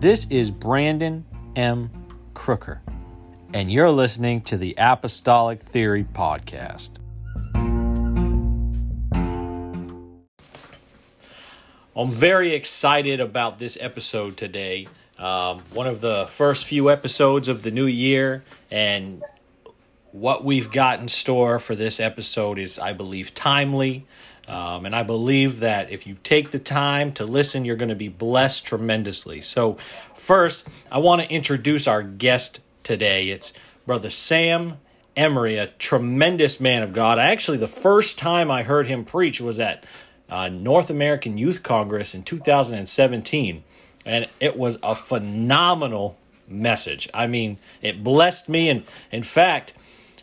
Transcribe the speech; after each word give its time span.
This 0.00 0.28
is 0.30 0.52
Brandon 0.52 1.24
M. 1.56 1.90
Crooker, 2.32 2.80
and 3.52 3.68
you're 3.68 3.90
listening 3.90 4.42
to 4.42 4.56
the 4.56 4.76
Apostolic 4.78 5.58
Theory 5.58 6.04
Podcast. 6.04 6.90
I'm 11.96 12.12
very 12.12 12.54
excited 12.54 13.18
about 13.18 13.58
this 13.58 13.76
episode 13.80 14.36
today. 14.36 14.86
Um, 15.18 15.62
one 15.72 15.88
of 15.88 16.00
the 16.00 16.26
first 16.28 16.64
few 16.64 16.92
episodes 16.92 17.48
of 17.48 17.64
the 17.64 17.72
new 17.72 17.86
year, 17.86 18.44
and 18.70 19.20
what 20.12 20.44
we've 20.44 20.70
got 20.70 21.00
in 21.00 21.08
store 21.08 21.58
for 21.58 21.74
this 21.74 21.98
episode 21.98 22.60
is, 22.60 22.78
I 22.78 22.92
believe, 22.92 23.34
timely. 23.34 24.06
Um, 24.48 24.86
and 24.86 24.96
I 24.96 25.02
believe 25.02 25.60
that 25.60 25.90
if 25.90 26.06
you 26.06 26.16
take 26.22 26.50
the 26.50 26.58
time 26.58 27.12
to 27.12 27.26
listen, 27.26 27.66
you're 27.66 27.76
going 27.76 27.90
to 27.90 27.94
be 27.94 28.08
blessed 28.08 28.64
tremendously. 28.64 29.42
So, 29.42 29.76
first, 30.14 30.66
I 30.90 30.98
want 30.98 31.20
to 31.20 31.28
introduce 31.28 31.86
our 31.86 32.02
guest 32.02 32.60
today. 32.82 33.28
It's 33.28 33.52
Brother 33.86 34.08
Sam 34.08 34.78
Emory, 35.14 35.58
a 35.58 35.66
tremendous 35.66 36.60
man 36.60 36.82
of 36.82 36.94
God. 36.94 37.18
Actually, 37.18 37.58
the 37.58 37.66
first 37.66 38.16
time 38.16 38.50
I 38.50 38.62
heard 38.62 38.86
him 38.86 39.04
preach 39.04 39.40
was 39.40 39.60
at 39.60 39.84
uh, 40.30 40.48
North 40.48 40.88
American 40.88 41.36
Youth 41.36 41.62
Congress 41.62 42.14
in 42.14 42.22
2017, 42.22 43.64
and 44.06 44.26
it 44.40 44.56
was 44.56 44.78
a 44.82 44.94
phenomenal 44.94 46.16
message. 46.46 47.08
I 47.12 47.26
mean, 47.26 47.58
it 47.82 48.02
blessed 48.02 48.48
me, 48.48 48.70
and 48.70 48.84
in 49.12 49.22
fact, 49.22 49.74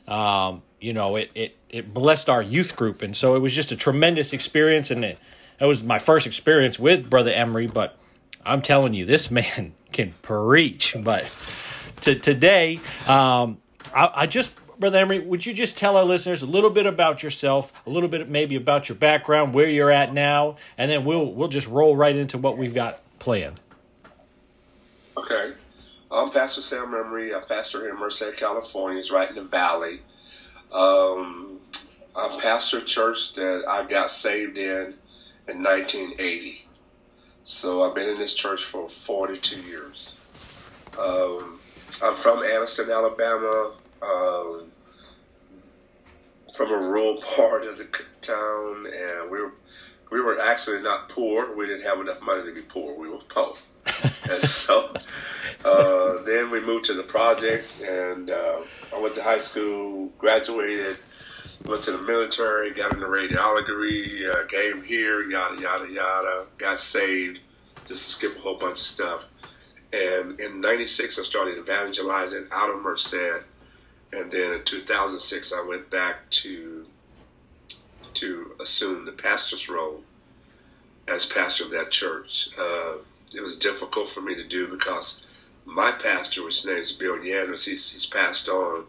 um, 0.07 0.63
you 0.79 0.93
know, 0.93 1.15
it, 1.15 1.29
it 1.35 1.57
it 1.75 1.93
blessed 1.93 2.29
our 2.29 2.41
youth 2.41 2.77
group, 2.77 3.01
and 3.01 3.13
so 3.13 3.35
it 3.35 3.39
was 3.39 3.53
just 3.53 3.69
a 3.73 3.75
tremendous 3.75 4.31
experience, 4.31 4.91
and 4.91 5.03
it, 5.03 5.19
it 5.59 5.65
was 5.65 5.83
my 5.83 5.99
first 5.99 6.25
experience 6.25 6.79
with 6.79 7.09
Brother 7.09 7.31
Emory. 7.31 7.67
But 7.67 7.97
I'm 8.45 8.61
telling 8.61 8.93
you, 8.93 9.05
this 9.05 9.29
man 9.39 9.73
can 9.91 10.13
preach. 10.21 10.95
But 10.97 11.29
to 12.01 12.17
today, 12.17 12.79
um, 13.05 13.57
I, 13.93 14.09
I 14.15 14.25
just 14.25 14.55
Brother 14.79 14.99
Emory, 14.99 15.19
would 15.19 15.45
you 15.45 15.53
just 15.53 15.77
tell 15.77 15.97
our 15.97 16.05
listeners 16.05 16.41
a 16.41 16.45
little 16.45 16.69
bit 16.69 16.85
about 16.85 17.23
yourself, 17.23 17.73
a 17.85 17.89
little 17.89 18.07
bit 18.07 18.29
maybe 18.29 18.55
about 18.55 18.87
your 18.87 18.95
background, 18.95 19.53
where 19.53 19.67
you're 19.67 19.91
at 19.91 20.13
now, 20.13 20.55
and 20.77 20.89
then 20.89 21.03
we'll 21.03 21.29
we'll 21.33 21.49
just 21.49 21.67
roll 21.67 21.93
right 21.93 22.15
into 22.15 22.37
what 22.37 22.57
we've 22.57 22.73
got 22.73 23.01
planned. 23.19 23.59
Okay. 25.17 25.51
I'm 26.09 26.31
Pastor 26.31 26.61
Sam 26.61 26.93
Emory. 26.93 27.35
I'm 27.35 27.43
pastor 27.43 27.89
in 27.89 27.99
Merced, 27.99 28.37
California. 28.37 28.99
It's 28.99 29.11
right 29.11 29.27
in 29.27 29.35
the 29.35 29.43
valley. 29.43 29.99
Um, 30.71 31.54
I 32.15 32.39
pastor 32.41 32.79
a 32.79 32.83
church 32.83 33.33
that 33.33 33.65
I 33.67 33.85
got 33.85 34.09
saved 34.09 34.57
in 34.57 34.95
in 35.47 35.61
1980. 35.61 36.65
So 37.43 37.83
I've 37.83 37.93
been 37.93 38.09
in 38.09 38.17
this 38.17 38.33
church 38.33 38.63
for 38.63 38.89
42 38.89 39.61
years. 39.61 40.15
Um, 40.97 41.59
I'm 42.03 42.15
from 42.15 42.39
Anniston, 42.39 42.91
Alabama, 42.93 43.73
um, 44.01 44.71
from 46.55 46.71
a 46.71 46.77
rural 46.77 47.21
part 47.35 47.65
of 47.65 47.77
the 47.77 47.85
town, 48.21 48.87
and 48.87 49.29
we 49.29 49.41
were 49.41 49.53
we 50.11 50.21
were 50.21 50.39
actually 50.39 50.81
not 50.81 51.09
poor. 51.09 51.55
We 51.55 51.67
didn't 51.67 51.83
have 51.83 51.99
enough 51.99 52.21
money 52.21 52.45
to 52.45 52.53
be 52.53 52.61
poor. 52.61 52.97
We 52.97 53.09
were 53.09 53.17
poor, 53.27 53.55
and 54.29 54.41
so 54.41 54.93
uh, 55.65 56.21
then 56.23 56.49
we 56.49 56.65
moved 56.65 56.85
to 56.85 56.93
the 56.93 57.03
projects, 57.03 57.81
and 57.81 58.29
uh, 58.29 58.61
I 58.95 58.99
went 58.99 59.15
to 59.15 59.23
high 59.23 59.39
school, 59.39 60.11
graduated, 60.17 60.97
went 61.65 61.83
to 61.83 61.91
the 61.91 62.03
military, 62.03 62.71
got 62.71 62.93
into 62.93 63.05
radiology, 63.05 64.29
uh, 64.29 64.45
came 64.47 64.83
here, 64.83 65.23
yada 65.29 65.61
yada 65.61 65.91
yada, 65.91 66.45
got 66.57 66.79
saved, 66.79 67.39
just 67.87 68.05
to 68.05 68.11
skip 68.11 68.37
a 68.37 68.41
whole 68.41 68.57
bunch 68.57 68.79
of 68.79 68.85
stuff. 68.85 69.23
And 69.91 70.39
in 70.39 70.61
'96, 70.61 71.19
I 71.19 71.23
started 71.23 71.57
evangelizing 71.57 72.47
out 72.51 72.73
of 72.73 72.81
Merced, 72.81 73.43
and 74.11 74.31
then 74.31 74.53
in 74.53 74.63
2006, 74.63 75.53
I 75.53 75.61
went 75.61 75.89
back 75.89 76.29
to 76.31 76.85
to 78.15 78.55
assume 78.61 79.05
the 79.05 79.11
pastor's 79.11 79.67
role 79.67 80.01
as 81.07 81.25
pastor 81.25 81.65
of 81.65 81.71
that 81.71 81.91
church. 81.91 82.49
Uh, 82.57 82.95
it 83.33 83.41
was 83.41 83.57
difficult 83.57 84.07
for 84.07 84.21
me 84.21 84.35
to 84.35 84.43
do 84.43 84.69
because 84.69 85.21
my 85.65 85.91
pastor, 85.91 86.43
which 86.43 86.65
name 86.65 86.77
is 86.77 86.91
Bill 86.91 87.17
Yanis, 87.17 87.65
he's, 87.65 87.89
he's 87.89 88.05
passed 88.05 88.47
on, 88.47 88.85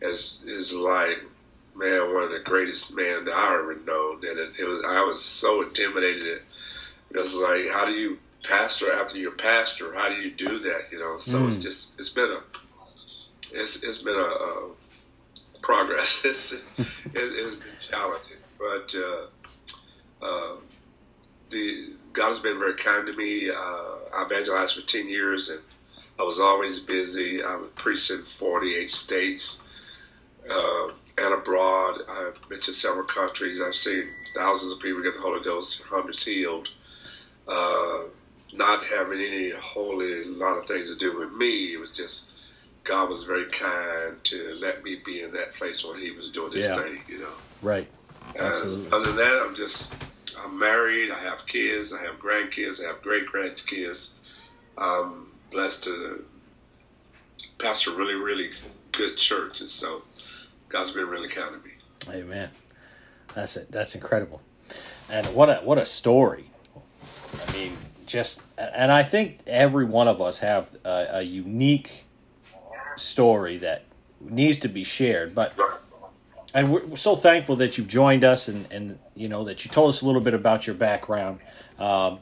as 0.00 0.38
is 0.44 0.72
like 0.74 1.24
man, 1.76 2.14
one 2.14 2.24
of 2.24 2.30
the 2.30 2.40
greatest 2.44 2.94
men 2.94 3.24
that 3.24 3.34
I 3.34 3.54
ever 3.54 3.76
known. 3.80 4.16
And 4.26 4.38
it, 4.38 4.52
it 4.58 4.64
was 4.64 4.84
I 4.86 5.02
was 5.02 5.22
so 5.22 5.62
intimidated. 5.62 6.42
It 7.10 7.18
was 7.18 7.34
like, 7.36 7.70
how 7.70 7.86
do 7.86 7.92
you 7.92 8.18
pastor 8.42 8.92
after 8.92 9.18
you're 9.18 9.32
pastor? 9.32 9.94
How 9.94 10.08
do 10.08 10.16
you 10.16 10.30
do 10.30 10.58
that? 10.58 10.84
You 10.92 11.00
know, 11.00 11.18
so 11.18 11.40
mm. 11.40 11.48
it's 11.48 11.58
just 11.58 11.88
it's 11.98 12.10
been 12.10 12.30
a 12.30 12.40
it's 13.52 13.82
it's 13.82 13.98
been 13.98 14.16
a, 14.16 14.18
a 14.18 14.70
progress. 15.62 16.24
It's, 16.24 16.52
it, 16.52 16.62
it's 17.14 17.56
been 17.56 17.68
challenging, 17.80 18.38
but 18.58 18.94
uh, 18.96 20.24
uh, 20.24 20.56
the 21.50 21.90
God 22.12 22.28
has 22.28 22.40
been 22.40 22.58
very 22.58 22.74
kind 22.74 23.06
to 23.06 23.16
me. 23.16 23.50
Uh, 23.50 23.54
I 24.14 24.24
evangelized 24.26 24.74
for 24.74 24.86
ten 24.86 25.08
years, 25.08 25.48
and 25.50 25.60
I 26.18 26.22
was 26.22 26.40
always 26.40 26.80
busy. 26.80 27.42
I 27.42 27.56
was 27.56 27.70
preached 27.76 28.10
in 28.10 28.22
forty 28.24 28.74
eight 28.74 28.90
states 28.90 29.60
uh, 30.50 30.88
and 31.18 31.34
abroad. 31.34 32.00
I've 32.08 32.36
been 32.48 32.60
to 32.60 32.72
several 32.72 33.04
countries. 33.04 33.60
I've 33.60 33.74
seen 33.74 34.08
thousands 34.34 34.72
of 34.72 34.80
people 34.80 35.02
get 35.02 35.14
the 35.14 35.20
Holy 35.20 35.42
Ghost, 35.44 35.82
hundreds 35.82 36.24
healed. 36.24 36.70
Uh, 37.46 38.04
not 38.52 38.84
having 38.84 39.20
any 39.20 39.50
holy 39.50 40.22
a 40.22 40.26
lot 40.26 40.56
of 40.56 40.66
things 40.66 40.88
to 40.88 40.96
do 40.96 41.18
with 41.18 41.32
me. 41.32 41.74
It 41.74 41.80
was 41.80 41.90
just 41.90 42.26
God 42.84 43.08
was 43.08 43.24
very 43.24 43.46
kind 43.46 44.22
to 44.24 44.58
let 44.60 44.84
me 44.84 45.00
be 45.04 45.22
in 45.22 45.32
that 45.32 45.52
place 45.52 45.84
where 45.84 45.98
He 45.98 46.12
was 46.12 46.30
doing 46.30 46.52
this 46.52 46.68
yeah. 46.68 46.78
thing, 46.78 47.00
you 47.08 47.20
know. 47.20 47.32
Right. 47.62 47.88
Absolutely. 48.38 48.90
other 48.92 49.06
than 49.06 49.16
that, 49.16 49.42
I'm 49.46 49.54
just 49.54 49.92
I'm 50.38 50.58
married. 50.58 51.10
I 51.10 51.18
have 51.18 51.46
kids. 51.46 51.92
I 51.92 52.02
have 52.02 52.18
grandkids. 52.18 52.82
I 52.82 52.86
have 52.88 53.02
great 53.02 53.26
grandkids. 53.26 54.12
I'm 54.76 55.28
blessed 55.50 55.84
to 55.84 56.24
pastor 57.58 57.92
really, 57.92 58.14
really 58.14 58.50
good 58.92 59.16
church, 59.16 59.60
and 59.60 59.68
so 59.68 60.02
God's 60.74 60.90
been 60.90 61.06
really 61.06 61.28
kind 61.28 61.54
to 61.54 61.68
me. 61.68 62.20
Amen. 62.20 62.50
That's 63.32 63.56
it. 63.56 63.70
That's 63.70 63.94
incredible, 63.94 64.42
and 65.08 65.24
what 65.28 65.48
a 65.48 65.54
what 65.58 65.78
a 65.78 65.84
story. 65.84 66.50
I 67.46 67.52
mean, 67.52 67.76
just 68.06 68.42
and 68.58 68.90
I 68.90 69.04
think 69.04 69.38
every 69.46 69.84
one 69.84 70.08
of 70.08 70.20
us 70.20 70.40
have 70.40 70.74
a, 70.84 71.18
a 71.18 71.22
unique 71.22 72.06
story 72.96 73.56
that 73.58 73.84
needs 74.18 74.58
to 74.58 74.68
be 74.68 74.82
shared. 74.82 75.32
But 75.32 75.56
and 76.52 76.72
we're, 76.72 76.96
so 76.96 77.14
thankful 77.14 77.54
that 77.56 77.78
you've 77.78 77.86
joined 77.86 78.24
us 78.24 78.48
and 78.48 78.66
and 78.72 78.98
you 79.14 79.28
know 79.28 79.44
that 79.44 79.64
you 79.64 79.70
told 79.70 79.90
us 79.90 80.02
a 80.02 80.06
little 80.06 80.20
bit 80.20 80.34
about 80.34 80.66
your 80.66 80.74
background. 80.74 81.38
Um, 81.78 82.18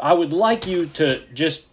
I 0.00 0.12
would 0.12 0.32
like 0.32 0.66
you 0.66 0.86
to 0.86 1.22
just 1.32 1.66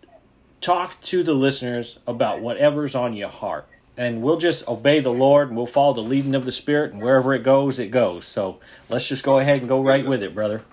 talk 0.62 1.02
to 1.02 1.24
the 1.24 1.34
listeners 1.34 1.98
about 2.06 2.40
whatever's 2.40 2.94
on 2.94 3.16
your 3.16 3.30
heart. 3.30 3.68
And 4.00 4.22
we'll 4.22 4.38
just 4.38 4.66
obey 4.66 5.02
the 5.02 5.12
Lord 5.12 5.50
and 5.50 5.58
we'll 5.58 5.66
follow 5.66 5.94
the 5.94 6.00
leading 6.00 6.34
of 6.34 6.46
the 6.46 6.54
Spirit, 6.54 6.94
and 6.94 7.02
wherever 7.02 7.34
it 7.34 7.44
goes, 7.44 7.80
it 7.80 7.92
goes. 7.92 8.26
So 8.26 8.62
let's 8.88 9.10
just 9.10 9.26
go 9.26 9.40
ahead 9.40 9.60
and 9.60 9.68
go 9.68 9.84
right 9.84 10.08
with 10.08 10.24
it, 10.24 10.34
brother. 10.34 10.64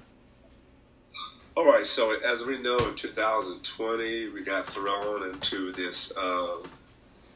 All 1.56 1.64
right, 1.64 1.84
so 1.84 2.16
as 2.20 2.44
we 2.44 2.62
know, 2.62 2.76
in 2.76 2.94
2020, 2.94 4.28
we 4.28 4.44
got 4.44 4.69
thrown 4.69 5.28
into 5.28 5.72
this 5.72 6.12
uh, 6.16 6.59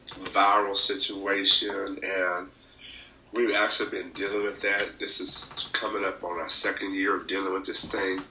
viral 0.07 0.77
situation, 0.77 1.99
and 2.01 2.47
we've 3.33 3.53
actually 3.53 3.89
been 3.89 4.11
dealing 4.13 4.43
with 4.43 4.61
that. 4.61 4.97
This 4.97 5.19
is 5.19 5.51
coming 5.73 6.05
up 6.05 6.23
on 6.23 6.39
our 6.39 6.49
second 6.49 6.93
year 6.93 7.17
of 7.17 7.27
dealing 7.27 7.51
with 7.51 7.65
this 7.65 7.83
thing. 7.83 8.21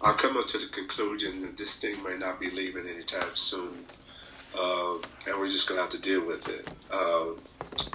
Come 0.00 0.38
up 0.38 0.48
to 0.48 0.58
the 0.58 0.68
conclusion 0.68 1.42
that 1.42 1.58
this 1.58 1.76
thing 1.76 2.02
may 2.02 2.16
not 2.16 2.40
be 2.40 2.50
leaving 2.50 2.86
anytime 2.86 3.34
soon, 3.34 3.84
uh, 4.56 4.94
and 5.26 5.38
we're 5.38 5.50
just 5.50 5.68
going 5.68 5.78
to 5.78 5.82
have 5.82 5.92
to 5.92 5.98
deal 5.98 6.24
with 6.24 6.48
it. 6.48 6.70
Uh, 6.90 7.30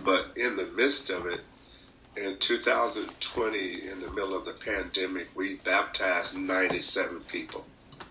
but 0.03 0.37
in 0.37 0.55
the 0.55 0.67
midst 0.75 1.09
of 1.09 1.25
it, 1.25 1.41
in 2.15 2.37
2020, 2.37 3.89
in 3.89 3.99
the 3.99 4.11
middle 4.11 4.35
of 4.35 4.45
the 4.45 4.53
pandemic, 4.53 5.29
we 5.35 5.55
baptized 5.55 6.37
97 6.37 7.21
people. 7.21 7.65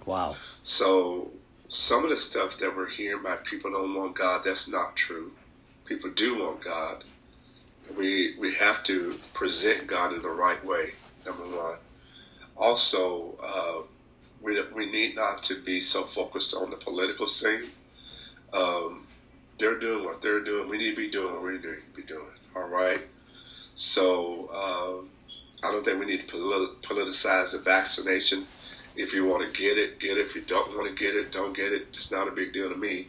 Wow. 0.06 0.36
So 0.62 1.30
some 1.68 2.04
of 2.04 2.10
the 2.10 2.16
stuff 2.16 2.58
that 2.58 2.76
we're 2.76 2.88
hearing 2.88 3.20
about 3.20 3.44
people 3.44 3.70
don't 3.70 3.94
want 3.94 4.16
God, 4.16 4.42
that's 4.44 4.68
not 4.68 4.96
true. 4.96 5.32
People 5.84 6.10
do 6.10 6.42
want 6.42 6.64
God. 6.64 7.04
We 7.96 8.36
we 8.38 8.54
have 8.54 8.82
to 8.84 9.18
present 9.34 9.86
God 9.86 10.12
in 10.12 10.22
the 10.22 10.28
right 10.28 10.64
way. 10.64 10.92
Number 11.24 11.44
one. 11.44 11.76
Also, 12.56 13.36
uh, 13.42 13.86
we 14.40 14.62
we 14.70 14.86
need 14.86 15.16
not 15.16 15.42
to 15.44 15.60
be 15.60 15.80
so 15.80 16.04
focused 16.04 16.54
on 16.54 16.70
the 16.70 16.76
political 16.76 17.26
scene. 17.26 17.70
Um, 18.52 19.06
they're 19.58 19.78
doing 19.78 20.04
what 20.04 20.20
they're 20.22 20.42
doing. 20.42 20.68
We 20.68 20.78
need 20.78 20.90
to 20.90 20.96
be 20.96 21.10
doing 21.10 21.32
what 21.34 21.42
we 21.42 21.52
need 21.52 21.62
to 21.62 21.76
be 21.94 22.02
doing. 22.02 22.26
All 22.56 22.68
right. 22.68 23.00
So 23.74 24.50
um, 24.52 25.08
I 25.62 25.72
don't 25.72 25.84
think 25.84 25.98
we 26.00 26.06
need 26.06 26.28
to 26.28 26.76
politicize 26.82 27.52
the 27.52 27.58
vaccination 27.58 28.44
If 28.94 29.14
you 29.14 29.26
want 29.26 29.42
to 29.52 29.58
get 29.58 29.78
it, 29.78 29.98
get 29.98 30.18
it. 30.18 30.26
If 30.26 30.34
you 30.34 30.42
don't 30.42 30.76
want 30.76 30.88
to 30.88 30.94
get 30.94 31.16
it, 31.16 31.32
don't 31.32 31.56
get 31.56 31.72
it. 31.72 31.88
It's 31.94 32.10
not 32.10 32.28
a 32.28 32.30
big 32.30 32.52
deal 32.52 32.68
to 32.68 32.76
me. 32.76 33.08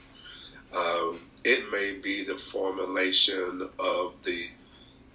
Um, 0.74 1.20
it 1.44 1.70
may 1.72 1.98
be 2.02 2.24
the 2.24 2.36
formulation 2.36 3.68
of 3.78 4.14
the, 4.24 4.50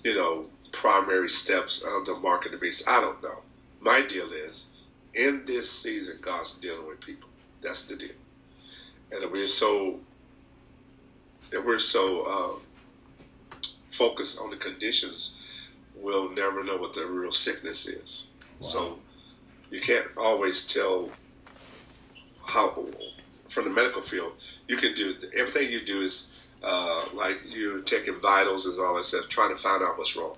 you 0.05 0.15
know, 0.15 0.47
primary 0.73 1.31
steps 1.31 1.83
of 1.83 2.05
the 2.05 2.15
mark 2.15 2.45
of 2.45 2.53
the 2.53 2.59
beast. 2.59 2.87
I 2.87 3.01
don't 3.01 3.23
know. 3.23 3.39
My 3.81 4.03
deal 4.03 4.31
is, 4.33 4.67
in 5.15 5.47
this 5.47 5.71
season, 5.73 6.19
God's 6.21 6.53
dealing 6.55 6.87
with 6.87 7.01
people. 7.01 7.31
That's 7.63 7.85
the 7.85 7.97
deal. 7.97 8.11
And 9.11 9.33
we're 9.33 9.49
so, 9.49 10.01
and 11.53 11.65
we're 11.65 11.79
so 11.79 12.23
uh, 12.23 13.69
focused 13.91 14.39
on 14.39 14.51
the 14.51 14.57
conditions, 14.57 15.35
we'll 15.95 16.31
never 16.31 16.63
know 16.63 16.77
what 16.77 16.95
the 16.95 17.05
real 17.07 17.33
sickness 17.33 17.87
is. 17.87 18.29
Wow. 18.61 18.67
So 18.67 18.99
you 19.71 19.81
can't 19.81 20.07
always 20.17 20.67
tell 20.67 21.11
how, 22.47 22.87
from 23.49 23.65
the 23.65 23.71
medical 23.71 24.03
field, 24.03 24.33
you 24.67 24.77
can 24.77 24.95
do 24.95 25.15
everything 25.35 25.71
you 25.71 25.85
do 25.85 26.01
is 26.01 26.29
uh, 26.63 27.05
like 27.15 27.39
you're 27.47 27.81
taking 27.83 28.21
vitals 28.21 28.67
and 28.67 28.79
all 28.81 28.97
that 28.97 29.05
stuff, 29.05 29.29
trying 29.29 29.55
to 29.55 29.61
find 29.61 29.83
out 29.83 29.99
what's 29.99 30.17
wrong. 30.17 30.37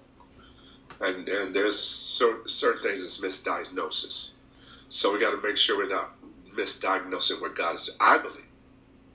And, 1.00 1.28
and 1.28 1.54
there's 1.54 1.78
certain, 1.78 2.46
certain 2.48 2.82
things 2.82 3.00
that's 3.00 3.20
misdiagnosis. 3.20 4.30
So 4.88 5.12
we 5.12 5.20
got 5.20 5.30
to 5.30 5.40
make 5.46 5.56
sure 5.56 5.78
we're 5.78 5.88
not 5.88 6.12
misdiagnosing 6.54 7.40
what 7.40 7.54
God 7.54 7.76
is. 7.76 7.90
I 8.00 8.18
believe 8.18 8.44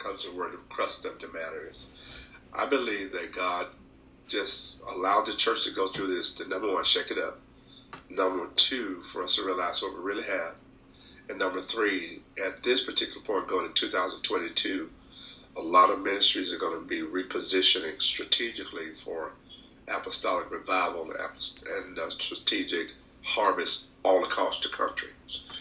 comes 0.06 0.24
to 0.24 0.30
where 0.30 0.52
the 0.52 0.58
crust 0.70 1.04
of 1.06 1.20
the 1.20 1.28
matter 1.28 1.68
is. 1.68 1.88
I 2.54 2.66
believe 2.68 3.12
that 3.14 3.34
God 3.34 3.68
just 4.28 4.76
allowed 4.88 5.26
the 5.26 5.34
church 5.34 5.64
to 5.66 5.72
go 5.72 5.88
through 5.88 6.16
this 6.16 6.34
to 6.36 6.48
number 6.48 6.72
one, 6.72 6.86
shake 6.86 7.12
it 7.12 7.18
up. 7.18 7.40
Number 8.10 8.48
two, 8.56 9.02
for 9.02 9.24
us 9.24 9.36
to 9.36 9.46
realize 9.46 9.82
what 9.82 9.94
we 9.94 10.04
really 10.04 10.24
have. 10.24 10.56
And 11.28 11.40
number 11.40 11.62
three, 11.62 12.22
at 12.44 12.62
this 12.62 12.84
particular 12.84 13.22
point 13.22 13.48
going 13.48 13.66
in 13.66 13.74
2022, 13.74 14.92
a 15.58 15.62
lot 15.62 15.90
of 15.90 16.02
ministries 16.02 16.54
are 16.54 16.60
going 16.60 16.80
to 16.80 16.88
be 16.88 17.02
repositioning 17.02 18.02
strategically 18.02 18.94
for 18.94 19.32
apostolic 19.88 20.52
revival 20.52 21.12
and 21.78 21.98
uh, 21.98 22.10
strategic 22.10 22.92
harvest 23.24 23.88
all 24.04 24.24
across 24.24 24.60
the 24.60 24.70
country. 24.70 25.10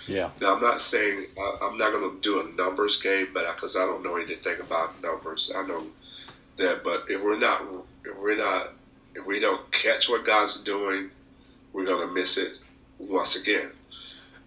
Yeah. 0.06 0.30
Now 0.40 0.54
I'm 0.54 0.62
not 0.62 0.80
saying 0.80 1.26
uh, 1.38 1.66
I'm 1.66 1.78
not 1.78 1.92
going 1.92 2.10
to 2.10 2.20
do 2.20 2.40
a 2.40 2.52
numbers 2.56 3.00
game, 3.00 3.28
but 3.32 3.54
because 3.54 3.76
I 3.76 3.86
don't 3.86 4.02
know 4.02 4.16
anything 4.16 4.60
about 4.60 5.02
numbers, 5.02 5.50
I 5.54 5.66
know 5.66 5.86
that. 6.58 6.84
But 6.84 7.04
if 7.08 7.22
we're 7.22 7.38
not, 7.38 7.62
if 8.04 8.18
we're 8.18 8.36
not, 8.36 8.72
if 9.14 9.26
we 9.26 9.40
don't 9.40 9.70
catch 9.72 10.08
what 10.08 10.24
God's 10.24 10.60
doing, 10.60 11.10
we're 11.72 11.86
going 11.86 12.06
to 12.06 12.14
miss 12.14 12.36
it 12.36 12.58
once 12.98 13.36
again. 13.36 13.70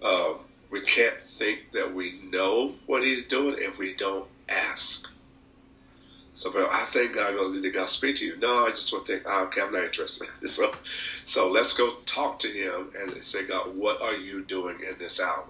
Uh, 0.04 0.34
we 0.70 0.82
can't 0.82 1.18
think 1.38 1.72
that 1.74 1.94
we 1.94 2.20
know 2.32 2.76
what 2.86 3.04
He's 3.04 3.26
doing 3.26 3.56
if 3.58 3.78
we 3.78 3.94
don't 3.94 4.28
ask. 4.48 5.08
So, 6.38 6.52
but 6.52 6.70
I 6.72 6.86
think 6.86 7.16
God 7.16 7.36
goes, 7.36 7.60
did 7.60 7.74
God 7.74 7.90
speak 7.90 8.18
to 8.18 8.26
you? 8.26 8.38
No, 8.38 8.68
I 8.68 8.70
just 8.70 8.94
want 8.94 9.08
to 9.08 9.14
think, 9.14 9.26
oh, 9.26 9.46
okay, 9.46 9.60
I'm 9.60 9.74
not 9.74 9.86
interested. 9.86 10.28
so, 10.48 10.72
so 11.26 11.50
let's 11.50 11.74
go 11.74 11.96
talk 12.06 12.38
to 12.40 12.48
him 12.48 12.92
and 12.96 13.12
say, 13.24 13.48
God, 13.48 13.76
what 13.76 14.04
are 14.04 14.14
you 14.14 14.44
doing 14.44 14.78
in 14.88 15.00
this 15.00 15.20
hour? 15.20 15.46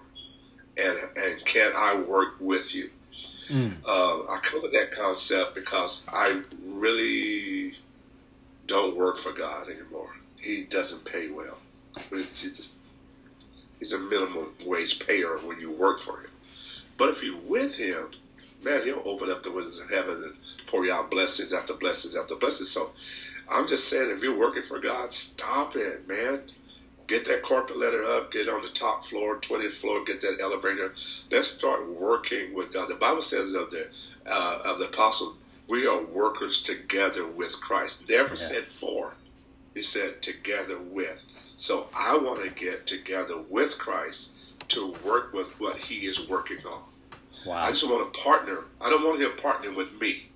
And, 0.77 0.97
and 1.17 1.43
can 1.43 1.73
I 1.75 1.95
work 1.95 2.35
with 2.39 2.73
you? 2.73 2.91
Mm. 3.49 3.83
Uh, 3.85 4.31
I 4.31 4.39
come 4.41 4.61
to 4.61 4.69
that 4.69 4.93
concept 4.93 5.55
because 5.55 6.05
I 6.07 6.43
really 6.65 7.73
don't 8.65 8.95
work 8.95 9.17
for 9.17 9.33
God 9.33 9.67
anymore. 9.67 10.15
He 10.37 10.63
doesn't 10.63 11.03
pay 11.03 11.29
well. 11.29 11.57
Just, 12.11 12.75
he's 13.77 13.91
a 13.91 13.99
minimum 13.99 14.53
wage 14.65 15.05
payer 15.05 15.37
when 15.39 15.59
you 15.59 15.69
work 15.69 15.99
for 15.99 16.21
him. 16.21 16.31
But 16.95 17.09
if 17.09 17.21
you're 17.21 17.41
with 17.41 17.75
him, 17.75 18.11
man, 18.63 18.85
he'll 18.85 19.03
open 19.03 19.29
up 19.29 19.43
the 19.43 19.51
windows 19.51 19.81
of 19.81 19.89
heaven 19.89 20.23
and 20.23 20.35
pour 20.67 20.85
you 20.85 20.93
out 20.93 21.09
blessings 21.09 21.53
after 21.53 21.73
blessings 21.73 22.15
after 22.15 22.35
blessings. 22.35 22.69
So 22.69 22.91
I'm 23.49 23.67
just 23.67 23.87
saying, 23.87 24.11
if 24.11 24.21
you're 24.21 24.37
working 24.37 24.63
for 24.63 24.79
God, 24.79 25.13
stop 25.13 25.75
it, 25.75 26.07
man. 26.07 26.41
Get 27.07 27.25
that 27.25 27.41
corporate 27.41 27.79
letter 27.79 28.03
up, 28.03 28.33
get 28.33 28.49
on 28.49 28.61
the 28.61 28.69
top 28.69 29.05
floor, 29.05 29.39
20th 29.39 29.73
floor, 29.73 30.03
get 30.03 30.19
that 30.21 30.39
elevator. 30.41 30.93
Let's 31.31 31.47
start 31.47 31.87
working 31.89 32.53
with 32.53 32.73
God. 32.73 32.89
The 32.89 32.95
Bible 32.95 33.21
says 33.21 33.53
of 33.53 33.71
the 33.71 33.89
uh, 34.29 34.61
of 34.65 34.79
the 34.79 34.85
apostle, 34.85 35.37
we 35.69 35.87
are 35.87 36.03
workers 36.03 36.61
together 36.61 37.25
with 37.25 37.61
Christ. 37.61 38.09
Never 38.09 38.29
yeah. 38.29 38.35
said 38.35 38.65
for. 38.65 39.13
He 39.73 39.81
said 39.81 40.21
together 40.21 40.79
with. 40.79 41.23
So 41.55 41.87
I 41.95 42.17
want 42.17 42.43
to 42.43 42.49
get 42.49 42.85
together 42.85 43.37
with 43.37 43.77
Christ 43.77 44.31
to 44.69 44.93
work 45.05 45.33
with 45.33 45.59
what 45.59 45.77
he 45.77 46.05
is 46.05 46.27
working 46.27 46.59
on. 46.65 46.81
Wow. 47.45 47.63
I 47.63 47.69
just 47.69 47.87
want 47.89 48.13
to 48.13 48.19
partner. 48.19 48.65
I 48.81 48.89
don't 48.89 49.03
want 49.03 49.21
him 49.21 49.31
partnering 49.31 49.75
with 49.75 49.99
me. 49.99 50.27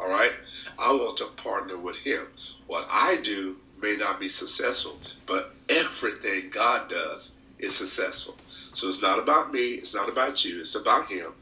All 0.00 0.08
right? 0.08 0.32
I 0.78 0.92
want 0.92 1.18
to 1.18 1.26
partner 1.26 1.76
with 1.76 1.96
him. 1.96 2.26
What 2.66 2.88
I 2.90 3.16
do 3.16 3.58
may 3.80 3.96
not 3.96 4.18
be 4.18 4.28
successful, 4.28 4.98
but 5.26 5.54
everything 5.68 6.50
God 6.50 6.88
does 6.88 7.32
is 7.58 7.76
successful. 7.76 8.36
So 8.72 8.88
it's 8.88 9.02
not 9.02 9.18
about 9.18 9.52
me, 9.52 9.72
it's 9.72 9.94
not 9.94 10.08
about 10.08 10.44
you, 10.44 10.60
it's 10.60 10.74
about 10.74 11.10
him. 11.10 11.32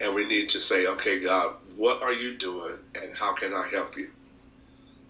And 0.00 0.14
we 0.14 0.26
need 0.26 0.48
to 0.50 0.60
say, 0.60 0.86
okay, 0.86 1.20
God, 1.20 1.54
what 1.76 2.02
are 2.02 2.12
you 2.12 2.36
doing 2.36 2.76
and 2.94 3.16
how 3.16 3.34
can 3.34 3.52
I 3.52 3.68
help 3.68 3.96
you? 3.96 4.10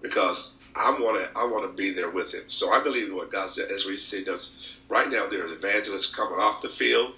Because 0.03 0.55
I 0.77 0.91
want 0.91 1.23
to 1.23 1.39
I 1.39 1.45
want 1.45 1.65
to 1.65 1.73
be 1.73 1.93
there 1.93 2.11
with 2.11 2.35
him. 2.35 2.45
So 2.49 2.71
I 2.71 2.83
believe 2.83 3.15
what 3.15 3.33
God 3.33 3.49
said 3.49 3.71
as 3.71 3.87
we 3.87 3.97
see 3.97 4.29
us 4.29 4.57
right 4.89 5.09
now 5.09 5.27
there's 5.29 5.53
evangelists 5.53 6.15
coming 6.15 6.39
off 6.39 6.63
the 6.63 6.69
field 6.69 7.15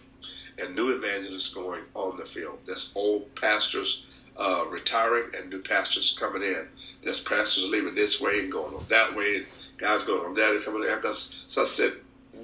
and 0.59 0.75
new 0.75 0.95
evangelists 0.95 1.53
going 1.53 1.83
on 1.95 2.17
the 2.17 2.25
field. 2.25 2.59
There's 2.67 2.93
old 2.95 3.35
pastors 3.35 4.06
uh, 4.39 4.65
retiring 4.69 5.31
and 5.37 5.51
new 5.51 5.63
pastors 5.63 6.17
coming 6.19 6.43
in. 6.43 6.69
There's 7.03 7.21
pastors 7.21 7.69
leaving 7.71 7.95
this 7.95 8.21
way 8.21 8.41
and 8.41 8.53
going 8.53 8.75
on 8.75 8.85
that 8.89 9.15
way, 9.15 9.37
and 9.37 9.47
guys 9.79 10.05
going 10.05 10.27
on 10.27 10.35
that 10.35 10.53
and 10.53 10.65
coming 10.65 10.83
in. 10.83 11.15
So 11.47 11.63
I 11.63 11.65
said, 11.65 11.95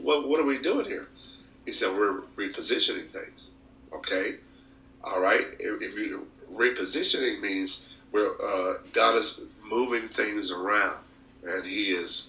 what 0.01 0.41
are 0.41 0.45
we 0.45 0.59
doing 0.59 0.87
here? 0.87 1.09
He 1.65 1.73
said, 1.73 1.97
we're 1.97 2.23
repositioning 2.37 3.09
things. 3.09 3.51
Okay, 3.93 4.37
all 5.05 5.21
right. 5.21 5.47
If, 5.59 5.83
if 5.83 5.95
you 5.97 6.27
repositioning 6.53 7.41
means 7.41 7.87
where 8.11 8.31
uh, 8.43 8.79
God 8.93 9.17
is 9.17 9.43
moving 9.65 10.09
things 10.09 10.51
around, 10.51 10.97
and 11.47 11.65
He 11.65 11.91
is 11.91 12.29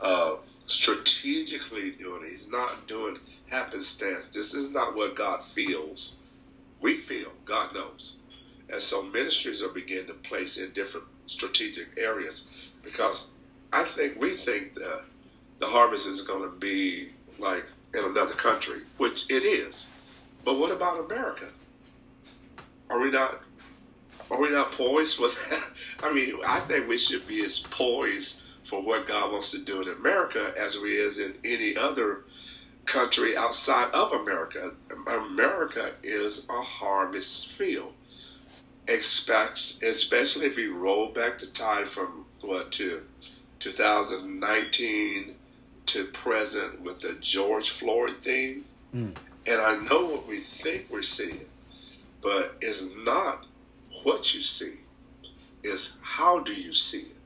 uh, 0.00 0.34
strategically 0.66 1.90
doing 1.92 2.24
it. 2.24 2.38
He's 2.38 2.50
not 2.50 2.86
doing 2.86 3.18
happenstance. 3.48 4.26
This 4.26 4.54
is 4.54 4.70
not 4.70 4.94
what 4.94 5.16
God 5.16 5.42
feels. 5.42 6.16
We 6.80 6.96
feel. 6.96 7.32
God 7.44 7.74
knows. 7.74 8.16
And 8.70 8.80
so 8.80 9.02
ministries 9.02 9.62
are 9.62 9.68
beginning 9.68 10.06
to 10.06 10.14
place 10.14 10.56
in 10.56 10.70
different 10.70 11.06
strategic 11.26 11.98
areas 11.98 12.46
because 12.82 13.30
I 13.72 13.84
think 13.84 14.20
we 14.20 14.36
think 14.36 14.74
that 14.74 15.04
the 15.58 15.66
harvest 15.66 16.06
is 16.06 16.22
going 16.22 16.48
to 16.48 16.56
be 16.56 17.10
like 17.38 17.66
in 17.94 18.04
another 18.04 18.34
country, 18.34 18.80
which 18.96 19.28
it 19.30 19.42
is. 19.42 19.86
But 20.44 20.58
what 20.58 20.70
about 20.70 21.04
America? 21.04 21.46
Are 22.88 23.00
we 23.00 23.10
not 23.10 23.42
are 24.30 24.40
we 24.40 24.50
not 24.50 24.70
poised 24.72 25.16
for 25.16 25.28
that? 25.28 25.64
I 26.04 26.12
mean, 26.12 26.36
I 26.46 26.60
think 26.60 26.88
we 26.88 26.98
should 26.98 27.26
be 27.26 27.44
as 27.44 27.58
poised 27.58 28.40
for 28.62 28.80
what 28.82 29.08
God 29.08 29.32
wants 29.32 29.50
to 29.50 29.58
do 29.58 29.82
in 29.82 29.88
America 29.88 30.54
as 30.56 30.78
we 30.78 30.96
is 30.96 31.18
in 31.18 31.34
any 31.44 31.76
other 31.76 32.24
country 32.84 33.36
outside 33.36 33.92
of 33.92 34.12
America. 34.12 34.72
America 35.06 35.92
is 36.04 36.46
a 36.48 36.62
harvest 36.62 37.48
field 37.48 37.94
expects, 38.90 39.80
especially 39.82 40.46
if 40.46 40.56
we 40.56 40.66
roll 40.66 41.08
back 41.08 41.38
the 41.38 41.46
time 41.46 41.86
from 41.86 42.26
what 42.40 42.72
to 42.72 43.02
2019 43.60 45.34
to 45.86 46.04
present 46.06 46.80
with 46.80 47.00
the 47.00 47.16
George 47.20 47.70
Floyd 47.70 48.16
thing. 48.22 48.64
Mm. 48.94 49.16
And 49.46 49.60
I 49.60 49.76
know 49.76 50.06
what 50.06 50.26
we 50.26 50.40
think 50.40 50.86
we're 50.90 51.02
seeing, 51.02 51.46
but 52.20 52.56
it's 52.60 52.84
not 53.04 53.46
what 54.02 54.34
you 54.34 54.42
see, 54.42 54.74
it's 55.62 55.94
how 56.00 56.40
do 56.40 56.52
you 56.52 56.72
see 56.72 57.00
it. 57.00 57.16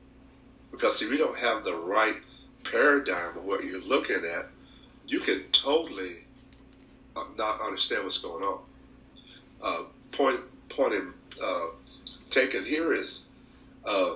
Because 0.71 1.01
if 1.01 1.09
you 1.09 1.17
don't 1.17 1.37
have 1.37 1.63
the 1.63 1.75
right 1.75 2.17
paradigm 2.63 3.37
of 3.37 3.45
what 3.45 3.63
you're 3.63 3.83
looking 3.83 4.23
at, 4.25 4.47
you 5.07 5.19
can 5.19 5.43
totally 5.51 6.25
uh, 7.15 7.23
not 7.37 7.61
understand 7.61 8.03
what's 8.03 8.17
going 8.17 8.43
on. 8.43 8.59
Uh, 9.61 9.83
point, 10.11 10.39
point 10.69 10.93
in 10.93 11.13
uh, 11.41 11.67
taken 12.29 12.65
here 12.65 12.93
is 12.93 13.25
uh, 13.85 14.15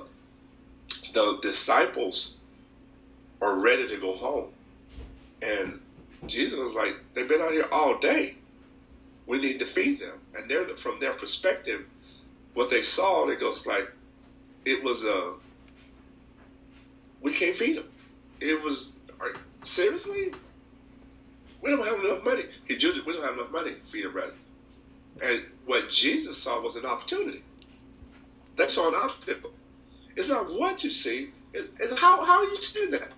the 1.14 1.40
disciples 1.42 2.38
are 3.42 3.60
ready 3.60 3.88
to 3.88 3.98
go 4.00 4.16
home. 4.16 4.48
And 5.42 5.80
Jesus 6.28 6.60
was 6.60 6.74
like, 6.74 6.98
they've 7.14 7.30
been 7.30 7.42
out 7.42 7.52
here 7.52 7.68
all 7.72 7.98
day. 7.98 8.36
We 9.26 9.40
need 9.40 9.60
to 9.60 9.66
feed 9.66 10.00
them. 10.00 10.20
And 10.36 10.50
they're, 10.50 10.68
from 10.76 11.00
their 11.00 11.14
perspective, 11.14 11.86
what 12.54 12.70
they 12.70 12.82
saw, 12.82 13.28
it 13.30 13.40
goes 13.40 13.66
like, 13.66 13.92
it 14.66 14.84
was 14.84 15.06
a, 15.06 15.16
uh, 15.16 15.32
we 17.22 17.34
can't 17.34 17.56
feed 17.56 17.78
them. 17.78 17.90
It 18.40 18.64
was, 18.64 18.94
are, 19.20 19.34
seriously? 19.64 20.32
We 21.62 21.70
don't 21.70 21.86
have 21.86 22.00
enough 22.04 22.24
money. 22.24 22.46
He 22.66 22.76
we 22.76 23.14
don't 23.14 23.24
have 23.24 23.34
enough 23.34 23.52
money 23.52 23.76
for 23.86 23.98
your 23.98 24.12
bread. 24.12 24.32
And 25.22 25.46
what 25.66 25.90
Jesus 25.90 26.42
saw 26.42 26.62
was 26.62 26.76
an 26.76 26.86
opportunity. 26.86 27.44
They 28.56 28.68
saw 28.68 28.90
an 28.90 28.96
obstacle. 28.96 29.52
It's 30.16 30.30
not 30.30 30.52
what 30.52 30.84
you 30.84 30.90
see, 30.90 31.30
it's, 31.54 31.72
it's 31.80 32.00
how, 32.00 32.24
how 32.26 32.44
you 32.44 32.62
see 32.62 32.88
that. 32.88 33.12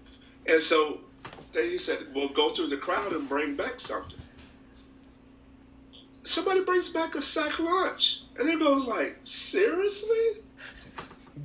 And 0.46 0.62
so 0.62 1.00
then 1.54 1.66
he 1.66 1.78
said, 1.78 2.08
Well, 2.14 2.30
go 2.30 2.52
through 2.52 2.68
the 2.68 2.78
crowd 2.78 3.12
and 3.14 3.28
bring 3.28 3.56
back 3.56 3.80
something. 3.80 4.20
Somebody 6.24 6.64
brings 6.64 6.90
back 6.90 7.16
a 7.16 7.22
sack 7.22 7.60
lunch. 7.60 8.24
And 8.40 8.48
it 8.48 8.60
goes 8.60 8.86
like, 8.86 9.18
seriously? 9.24 10.42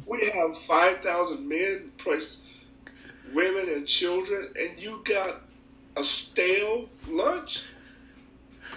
We 0.07 0.31
have 0.31 0.59
5,000 0.59 1.49
men, 1.49 1.93
plus 1.97 2.43
women 3.33 3.69
and 3.69 3.87
children, 3.87 4.51
and 4.59 4.79
you 4.79 5.03
got 5.05 5.41
a 5.97 6.03
stale 6.03 6.89
lunch 7.09 7.73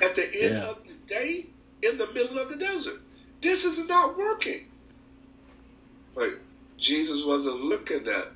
at 0.02 0.16
the 0.16 0.26
end 0.26 0.56
yeah. 0.56 0.70
of 0.70 0.78
the 0.84 0.94
day 1.06 1.48
in 1.82 1.98
the 1.98 2.12
middle 2.12 2.40
of 2.40 2.50
the 2.50 2.56
desert. 2.56 3.02
This 3.42 3.64
is 3.66 3.88
not 3.88 4.18
working. 4.18 4.66
Like 6.16 6.40
Jesus 6.78 7.26
wasn't 7.26 7.62
looking 7.62 8.08
at 8.08 8.32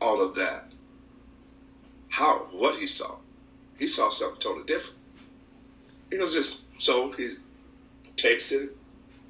all 0.00 0.20
of 0.20 0.34
that. 0.34 0.70
How 2.08 2.48
what 2.52 2.78
he 2.78 2.86
saw. 2.86 3.16
He 3.78 3.86
saw 3.86 4.10
something 4.10 4.40
totally 4.40 4.66
different. 4.66 4.98
He 6.10 6.18
was 6.18 6.34
just 6.34 6.62
so 6.80 7.10
he 7.12 7.34
takes 8.16 8.52
it, 8.52 8.76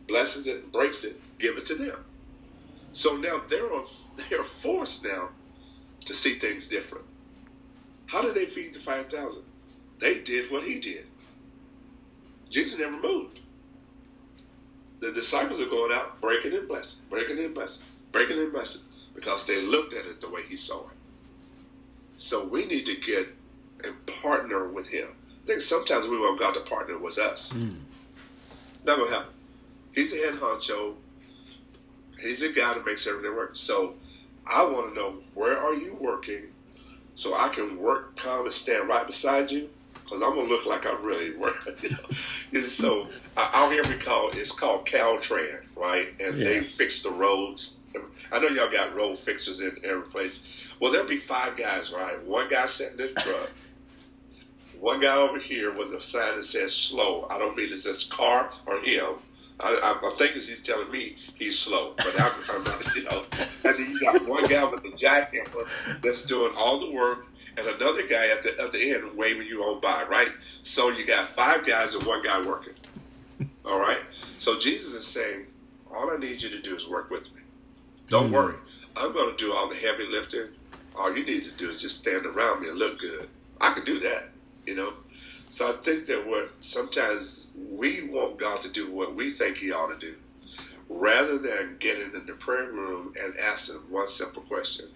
blesses 0.08 0.46
it, 0.46 0.72
breaks 0.72 1.04
it, 1.04 1.20
give 1.38 1.56
it 1.56 1.66
to 1.66 1.74
them. 1.74 2.04
So 2.92 3.16
now 3.16 3.42
they're 3.48 3.68
they're 4.28 4.44
forced 4.44 5.04
now 5.04 5.28
to 6.04 6.14
see 6.14 6.34
things 6.34 6.66
different. 6.66 7.04
How 8.06 8.22
did 8.22 8.34
they 8.34 8.46
feed 8.46 8.74
the 8.74 8.80
five 8.80 9.10
thousand? 9.10 9.44
They 10.00 10.18
did 10.18 10.50
what 10.50 10.64
he 10.64 10.80
did. 10.80 11.06
Jesus 12.50 12.78
never 12.78 13.00
moved. 13.00 13.38
The 15.02 15.10
disciples 15.10 15.60
are 15.60 15.66
going 15.66 15.92
out 15.92 16.20
breaking 16.20 16.54
and 16.54 16.68
blessing, 16.68 17.02
breaking 17.10 17.36
and 17.40 17.52
blessing, 17.52 17.82
breaking 18.12 18.38
and 18.38 18.52
blessing, 18.52 18.82
because 19.16 19.44
they 19.44 19.60
looked 19.60 19.92
at 19.92 20.06
it 20.06 20.20
the 20.20 20.30
way 20.30 20.42
he 20.48 20.54
saw 20.54 20.82
it. 20.82 20.96
So 22.18 22.44
we 22.44 22.66
need 22.66 22.86
to 22.86 22.94
get 22.94 23.34
and 23.82 24.06
partner 24.06 24.68
with 24.68 24.86
him. 24.86 25.08
I 25.42 25.46
think 25.46 25.60
sometimes 25.60 26.06
we 26.06 26.20
want 26.20 26.38
God 26.38 26.54
to 26.54 26.60
partner 26.60 26.98
with 26.98 27.18
us. 27.18 27.52
Mm. 27.52 27.78
Not 28.84 28.98
gonna 28.98 29.10
happen. 29.10 29.32
He's 29.90 30.12
the 30.12 30.18
head 30.18 30.34
honcho. 30.34 30.94
He's 32.20 32.42
the 32.42 32.52
guy 32.52 32.74
that 32.74 32.86
makes 32.86 33.04
everything 33.04 33.34
work. 33.34 33.56
So 33.56 33.94
I 34.46 34.62
want 34.62 34.90
to 34.90 34.94
know 34.94 35.14
where 35.34 35.58
are 35.58 35.74
you 35.74 35.96
working, 36.00 36.44
so 37.16 37.34
I 37.34 37.48
can 37.48 37.76
work, 37.76 38.14
come 38.14 38.44
and 38.44 38.54
stand 38.54 38.88
right 38.88 39.04
beside 39.04 39.50
you 39.50 39.68
because 40.12 40.28
I'm 40.28 40.36
gonna 40.36 40.48
look 40.48 40.66
like 40.66 40.84
I 40.84 40.92
really 40.92 41.36
work. 41.36 41.66
You 42.52 42.60
know? 42.60 42.66
so 42.66 43.08
out 43.36 43.72
here 43.72 43.82
we 43.88 43.94
call 43.94 44.28
it's 44.34 44.52
called 44.52 44.86
Caltrans, 44.86 45.62
right? 45.74 46.08
And 46.20 46.36
yeah. 46.36 46.44
they 46.44 46.64
fix 46.64 47.02
the 47.02 47.10
roads. 47.10 47.76
I 48.30 48.38
know 48.38 48.48
y'all 48.48 48.70
got 48.70 48.94
road 48.94 49.18
fixers 49.18 49.60
in 49.60 49.76
every 49.84 50.06
place. 50.08 50.42
Well, 50.80 50.92
there'll 50.92 51.08
be 51.08 51.16
five 51.16 51.56
guys, 51.56 51.92
right? 51.92 52.22
One 52.24 52.48
guy 52.48 52.66
sitting 52.66 53.00
in 53.00 53.14
the 53.14 53.20
truck. 53.20 53.50
One 54.78 55.00
guy 55.00 55.16
over 55.16 55.38
here 55.38 55.72
with 55.72 55.92
a 55.92 56.02
sign 56.02 56.36
that 56.36 56.44
says 56.44 56.74
slow. 56.74 57.26
I 57.30 57.38
don't 57.38 57.56
mean 57.56 57.72
it 57.72 57.78
says 57.78 58.04
car 58.04 58.52
or 58.66 58.80
him. 58.80 59.14
I, 59.60 59.98
am 60.04 60.16
thinking 60.16 60.42
he's 60.42 60.62
telling 60.62 60.90
me 60.90 61.16
he's 61.36 61.58
slow, 61.58 61.94
but 61.96 62.20
I'm, 62.20 62.32
I'm 62.50 62.64
not, 62.64 62.96
you 62.96 63.04
know. 63.04 63.24
And 63.64 63.74
then 63.76 63.90
you 63.90 64.00
got 64.00 64.28
one 64.28 64.44
guy 64.46 64.64
with 64.64 64.82
the 64.82 64.90
jackhammer 64.90 66.00
that's 66.00 66.24
doing 66.24 66.52
all 66.56 66.80
the 66.80 66.90
work 66.90 67.26
and 67.56 67.66
another 67.66 68.06
guy 68.06 68.28
at 68.28 68.42
the 68.42 68.58
at 68.60 68.72
the 68.72 68.92
end 68.92 69.16
waving 69.16 69.46
you 69.46 69.62
on 69.62 69.80
by, 69.80 70.04
right? 70.04 70.30
So 70.62 70.88
you 70.90 71.06
got 71.06 71.28
five 71.28 71.66
guys 71.66 71.94
and 71.94 72.04
one 72.04 72.22
guy 72.22 72.40
working. 72.40 72.74
All 73.64 73.78
right. 73.78 74.00
So 74.12 74.58
Jesus 74.58 74.92
is 74.92 75.06
saying, 75.06 75.46
all 75.94 76.10
I 76.10 76.16
need 76.16 76.42
you 76.42 76.48
to 76.50 76.60
do 76.60 76.74
is 76.74 76.88
work 76.88 77.10
with 77.10 77.32
me. 77.34 77.42
Don't 78.08 78.30
mm. 78.30 78.34
worry. 78.34 78.56
I'm 78.96 79.12
going 79.12 79.34
to 79.34 79.36
do 79.36 79.52
all 79.52 79.68
the 79.68 79.76
heavy 79.76 80.06
lifting. 80.06 80.48
All 80.96 81.16
you 81.16 81.24
need 81.24 81.44
to 81.44 81.50
do 81.52 81.70
is 81.70 81.80
just 81.80 81.98
stand 81.98 82.26
around 82.26 82.62
me 82.62 82.68
and 82.68 82.78
look 82.78 82.98
good. 82.98 83.28
I 83.60 83.72
can 83.72 83.84
do 83.84 84.00
that, 84.00 84.30
you 84.66 84.74
know. 84.74 84.94
So 85.48 85.70
I 85.70 85.76
think 85.82 86.06
that 86.06 86.26
what 86.26 86.50
sometimes 86.60 87.46
we 87.54 88.04
want 88.08 88.38
God 88.38 88.62
to 88.62 88.68
do 88.68 88.90
what 88.90 89.14
we 89.14 89.32
think 89.32 89.58
He 89.58 89.72
ought 89.72 89.88
to 89.88 89.98
do, 89.98 90.16
rather 90.88 91.38
than 91.38 91.76
getting 91.78 92.14
in 92.14 92.26
the 92.26 92.34
prayer 92.34 92.70
room 92.70 93.12
and 93.20 93.34
asking 93.38 93.76
one 93.90 94.08
simple 94.08 94.42
question: 94.42 94.88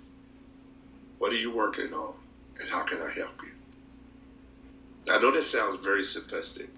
What 1.19 1.33
are 1.33 1.37
you 1.37 1.55
working 1.55 1.93
on? 1.95 2.15
And 2.61 2.69
how 2.71 2.83
can 2.83 3.03
I 3.03 3.11
help 3.11 3.43
you? 3.43 5.13
I 5.13 5.21
know 5.21 5.31
this 5.31 5.51
sounds 5.51 5.79
very 5.85 6.03
simplistic, 6.03 6.69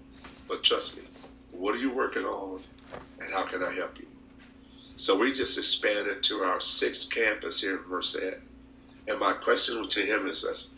but 0.47 0.63
trust 0.63 0.95
me, 0.97 1.03
what 1.51 1.75
are 1.75 1.79
you 1.79 1.93
working 1.93 2.23
on 2.23 2.61
and 3.19 3.31
how 3.33 3.43
can 3.43 3.63
I 3.63 3.73
help 3.73 3.99
you? 3.99 4.07
So 4.95 5.17
we 5.17 5.31
just 5.31 5.57
expanded 5.57 6.21
to 6.23 6.43
our 6.43 6.59
sixth 6.59 7.09
campus 7.09 7.61
here 7.61 7.77
in 7.77 7.89
Merced. 7.89 8.37
And 9.07 9.19
my 9.19 9.33
question 9.33 9.87
to 9.87 10.01
him 10.01 10.27
is 10.27 10.43
this 10.43 10.69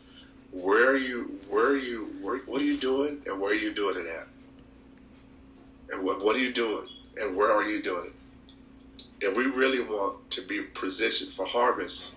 where 0.51 0.89
are 0.91 0.98
you 0.98 1.39
where 1.50 1.67
are 1.67 1.77
you 1.77 2.15
where, 2.22 2.38
what 2.39 2.62
are 2.62 2.65
you 2.65 2.77
doing 2.77 3.22
and 3.25 3.39
where 3.39 3.51
are 3.51 3.55
you 3.55 3.74
doing 3.74 3.98
it 3.98 4.08
at? 4.08 4.27
And 5.91 6.05
what 6.05 6.24
what 6.24 6.36
are 6.36 6.39
you 6.39 6.53
doing 6.53 6.88
and 7.17 7.36
where 7.36 7.51
are 7.51 7.63
you 7.63 7.81
doing 7.81 8.08
it? 8.08 9.03
If 9.22 9.36
we 9.36 9.46
really 9.46 9.81
want 9.81 10.29
to 10.31 10.41
be 10.41 10.62
positioned 10.62 11.31
for 11.34 11.46
harvest, 11.46 12.13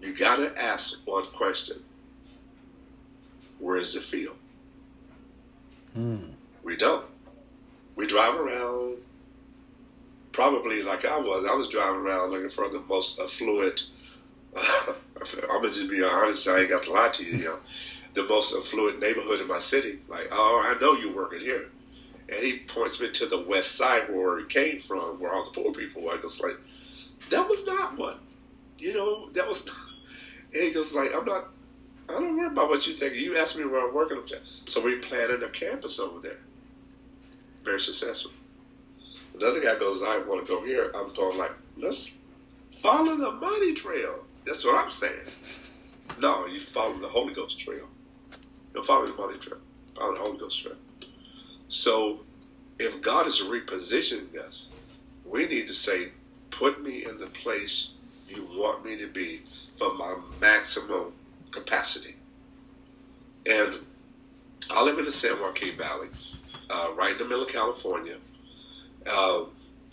you 0.00 0.16
gotta 0.16 0.56
ask 0.60 1.06
one 1.06 1.26
question 1.26 1.82
where's 3.62 3.94
the 3.94 4.00
field? 4.00 4.36
Hmm. 5.94 6.32
We 6.62 6.76
don't. 6.76 7.06
We 7.94 8.06
drive 8.06 8.34
around, 8.34 8.98
probably 10.32 10.82
like 10.82 11.04
I 11.04 11.18
was. 11.18 11.44
I 11.44 11.54
was 11.54 11.68
driving 11.68 12.00
around 12.00 12.32
looking 12.32 12.48
for 12.48 12.68
the 12.68 12.80
most 12.80 13.20
affluent. 13.20 13.90
Uh, 14.54 14.60
I'm 15.16 15.62
gonna 15.62 15.68
just 15.68 15.88
be 15.88 16.02
honest. 16.02 16.48
I 16.48 16.60
ain't 16.60 16.70
got 16.70 16.82
to 16.84 16.92
lie 16.92 17.08
to 17.10 17.24
you. 17.24 17.38
You 17.38 17.44
know, 17.44 17.58
the 18.14 18.24
most 18.24 18.54
affluent 18.54 19.00
neighborhood 19.00 19.40
in 19.40 19.46
my 19.46 19.60
city. 19.60 20.00
Like, 20.08 20.28
oh, 20.32 20.62
I 20.64 20.78
know 20.80 20.94
you 20.94 21.14
working 21.14 21.40
here, 21.40 21.70
and 22.28 22.38
he 22.38 22.58
points 22.60 23.00
me 23.00 23.10
to 23.12 23.26
the 23.26 23.40
west 23.40 23.72
side 23.72 24.12
where 24.12 24.40
he 24.40 24.46
came 24.46 24.80
from, 24.80 25.20
where 25.20 25.32
all 25.32 25.44
the 25.44 25.50
poor 25.50 25.72
people 25.72 26.02
were. 26.02 26.16
It's 26.16 26.40
like 26.40 26.56
that 27.30 27.48
was 27.48 27.64
not 27.64 27.96
what, 27.96 28.18
you 28.78 28.92
know, 28.92 29.30
that 29.30 29.46
was. 29.46 29.64
Not, 29.66 29.76
And 30.54 30.64
he 30.64 30.70
goes 30.70 30.92
like, 30.92 31.14
I'm 31.14 31.24
not 31.24 31.48
I 32.12 32.20
don't 32.20 32.36
worry 32.36 32.46
about 32.46 32.68
what 32.68 32.86
you 32.86 32.92
think. 32.92 33.14
You 33.14 33.38
asked 33.38 33.56
me 33.56 33.64
where 33.64 33.88
I'm 33.88 33.94
working. 33.94 34.20
So 34.66 34.82
we 34.82 34.96
planted 34.96 35.42
a 35.42 35.48
campus 35.48 35.98
over 35.98 36.20
there. 36.20 36.40
Very 37.64 37.80
successful. 37.80 38.32
Another 39.34 39.60
guy 39.60 39.78
goes, 39.78 40.02
I 40.02 40.18
want 40.18 40.44
to 40.44 40.52
go 40.52 40.64
here. 40.64 40.92
I'm 40.94 41.14
going 41.14 41.38
like, 41.38 41.52
let's 41.78 42.10
follow 42.70 43.16
the 43.16 43.30
money 43.32 43.72
trail. 43.72 44.24
That's 44.44 44.64
what 44.64 44.84
I'm 44.84 44.90
saying. 44.90 45.24
No, 46.18 46.46
you 46.46 46.60
follow 46.60 46.98
the 46.98 47.08
Holy 47.08 47.32
Ghost 47.32 47.58
trail. 47.60 47.86
You 48.74 48.82
follow 48.82 49.06
the 49.06 49.14
money 49.14 49.38
trail. 49.38 49.58
Follow 49.96 50.14
the 50.14 50.20
Holy 50.20 50.38
Ghost 50.38 50.60
trail. 50.60 50.76
So 51.68 52.20
if 52.78 53.00
God 53.00 53.26
is 53.26 53.40
repositioning 53.40 54.36
us, 54.38 54.70
we 55.24 55.46
need 55.46 55.68
to 55.68 55.74
say, 55.74 56.10
put 56.50 56.82
me 56.82 57.06
in 57.06 57.16
the 57.16 57.26
place 57.26 57.92
you 58.28 58.46
want 58.52 58.84
me 58.84 58.96
to 58.98 59.06
be 59.06 59.42
for 59.76 59.94
my 59.94 60.16
maximum 60.40 61.12
capacity. 61.52 62.16
And 63.46 63.78
I 64.70 64.82
live 64.84 64.98
in 64.98 65.04
the 65.04 65.12
San 65.12 65.40
Joaquin 65.40 65.76
Valley, 65.76 66.08
uh, 66.70 66.92
right 66.96 67.12
in 67.12 67.18
the 67.18 67.24
middle 67.24 67.44
of 67.44 67.50
California. 67.50 68.16
Uh, 69.06 69.44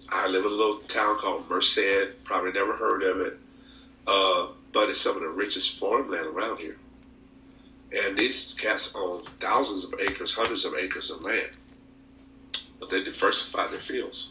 I 0.09 0.27
live 0.27 0.45
in 0.45 0.51
a 0.51 0.55
little 0.55 0.77
town 0.79 1.17
called 1.17 1.49
Merced. 1.49 2.23
Probably 2.23 2.51
never 2.51 2.75
heard 2.75 3.03
of 3.03 3.19
it, 3.21 3.37
uh, 4.07 4.47
but 4.73 4.89
it's 4.89 5.01
some 5.01 5.15
of 5.15 5.21
the 5.21 5.29
richest 5.29 5.77
farmland 5.77 6.27
around 6.27 6.59
here. 6.59 6.77
And 7.91 8.17
these 8.17 8.53
cats 8.57 8.93
own 8.95 9.23
thousands 9.39 9.83
of 9.83 9.95
acres, 9.99 10.33
hundreds 10.33 10.63
of 10.65 10.75
acres 10.75 11.09
of 11.09 11.23
land, 11.23 11.51
but 12.79 12.89
they 12.89 13.03
diversify 13.03 13.67
their 13.67 13.79
fields. 13.79 14.29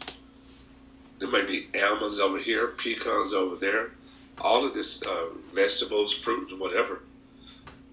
There 1.19 1.29
may 1.29 1.45
be 1.45 1.67
almonds 1.81 2.21
over 2.21 2.39
here, 2.39 2.67
pecans 2.67 3.33
over 3.33 3.57
there, 3.57 3.91
all 4.39 4.65
of 4.65 4.73
this 4.73 5.05
uh, 5.05 5.27
vegetables, 5.53 6.13
fruit, 6.13 6.57
whatever. 6.57 7.01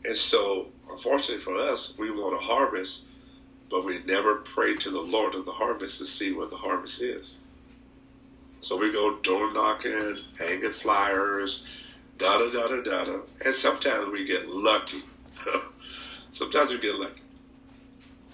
And 0.07 0.17
so, 0.17 0.69
unfortunately 0.89 1.43
for 1.43 1.57
us, 1.57 1.99
we 1.99 2.13
want 2.13 2.41
to 2.41 2.47
harvest, 2.47 3.07
but 3.69 3.85
we 3.85 4.05
never 4.05 4.37
pray 4.37 4.77
to 4.77 4.91
the 4.91 5.01
Lord 5.01 5.35
of 5.35 5.45
the 5.45 5.53
harvest 5.53 5.99
to 5.99 6.07
see 6.07 6.33
what 6.33 6.51
the 6.51 6.57
harvest 6.57 7.03
is. 7.03 7.39
So 8.61 8.77
we 8.77 8.93
go 8.93 9.17
door 9.17 9.53
knocking, 9.53 10.19
hanging 10.39 10.71
flyers, 10.71 11.67
da 12.19 12.39
da 12.39 12.51
da 12.51 12.69
da 12.69 12.83
da 12.83 13.05
da. 13.05 13.21
And 13.45 13.53
sometimes 13.53 14.07
we 14.13 14.25
get 14.25 14.49
lucky. 14.49 15.03
sometimes 16.31 16.71
we 16.71 16.79
get 16.79 16.95
lucky. 16.95 17.23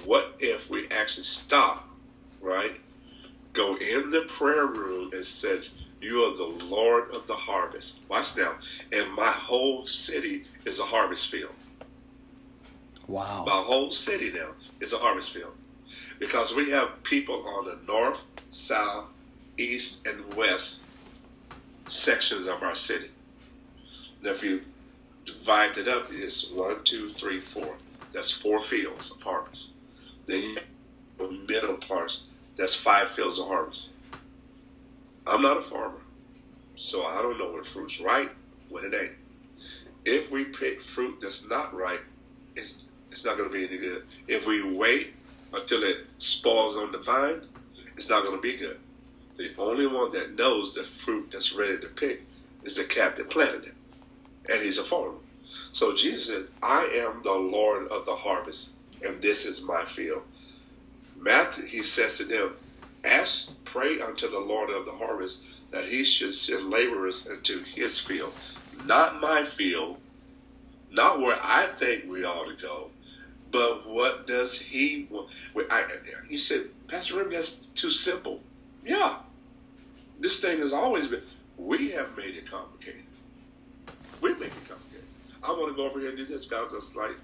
What 0.04 0.36
if 0.40 0.68
we 0.68 0.88
actually 0.90 1.24
stop, 1.24 1.88
right? 2.42 2.80
Go 3.54 3.76
in 3.76 4.10
the 4.10 4.26
prayer 4.28 4.66
room 4.66 5.10
and 5.14 5.24
said, 5.24 5.66
You 6.02 6.24
are 6.24 6.36
the 6.36 6.64
Lord 6.66 7.10
of 7.14 7.26
the 7.26 7.34
harvest. 7.34 8.00
Watch 8.08 8.36
now. 8.36 8.56
And 8.92 9.12
my 9.14 9.30
whole 9.30 9.86
city 9.86 10.44
is 10.66 10.80
a 10.80 10.84
harvest 10.84 11.28
field. 11.28 11.54
Wow. 13.08 13.44
My 13.46 13.62
whole 13.62 13.90
city 13.90 14.32
now 14.32 14.50
is 14.80 14.92
a 14.92 14.98
harvest 14.98 15.30
field. 15.32 15.54
because 16.18 16.54
we 16.54 16.70
have 16.70 17.02
people 17.02 17.44
on 17.46 17.64
the 17.64 17.76
north, 17.86 18.20
south, 18.50 19.06
east, 19.58 20.06
and 20.06 20.34
west 20.34 20.82
sections 21.88 22.46
of 22.46 22.62
our 22.62 22.74
city. 22.76 23.10
Now, 24.22 24.30
if 24.30 24.42
you 24.44 24.62
divide 25.24 25.76
it 25.78 25.88
up, 25.88 26.06
it's 26.10 26.48
one, 26.50 26.84
two, 26.84 27.08
three, 27.08 27.40
four. 27.40 27.74
That's 28.12 28.30
four 28.30 28.60
fields 28.60 29.10
of 29.10 29.20
harvest. 29.22 29.70
Then 30.26 30.42
you 30.42 30.54
have 30.54 30.64
the 31.18 31.30
middle 31.48 31.74
parts, 31.74 32.24
that's 32.56 32.74
five 32.74 33.08
fields 33.08 33.38
of 33.40 33.48
harvest. 33.48 33.90
I'm 35.26 35.42
not 35.42 35.56
a 35.56 35.62
farmer, 35.62 36.00
so 36.76 37.04
I 37.04 37.20
don't 37.22 37.38
know 37.38 37.50
when 37.52 37.64
fruit's 37.64 38.00
right, 38.00 38.30
when 38.68 38.84
it 38.84 38.94
ain't. 38.94 39.12
If 40.04 40.30
we 40.30 40.44
pick 40.44 40.80
fruit 40.80 41.18
that's 41.20 41.48
not 41.48 41.74
right, 41.74 42.00
it's 42.56 42.78
it's 43.12 43.24
not 43.24 43.36
going 43.36 43.50
to 43.50 43.54
be 43.54 43.66
any 43.66 43.78
good. 43.78 44.04
If 44.26 44.46
we 44.46 44.74
wait 44.74 45.14
until 45.52 45.84
it 45.84 46.06
spoils 46.18 46.76
on 46.76 46.90
the 46.90 46.98
vine, 46.98 47.42
it's 47.96 48.08
not 48.08 48.24
going 48.24 48.36
to 48.36 48.42
be 48.42 48.56
good. 48.56 48.80
The 49.36 49.52
only 49.58 49.86
one 49.86 50.10
that 50.12 50.36
knows 50.36 50.74
the 50.74 50.82
fruit 50.82 51.30
that's 51.30 51.52
ready 51.52 51.78
to 51.78 51.88
pick 51.88 52.24
is 52.64 52.76
the 52.76 52.84
cat 52.84 53.16
that 53.16 53.30
planted 53.30 53.64
it, 53.64 53.74
and 54.48 54.62
he's 54.62 54.78
a 54.78 54.84
farmer. 54.84 55.18
So 55.72 55.94
Jesus 55.94 56.26
said, 56.26 56.48
"I 56.62 56.84
am 56.86 57.22
the 57.22 57.32
Lord 57.32 57.88
of 57.88 58.06
the 58.06 58.16
harvest, 58.16 58.72
and 59.02 59.20
this 59.20 59.44
is 59.44 59.62
my 59.62 59.84
field." 59.84 60.22
Matthew, 61.16 61.66
he 61.66 61.82
says 61.82 62.18
to 62.18 62.24
them, 62.24 62.56
"Ask, 63.04 63.52
pray 63.64 64.00
unto 64.00 64.28
the 64.30 64.38
Lord 64.38 64.70
of 64.70 64.84
the 64.84 64.92
harvest 64.92 65.42
that 65.70 65.88
He 65.88 66.04
should 66.04 66.34
send 66.34 66.70
laborers 66.70 67.26
into 67.26 67.62
His 67.62 67.98
field, 67.98 68.32
not 68.86 69.20
my 69.20 69.44
field, 69.44 69.98
not 70.90 71.20
where 71.20 71.38
I 71.42 71.66
think 71.66 72.04
we 72.06 72.24
ought 72.24 72.46
to 72.46 72.54
go, 72.54 72.91
but 73.52 73.86
what 73.88 74.26
does 74.26 74.58
he 74.58 75.06
want? 75.10 75.28
I, 75.70 75.84
you 76.28 76.38
said, 76.38 76.66
Pastor 76.88 77.18
Remy, 77.18 77.34
that's 77.36 77.56
too 77.74 77.90
simple. 77.90 78.40
Yeah. 78.84 79.16
This 80.18 80.40
thing 80.40 80.58
has 80.60 80.72
always 80.72 81.06
been, 81.08 81.22
we 81.58 81.90
have 81.90 82.16
made 82.16 82.34
it 82.34 82.50
complicated. 82.50 83.02
We 84.20 84.30
make 84.34 84.48
it 84.48 84.68
complicated. 84.68 85.06
I 85.42 85.50
want 85.50 85.68
to 85.68 85.76
go 85.76 85.88
over 85.88 86.00
here 86.00 86.08
and 86.08 86.16
do 86.16 86.24
this. 86.24 86.46
God's 86.46 86.74
just 86.74 86.96
like, 86.96 87.16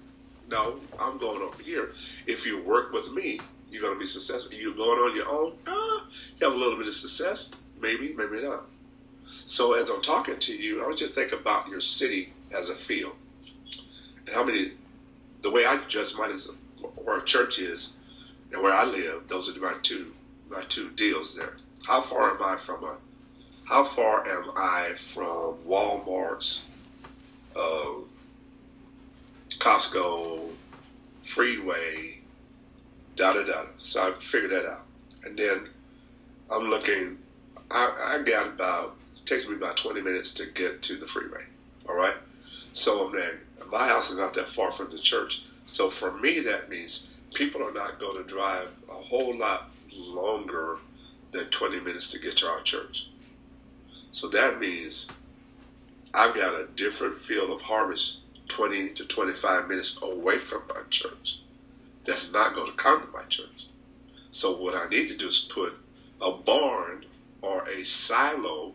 no, 0.49 0.79
I'm 0.99 1.17
going 1.17 1.41
over 1.41 1.61
here. 1.63 1.91
If 2.27 2.45
you 2.45 2.63
work 2.63 2.91
with 2.91 3.11
me, 3.11 3.39
you're 3.71 3.81
going 3.81 3.93
to 3.93 3.99
be 3.99 4.07
successful. 4.07 4.53
You're 4.53 4.75
going 4.75 4.99
on 4.99 5.15
your 5.15 5.29
own, 5.29 5.53
ah, 5.67 6.05
you 6.37 6.47
have 6.47 6.53
a 6.53 6.57
little 6.57 6.77
bit 6.77 6.87
of 6.87 6.93
success. 6.93 7.49
Maybe, 7.79 8.13
maybe 8.15 8.41
not. 8.41 8.65
So 9.45 9.73
as 9.73 9.89
I'm 9.89 10.01
talking 10.01 10.37
to 10.37 10.55
you, 10.55 10.83
I 10.83 10.87
was 10.87 10.99
just 10.99 11.13
think 11.13 11.31
about 11.31 11.67
your 11.69 11.81
city 11.81 12.33
as 12.51 12.69
a 12.69 12.75
field. 12.75 13.13
And 14.25 14.35
how 14.35 14.43
many 14.43 14.71
the 15.41 15.49
way 15.49 15.65
I 15.65 15.77
judge 15.87 16.15
mine 16.17 16.31
is 16.31 16.51
where 16.95 17.19
a 17.19 17.25
church 17.25 17.59
is 17.59 17.93
and 18.51 18.61
where 18.61 18.73
I 18.73 18.83
live. 18.83 19.27
Those 19.27 19.55
are 19.55 19.59
my 19.59 19.75
two 19.81 20.13
my 20.49 20.63
two 20.63 20.89
deals 20.91 21.35
there. 21.35 21.57
How 21.85 22.01
far 22.01 22.35
am 22.35 22.43
I 22.43 22.57
from 22.57 22.83
a? 22.83 22.97
How 23.65 23.83
far 23.83 24.27
am 24.27 24.51
I 24.55 24.93
from 24.95 25.57
Walmart's, 25.67 26.65
uh, 27.55 28.01
Costco, 29.59 30.49
Freeway, 31.23 32.21
da 33.15 33.33
da 33.33 33.43
da. 33.43 33.65
So 33.77 34.11
I 34.11 34.19
figured 34.19 34.51
that 34.51 34.65
out, 34.65 34.85
and 35.23 35.37
then 35.37 35.69
I'm 36.49 36.69
looking. 36.69 37.19
I, 37.69 38.17
I 38.17 38.23
got 38.23 38.47
about 38.47 38.95
it 39.15 39.25
takes 39.27 39.47
me 39.47 39.55
about 39.55 39.77
20 39.77 40.01
minutes 40.01 40.33
to 40.35 40.47
get 40.47 40.81
to 40.83 40.95
the 40.95 41.05
freeway. 41.05 41.43
All 41.87 41.95
right, 41.95 42.15
so 42.73 43.09
there 43.09 43.41
my 43.71 43.87
house 43.87 44.09
is 44.09 44.17
not 44.17 44.33
that 44.33 44.47
far 44.47 44.71
from 44.71 44.89
the 44.89 44.97
church. 44.97 45.43
So 45.67 45.89
for 45.89 46.11
me, 46.11 46.39
that 46.39 46.69
means 46.69 47.07
people 47.33 47.61
are 47.61 47.73
not 47.73 47.99
going 47.99 48.17
to 48.17 48.27
drive 48.27 48.71
a 48.89 48.93
whole 48.93 49.37
lot 49.37 49.69
longer 49.93 50.79
than 51.31 51.45
20 51.45 51.79
minutes 51.81 52.09
to 52.11 52.19
get 52.19 52.37
to 52.37 52.47
our 52.47 52.61
church. 52.61 53.09
So 54.11 54.27
that 54.29 54.59
means 54.59 55.07
I've 56.13 56.33
got 56.33 56.55
a 56.55 56.67
different 56.75 57.15
field 57.15 57.51
of 57.51 57.61
harvest 57.61 58.21
20 58.47 58.93
to 58.95 59.05
25 59.05 59.67
minutes 59.67 59.99
away 60.01 60.39
from 60.39 60.63
my 60.67 60.81
church 60.89 61.41
that's 62.05 62.31
not 62.31 62.55
going 62.55 62.71
to 62.71 62.77
come 62.77 63.01
to 63.01 63.07
my 63.11 63.23
church. 63.23 63.67
So 64.31 64.55
what 64.57 64.75
I 64.75 64.87
need 64.89 65.07
to 65.09 65.17
do 65.17 65.27
is 65.27 65.39
put 65.39 65.73
a 66.19 66.31
barn 66.31 67.05
or 67.41 67.67
a 67.69 67.83
silo 67.83 68.73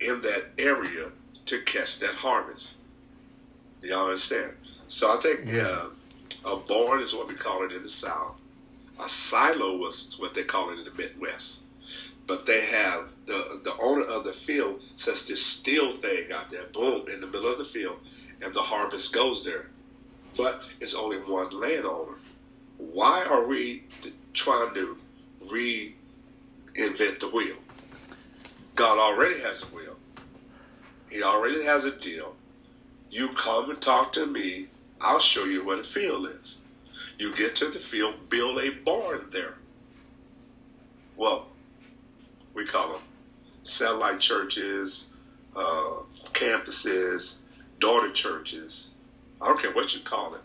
in 0.00 0.22
that 0.22 0.50
area 0.58 1.12
to 1.46 1.60
catch 1.62 2.00
that 2.00 2.16
harvest. 2.16 2.74
Y'all 3.84 4.06
understand? 4.06 4.54
So 4.88 5.16
I 5.16 5.20
think 5.20 5.40
mm-hmm. 5.40 5.56
yeah, 5.56 5.88
a 6.44 6.56
barn 6.56 7.02
is 7.02 7.14
what 7.14 7.28
we 7.28 7.34
call 7.34 7.64
it 7.64 7.72
in 7.72 7.82
the 7.82 7.88
South. 7.88 8.36
A 8.98 9.08
silo 9.08 9.76
was 9.76 10.16
what 10.18 10.34
they 10.34 10.44
call 10.44 10.70
it 10.70 10.78
in 10.78 10.84
the 10.84 10.92
Midwest. 10.92 11.62
But 12.26 12.46
they 12.46 12.64
have 12.66 13.08
the 13.26 13.60
the 13.62 13.76
owner 13.80 14.04
of 14.04 14.24
the 14.24 14.32
field 14.32 14.82
says 14.94 15.26
this 15.26 15.44
steel 15.44 15.92
thing 15.92 16.32
out 16.32 16.50
there, 16.50 16.64
boom, 16.72 17.06
in 17.12 17.20
the 17.20 17.26
middle 17.26 17.52
of 17.52 17.58
the 17.58 17.64
field, 17.64 17.98
and 18.42 18.54
the 18.54 18.62
harvest 18.62 19.12
goes 19.12 19.44
there. 19.44 19.70
But 20.36 20.66
it's 20.80 20.94
only 20.94 21.18
one 21.18 21.50
landowner. 21.50 22.16
Why 22.78 23.24
are 23.24 23.46
we 23.46 23.84
trying 24.32 24.74
to 24.74 24.96
reinvent 25.46 27.20
the 27.20 27.28
wheel? 27.32 27.56
God 28.74 28.98
already 28.98 29.40
has 29.40 29.62
a 29.62 29.66
wheel. 29.66 29.96
He 31.10 31.22
already 31.22 31.64
has 31.64 31.84
a 31.84 31.92
deal. 31.92 32.34
You 33.14 33.28
come 33.28 33.70
and 33.70 33.80
talk 33.80 34.10
to 34.14 34.26
me. 34.26 34.66
I'll 35.00 35.20
show 35.20 35.44
you 35.44 35.64
where 35.64 35.76
the 35.76 35.84
field 35.84 36.26
is. 36.26 36.58
You 37.16 37.32
get 37.32 37.54
to 37.56 37.68
the 37.68 37.78
field, 37.78 38.28
build 38.28 38.58
a 38.58 38.70
barn 38.84 39.26
there. 39.30 39.54
Well, 41.16 41.46
we 42.54 42.66
call 42.66 42.94
them 42.94 43.02
satellite 43.62 44.18
churches, 44.18 45.10
uh, 45.54 45.98
campuses, 46.32 47.38
daughter 47.78 48.10
churches. 48.10 48.90
I 49.40 49.46
don't 49.46 49.60
care 49.60 49.72
what 49.72 49.94
you 49.94 50.00
call 50.00 50.34
it. 50.34 50.42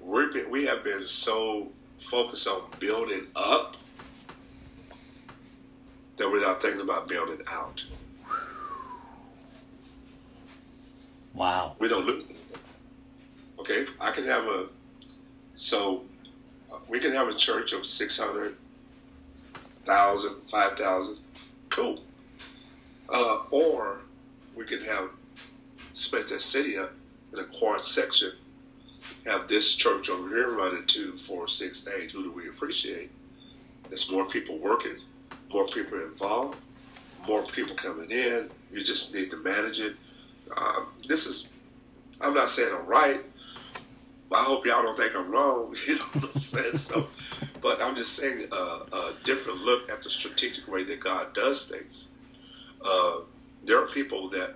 We're 0.00 0.32
been, 0.32 0.50
we 0.50 0.64
have 0.64 0.82
been 0.82 1.04
so 1.04 1.68
focused 1.98 2.48
on 2.48 2.70
building 2.78 3.26
up 3.36 3.76
that 6.16 6.26
we're 6.26 6.40
not 6.40 6.62
thinking 6.62 6.80
about 6.80 7.06
building 7.06 7.42
out. 7.46 7.84
Wow. 11.40 11.74
We 11.78 11.88
don't 11.88 12.04
lose 12.04 12.24
anything. 12.24 12.36
Okay, 13.58 13.86
I 13.98 14.10
can 14.10 14.26
have 14.26 14.44
a 14.44 14.66
so 15.54 16.02
we 16.86 17.00
can 17.00 17.14
have 17.14 17.28
a 17.28 17.34
church 17.34 17.72
of 17.72 17.86
600,000, 17.86 20.34
5,000. 20.50 21.16
Cool. 21.70 22.02
Uh, 23.08 23.38
or 23.50 24.00
we 24.54 24.66
can 24.66 24.82
have 24.82 25.08
split 25.94 26.28
that 26.28 26.42
city 26.42 26.76
up 26.76 26.92
in 27.32 27.38
a 27.38 27.44
quad 27.44 27.86
section. 27.86 28.32
Have 29.24 29.48
this 29.48 29.74
church 29.74 30.10
over 30.10 30.28
here 30.28 30.50
running 30.50 30.84
two, 30.84 31.12
four, 31.12 31.48
six, 31.48 31.86
eight. 31.86 32.10
Who 32.10 32.22
do 32.22 32.32
we 32.32 32.50
appreciate? 32.50 33.10
There's 33.88 34.10
more 34.10 34.28
people 34.28 34.58
working, 34.58 34.98
more 35.50 35.66
people 35.68 36.02
involved, 36.02 36.58
more 37.26 37.46
people 37.46 37.76
coming 37.76 38.10
in. 38.10 38.50
You 38.70 38.84
just 38.84 39.14
need 39.14 39.30
to 39.30 39.38
manage 39.38 39.80
it 39.80 39.96
uh, 40.56 40.84
this 41.08 41.26
is, 41.26 41.48
I'm 42.20 42.34
not 42.34 42.50
saying 42.50 42.74
I'm 42.74 42.86
right. 42.86 43.20
I 44.32 44.44
hope 44.44 44.64
y'all 44.64 44.82
don't 44.82 44.96
think 44.96 45.14
I'm 45.16 45.30
wrong. 45.30 45.74
You 45.86 45.96
know 45.96 46.04
what 46.04 46.30
I'm 46.34 46.40
saying? 46.40 46.78
So, 46.78 47.08
but 47.60 47.82
I'm 47.82 47.96
just 47.96 48.14
saying 48.14 48.46
uh, 48.52 48.80
a 48.92 49.12
different 49.24 49.60
look 49.60 49.90
at 49.90 50.02
the 50.02 50.10
strategic 50.10 50.68
way 50.68 50.84
that 50.84 51.00
God 51.00 51.34
does 51.34 51.66
things. 51.66 52.08
Uh, 52.84 53.20
there 53.64 53.82
are 53.82 53.86
people 53.86 54.28
that 54.30 54.54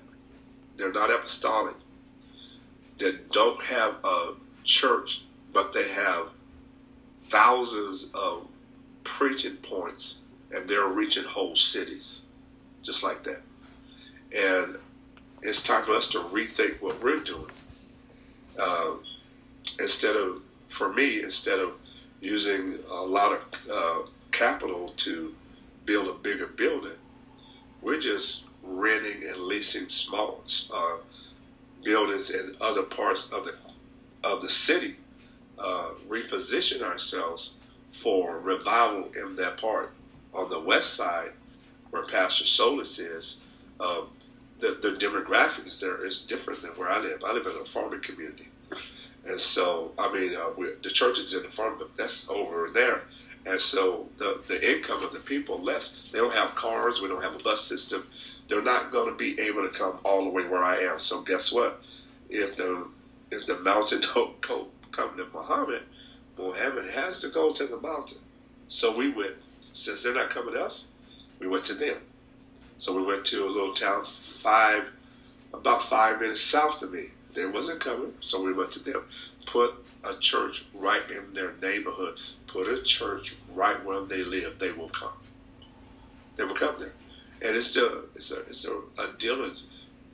they're 0.76 0.92
not 0.92 1.10
apostolic, 1.10 1.74
that 2.98 3.30
don't 3.32 3.62
have 3.64 3.96
a 4.04 4.34
church, 4.64 5.22
but 5.52 5.72
they 5.72 5.88
have 5.92 6.28
thousands 7.30 8.10
of 8.14 8.46
preaching 9.02 9.56
points, 9.56 10.18
and 10.52 10.68
they're 10.68 10.88
reaching 10.88 11.24
whole 11.24 11.56
cities, 11.56 12.22
just 12.82 13.02
like 13.02 13.24
that. 13.24 13.42
And 14.36 14.78
it's 15.44 15.62
time 15.62 15.84
for 15.84 15.92
us 15.92 16.08
to 16.08 16.18
rethink 16.20 16.80
what 16.80 17.00
we're 17.02 17.18
doing. 17.18 17.50
Uh, 18.58 18.94
instead 19.78 20.16
of, 20.16 20.40
for 20.68 20.92
me, 20.92 21.22
instead 21.22 21.58
of 21.60 21.72
using 22.20 22.78
a 22.90 23.02
lot 23.02 23.32
of 23.32 23.70
uh, 23.70 24.08
capital 24.32 24.94
to 24.96 25.34
build 25.84 26.08
a 26.08 26.14
bigger 26.14 26.46
building, 26.46 26.96
we're 27.82 28.00
just 28.00 28.44
renting 28.62 29.28
and 29.28 29.42
leasing 29.42 29.86
small 29.86 30.42
uh, 30.72 30.96
buildings 31.84 32.30
in 32.30 32.54
other 32.62 32.82
parts 32.82 33.30
of 33.30 33.44
the 33.44 33.54
of 34.24 34.40
the 34.40 34.48
city. 34.48 34.96
Uh, 35.58 35.90
reposition 36.08 36.80
ourselves 36.80 37.56
for 37.92 38.38
revival 38.38 39.10
in 39.14 39.36
that 39.36 39.60
part. 39.60 39.92
On 40.32 40.48
the 40.48 40.58
west 40.58 40.94
side, 40.94 41.30
where 41.90 42.04
Pastor 42.06 42.44
Solis 42.44 42.98
is, 42.98 43.40
uh, 43.78 44.02
the, 44.64 44.78
the 44.80 44.96
demographics 44.96 45.78
there 45.78 46.06
is 46.06 46.22
different 46.22 46.62
than 46.62 46.70
where 46.70 46.88
I 46.88 46.98
live. 46.98 47.22
I 47.22 47.32
live 47.32 47.44
in 47.44 47.52
a 47.52 47.66
farming 47.66 48.00
community. 48.00 48.48
And 49.26 49.38
so, 49.38 49.92
I 49.98 50.10
mean, 50.10 50.34
uh, 50.34 50.50
the 50.82 50.88
church 50.88 51.18
is 51.18 51.34
in 51.34 51.42
the 51.42 51.50
farm, 51.50 51.74
but 51.78 51.94
that's 51.96 52.28
over 52.30 52.70
there. 52.72 53.02
And 53.44 53.60
so 53.60 54.08
the, 54.16 54.42
the 54.48 54.76
income 54.76 55.04
of 55.04 55.12
the 55.12 55.18
people 55.18 55.62
less. 55.62 56.10
They 56.10 56.18
don't 56.18 56.32
have 56.32 56.54
cars. 56.54 57.02
We 57.02 57.08
don't 57.08 57.22
have 57.22 57.34
a 57.34 57.42
bus 57.42 57.60
system. 57.60 58.06
They're 58.48 58.62
not 58.62 58.90
going 58.90 59.10
to 59.10 59.14
be 59.14 59.38
able 59.38 59.68
to 59.68 59.68
come 59.68 59.98
all 60.02 60.24
the 60.24 60.30
way 60.30 60.46
where 60.46 60.64
I 60.64 60.76
am. 60.78 60.98
So 60.98 61.20
guess 61.20 61.52
what? 61.52 61.82
If 62.30 62.56
the 62.56 62.86
if 63.30 63.46
the 63.46 63.58
mountain 63.58 64.00
don't 64.14 64.40
go, 64.40 64.68
come 64.92 65.16
to 65.18 65.26
Muhammad, 65.34 65.82
Muhammad 66.38 66.90
has 66.92 67.20
to 67.20 67.28
go 67.28 67.52
to 67.52 67.66
the 67.66 67.78
mountain. 67.78 68.18
So 68.68 68.96
we 68.96 69.12
went. 69.12 69.36
Since 69.74 70.04
they're 70.04 70.14
not 70.14 70.30
coming 70.30 70.54
to 70.54 70.62
us, 70.62 70.86
we 71.38 71.48
went 71.48 71.64
to 71.64 71.74
them. 71.74 71.98
So 72.78 72.94
we 72.94 73.04
went 73.04 73.24
to 73.26 73.46
a 73.46 73.50
little 73.50 73.72
town 73.72 74.04
five, 74.04 74.90
about 75.52 75.82
five 75.82 76.20
minutes 76.20 76.40
south 76.40 76.82
of 76.82 76.92
me. 76.92 77.08
They 77.34 77.46
wasn't 77.46 77.80
coming, 77.80 78.14
so 78.20 78.42
we 78.42 78.52
went 78.52 78.72
to 78.72 78.78
them. 78.80 79.02
Put 79.46 79.74
a 80.04 80.16
church 80.16 80.66
right 80.74 81.02
in 81.10 81.32
their 81.32 81.54
neighborhood. 81.60 82.18
Put 82.46 82.68
a 82.68 82.82
church 82.82 83.34
right 83.52 83.82
where 83.84 84.04
they 84.04 84.22
live. 84.22 84.58
They 84.58 84.72
will 84.72 84.88
come. 84.88 85.12
They 86.36 86.44
will 86.44 86.54
come 86.54 86.76
there, 86.78 86.92
and 87.42 87.56
it's 87.56 87.66
still 87.66 88.04
it's 88.14 88.30
a 88.30 88.40
it's 88.42 88.64
a, 88.64 88.74
a 88.98 89.12
diligence. 89.18 89.66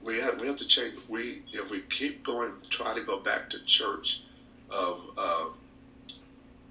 We 0.03 0.21
have 0.21 0.41
we 0.41 0.47
have 0.47 0.57
to 0.57 0.67
change. 0.67 0.99
We 1.09 1.43
if 1.53 1.71
we 1.71 1.81
keep 1.83 2.25
going, 2.25 2.53
try 2.69 2.95
to 2.95 3.03
go 3.03 3.21
back 3.21 3.51
to 3.51 3.65
church 3.65 4.23
of 4.71 5.01
uh, 5.19 5.49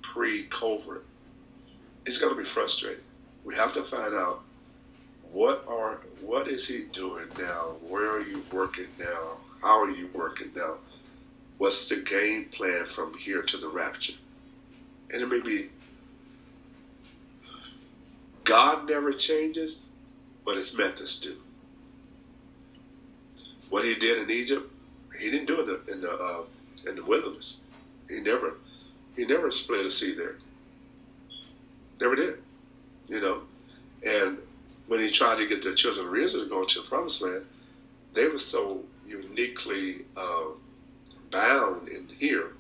pre-COVID, 0.02 1.02
it's 2.06 2.18
going 2.18 2.34
to 2.34 2.40
be 2.40 2.46
frustrating. 2.46 3.04
We 3.44 3.56
have 3.56 3.74
to 3.74 3.84
find 3.84 4.14
out 4.14 4.42
what 5.32 5.66
are 5.68 6.02
what 6.22 6.48
is 6.48 6.68
he 6.68 6.84
doing 6.92 7.28
now? 7.38 7.76
Where 7.88 8.12
are 8.12 8.22
you 8.22 8.44
working 8.52 8.88
now? 9.00 9.38
How 9.62 9.82
are 9.82 9.90
you 9.90 10.10
working 10.14 10.52
now? 10.56 10.76
What's 11.58 11.88
the 11.88 11.98
game 11.98 12.46
plan 12.46 12.86
from 12.86 13.18
here 13.18 13.42
to 13.42 13.58
the 13.58 13.68
rapture? 13.68 14.14
And 15.12 15.22
it 15.22 15.28
may 15.28 15.42
be 15.42 15.70
God 18.44 18.90
never 18.90 19.14
changes, 19.14 19.82
but 20.46 20.56
his 20.56 20.76
methods 20.76 21.20
do. 21.20 21.36
What 23.70 23.86
he 23.86 23.96
did 23.96 24.24
in 24.24 24.32
Egypt, 24.32 24.72
he 25.20 25.30
didn't 25.30 25.46
do 25.46 25.62
it 25.62 25.68
in 25.68 25.68
the 25.68 25.94
in 25.94 26.02
the, 26.02 26.12
uh, 26.12 26.42
in 26.88 26.96
the 26.96 27.04
wilderness. 27.04 27.58
He 28.10 28.20
never 28.20 28.56
he 29.16 29.26
never 29.26 29.52
split 29.52 29.86
a 29.86 29.92
sea 29.92 30.16
there. 30.16 30.38
Never 32.02 32.16
did. 32.16 32.36
You 33.08 33.22
know, 33.22 33.42
and 34.04 34.38
when 34.90 35.02
he 35.02 35.12
tried 35.12 35.36
to 35.36 35.46
get 35.46 35.62
the 35.62 35.76
children 35.76 36.08
of 36.08 36.16
Israel 36.16 36.44
to 36.46 36.50
go 36.50 36.66
to 36.66 36.82
the 36.82 36.88
promised 36.88 37.22
land, 37.22 37.46
they 38.16 38.28
were 38.28 38.40
so 38.40 38.82
uniquely 39.08 40.02
uh, 40.18 40.46
bound 41.30 41.88
in 41.88 42.08
here 42.18 42.54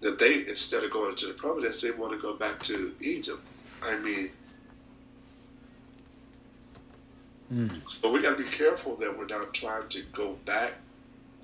that 0.00 0.18
they, 0.18 0.40
instead 0.48 0.82
of 0.82 0.90
going 0.90 1.14
to 1.14 1.28
the 1.28 1.32
promised 1.34 1.84
land, 1.84 1.94
they 1.94 2.00
want 2.00 2.12
to 2.12 2.18
go 2.18 2.34
back 2.34 2.60
to 2.64 2.92
Egypt. 3.00 3.38
I 3.84 3.96
mean, 4.00 4.30
mm. 7.54 7.88
so 7.88 8.10
we 8.10 8.20
got 8.20 8.36
to 8.36 8.42
be 8.42 8.50
careful 8.50 8.96
that 8.96 9.16
we're 9.16 9.26
not 9.26 9.54
trying 9.54 9.88
to 9.90 10.02
go 10.12 10.32
back 10.44 10.72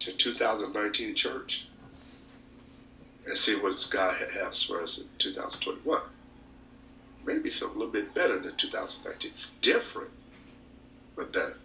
to 0.00 0.10
2019 0.10 1.14
church 1.14 1.68
and 3.28 3.36
see 3.36 3.54
what 3.54 3.86
God 3.92 4.16
has 4.32 4.60
for 4.60 4.82
us 4.82 4.98
in 4.98 5.06
2021 5.18 6.00
maybe 7.28 7.50
something 7.50 7.76
a 7.76 7.78
little 7.78 7.92
bit 7.92 8.14
better 8.14 8.38
than 8.40 8.56
2019. 8.56 9.32
Different, 9.60 10.10
but 11.14 11.32
better. 11.32 11.56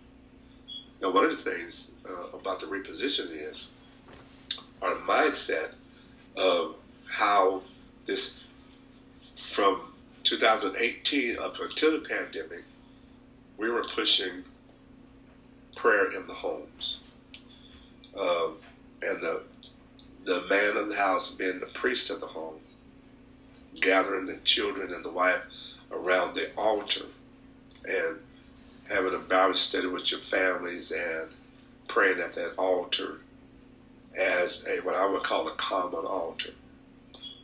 Now, 1.01 1.11
one 1.11 1.25
of 1.25 1.31
the 1.31 1.51
things 1.51 1.91
uh, 2.07 2.37
about 2.37 2.59
the 2.59 2.65
repositioning 2.65 3.49
is 3.49 3.71
our 4.81 4.95
mindset 4.95 5.71
of 6.35 6.75
how 7.09 7.61
this, 8.05 8.39
from 9.35 9.93
2018 10.25 11.39
up 11.39 11.59
until 11.59 11.91
the 11.91 12.07
pandemic, 12.07 12.65
we 13.57 13.69
were 13.69 13.83
pushing 13.83 14.43
prayer 15.75 16.11
in 16.11 16.27
the 16.27 16.33
homes. 16.33 16.99
Um, 18.19 18.57
and 19.01 19.23
the, 19.23 19.43
the 20.25 20.45
man 20.49 20.77
of 20.77 20.89
the 20.89 20.95
house 20.95 21.31
being 21.31 21.59
the 21.59 21.67
priest 21.67 22.09
of 22.09 22.19
the 22.19 22.27
home 22.27 22.59
gathering 23.79 24.25
the 24.25 24.37
children 24.37 24.93
and 24.93 25.03
the 25.03 25.09
wife 25.09 25.41
around 25.91 26.35
the 26.35 26.53
altar 26.55 27.05
and 27.85 28.17
having 28.89 29.13
a 29.13 29.19
Bible 29.19 29.55
study 29.55 29.87
with 29.87 30.11
your 30.11 30.19
families 30.19 30.91
and 30.91 31.29
praying 31.87 32.19
at 32.19 32.35
that 32.35 32.53
altar 32.57 33.19
as 34.17 34.65
a 34.67 34.79
what 34.81 34.95
I 34.95 35.05
would 35.05 35.23
call 35.23 35.47
a 35.47 35.55
common 35.55 36.05
altar. 36.05 36.51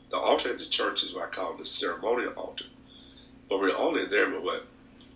The 0.09 0.17
altar 0.17 0.51
at 0.51 0.59
the 0.59 0.65
church 0.65 1.03
is 1.03 1.13
what 1.13 1.27
I 1.27 1.31
call 1.31 1.55
the 1.55 1.65
ceremonial 1.65 2.33
altar. 2.33 2.65
But 3.47 3.59
we're 3.59 3.75
only 3.75 4.05
there 4.05 4.29
for 4.29 4.41
what 4.41 4.65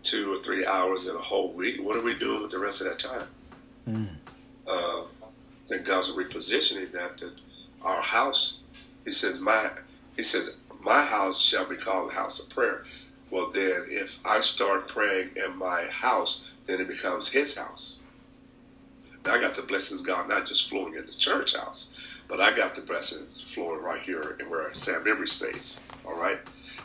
two 0.04 0.34
or 0.34 0.38
three 0.38 0.65
hours 0.65 1.08
in 1.08 1.15
a 1.15 1.19
whole 1.19 1.52
week. 1.52 1.82
What 1.82 1.95
are 1.95 2.02
we 2.02 2.17
doing 2.17 2.41
with 2.41 2.52
the 2.52 2.60
rest 2.60 2.82
of 2.82 2.88
that 2.88 2.99
time? 2.99 3.28
Mm. 3.88 4.15
Uh, 4.67 5.04
I 5.04 5.67
think 5.67 5.86
God's 5.86 6.12
repositioning 6.12 6.91
that 6.91 7.17
that 7.19 7.34
our 7.82 8.02
house. 8.02 8.60
He 9.06 9.12
says, 9.12 9.39
"My," 9.39 9.69
he 10.15 10.23
says, 10.23 10.56
my 10.83 11.05
house 11.05 11.41
shall 11.41 11.65
be 11.65 11.75
called 11.75 12.11
a 12.11 12.15
house 12.15 12.39
of 12.39 12.49
prayer. 12.49 12.83
Well, 13.29 13.49
then, 13.49 13.85
if 13.89 14.19
I 14.25 14.41
start 14.41 14.87
praying 14.87 15.31
in 15.35 15.57
my 15.57 15.87
house, 15.89 16.49
then 16.67 16.81
it 16.81 16.87
becomes 16.87 17.29
His 17.29 17.55
house. 17.55 17.97
I 19.25 19.39
got 19.39 19.55
the 19.55 19.61
blessings 19.61 20.01
God 20.01 20.27
not 20.27 20.45
just 20.45 20.69
flowing 20.69 20.95
in 20.95 21.05
the 21.05 21.13
church 21.13 21.55
house, 21.55 21.93
but 22.27 22.41
I 22.41 22.55
got 22.55 22.75
the 22.75 22.81
blessings 22.81 23.41
flowing 23.41 23.81
right 23.81 24.01
here 24.01 24.35
in 24.39 24.49
where 24.49 24.73
Sam 24.73 25.01
Emory 25.07 25.27
stays. 25.27 25.79
All 26.05 26.19
right, 26.19 26.39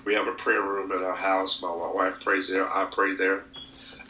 we 0.05 0.15
have 0.15 0.29
a 0.29 0.33
prayer 0.33 0.63
room 0.63 0.93
in 0.93 1.03
our 1.03 1.17
house. 1.17 1.61
My 1.61 1.71
wife 1.71 2.23
prays 2.23 2.49
there. 2.49 2.73
I 2.73 2.85
pray 2.85 3.17
there. 3.17 3.45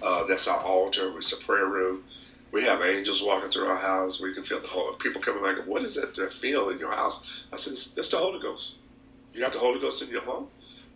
Uh, 0.03 0.25
that's 0.25 0.47
our 0.47 0.61
altar. 0.61 1.11
It's 1.17 1.33
a 1.33 1.39
prayer 1.39 1.67
room. 1.67 2.05
We 2.53 2.63
have 2.65 2.83
angels 2.83 3.23
walking 3.23 3.51
through 3.51 3.67
our 3.67 3.79
house. 3.79 4.21
We 4.21 4.33
can 4.33 4.43
feel 4.43 4.61
the 4.61 4.69
whole 4.69 4.93
people 4.95 5.21
coming 5.21 5.43
back. 5.43 5.67
What 5.67 5.83
is 5.85 5.95
that 5.97 6.15
they 6.15 6.27
feel 6.29 6.71
in 6.71 6.79
your 6.79 6.95
house? 6.95 7.23
I 7.53 7.57
said, 7.57 7.75
that's 7.97 8.09
the 8.09 8.19
Holy 8.19 8.41
Ghost. 8.41 8.75
You 9.39 9.45
got 9.45 9.53
the 9.53 9.61
Holy 9.61 9.79
Ghost 9.79 10.03
in 10.03 10.09
your 10.11 10.23
home? 10.23 10.49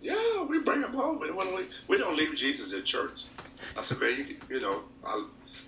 Yeah, 0.03 0.43
we 0.43 0.59
bring 0.59 0.83
him 0.83 0.95
home. 0.95 1.21
We 1.21 1.29
don't, 1.29 1.57
leave, 1.57 1.73
we 1.87 1.97
don't 1.97 2.17
leave 2.17 2.35
Jesus 2.35 2.73
in 2.73 2.83
church. 2.83 3.23
I 3.79 3.83
said, 3.83 4.01
man, 4.01 4.19
you, 4.19 4.37
you 4.51 4.61
know, 4.61 4.83
I, 5.05 5.25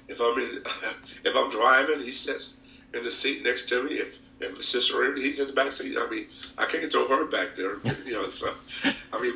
if 0.08 0.20
I'm 0.20 0.36
in, 0.40 0.60
if 1.24 1.36
I'm 1.36 1.50
driving, 1.52 2.00
he 2.00 2.10
sits 2.10 2.58
in 2.92 3.04
the 3.04 3.12
seat 3.12 3.44
next 3.44 3.68
to 3.68 3.84
me. 3.84 3.92
If 3.92 4.18
my 4.40 4.60
sister 4.60 5.14
he's 5.14 5.38
in 5.38 5.46
the 5.46 5.52
back 5.52 5.70
seat. 5.70 5.96
I 5.96 6.10
mean, 6.10 6.26
I 6.58 6.66
can't 6.66 6.90
throw 6.90 7.06
her 7.06 7.26
back 7.26 7.54
there. 7.54 7.76
You 8.04 8.14
know, 8.14 8.28
so 8.28 8.52
I 9.12 9.22
mean, 9.22 9.34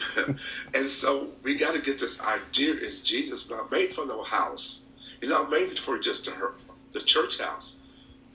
and 0.74 0.88
so 0.88 1.28
we 1.44 1.56
got 1.56 1.74
to 1.74 1.80
get 1.80 2.00
this 2.00 2.20
idea: 2.20 2.74
is 2.74 3.02
Jesus 3.02 3.48
not 3.48 3.70
made 3.70 3.92
for 3.92 4.04
no 4.04 4.24
house? 4.24 4.80
He's 5.20 5.30
not 5.30 5.48
made 5.48 5.78
for 5.78 5.96
just 5.96 6.24
the, 6.24 6.54
the 6.92 7.00
church 7.00 7.38
house 7.38 7.76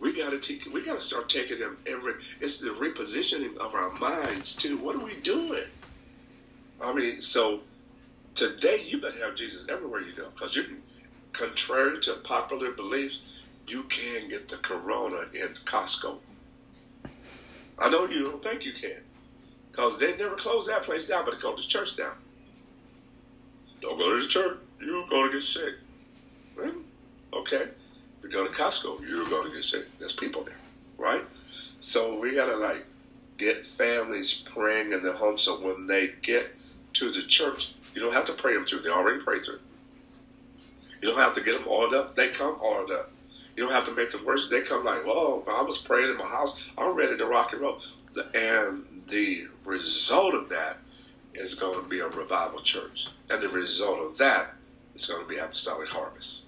we 0.03 0.11
got 0.11 0.31
to 0.31 0.39
take 0.39 0.71
we 0.73 0.85
got 0.85 0.99
to 0.99 1.01
start 1.01 1.29
taking 1.29 1.59
them 1.59 1.77
every 1.87 2.15
it's 2.41 2.59
the 2.59 2.67
repositioning 2.67 3.57
of 3.57 3.73
our 3.73 3.93
minds 3.93 4.53
too. 4.53 4.77
What 4.77 4.97
are 4.97 5.03
we 5.03 5.15
doing? 5.21 5.63
I 6.81 6.93
mean 6.93 7.21
so 7.21 7.61
today 8.35 8.83
you 8.85 8.99
better 8.99 9.23
have 9.23 9.35
jesus 9.35 9.65
everywhere 9.69 10.01
you 10.01 10.13
go 10.13 10.27
because 10.35 10.55
you 10.55 10.65
contrary 11.31 12.01
to 12.01 12.15
popular 12.15 12.71
beliefs 12.71 13.21
you 13.65 13.83
can 13.83 14.27
get 14.29 14.49
the 14.49 14.57
corona 14.57 15.29
in 15.33 15.47
costco. 15.63 16.17
I 17.79 17.89
know 17.89 18.05
you 18.05 18.25
don't 18.25 18.43
think 18.43 18.65
you 18.65 18.73
can 18.73 19.03
because 19.71 19.97
they 19.99 20.17
never 20.17 20.35
closed 20.35 20.67
that 20.67 20.83
place 20.83 21.07
down 21.07 21.23
but 21.23 21.31
they 21.31 21.37
closed 21.37 21.63
the 21.63 21.67
church 21.67 21.95
down 21.95 22.15
don't 23.81 23.97
go 23.97 24.17
to 24.17 24.21
the 24.21 24.27
church 24.27 24.57
you're 24.81 25.07
going 25.07 25.31
to 25.31 25.37
get 25.37 25.43
sick. 25.43 25.75
Well, 26.57 26.73
okay 27.33 27.69
you 28.23 28.29
go 28.29 28.47
to 28.47 28.51
Costco, 28.51 29.01
you're 29.01 29.27
going 29.29 29.49
to 29.49 29.55
get 29.55 29.63
sick. 29.63 29.85
There's 29.99 30.13
people 30.13 30.43
there, 30.43 30.55
right? 30.97 31.23
So 31.79 32.17
we 32.17 32.33
got 32.33 32.45
to 32.47 32.57
like 32.57 32.85
get 33.37 33.65
families 33.65 34.33
praying 34.33 34.93
in 34.93 35.03
their 35.03 35.13
home 35.13 35.37
so 35.37 35.59
when 35.59 35.87
they 35.87 36.11
get 36.21 36.55
to 36.93 37.11
the 37.11 37.21
church, 37.23 37.73
you 37.93 38.01
don't 38.01 38.13
have 38.13 38.25
to 38.25 38.33
pray 38.33 38.53
them 38.53 38.65
through. 38.65 38.81
They 38.81 38.89
already 38.89 39.21
pray 39.23 39.39
through. 39.39 39.59
You 41.01 41.09
don't 41.09 41.19
have 41.19 41.35
to 41.35 41.41
get 41.41 41.59
them 41.59 41.67
oiled 41.67 41.93
up. 41.93 42.15
They 42.15 42.29
come 42.29 42.57
oiled 42.63 42.91
up. 42.91 43.11
You 43.55 43.65
don't 43.65 43.73
have 43.73 43.85
to 43.85 43.93
make 43.93 44.11
them 44.11 44.25
worse. 44.25 44.49
They 44.49 44.61
come 44.61 44.85
like, 44.85 45.01
oh, 45.05 45.43
I 45.47 45.61
was 45.61 45.77
praying 45.77 46.09
in 46.09 46.17
my 46.17 46.25
house. 46.25 46.57
I'm 46.77 46.95
ready 46.95 47.17
to 47.17 47.25
rock 47.25 47.51
and 47.53 47.61
roll. 47.61 47.81
And 48.33 49.03
the 49.07 49.47
result 49.65 50.33
of 50.33 50.49
that 50.49 50.79
is 51.33 51.55
going 51.55 51.81
to 51.81 51.87
be 51.87 51.99
a 51.99 52.07
revival 52.07 52.61
church. 52.61 53.07
And 53.29 53.43
the 53.43 53.49
result 53.49 53.99
of 53.99 54.17
that 54.19 54.53
is 54.95 55.05
going 55.05 55.21
to 55.21 55.27
be 55.27 55.37
apostolic 55.37 55.89
harvest. 55.89 56.42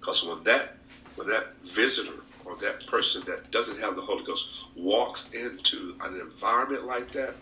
Because 0.00 0.24
when 0.24 0.42
that 0.44 0.76
when 1.16 1.28
that 1.28 1.54
visitor 1.56 2.14
or 2.44 2.56
that 2.56 2.86
person 2.86 3.22
that 3.26 3.50
doesn't 3.50 3.78
have 3.78 3.94
the 3.96 4.02
Holy 4.02 4.24
Ghost 4.24 4.50
walks 4.74 5.30
into 5.32 5.94
an 6.02 6.18
environment 6.18 6.86
like 6.86 7.12
that, 7.12 7.34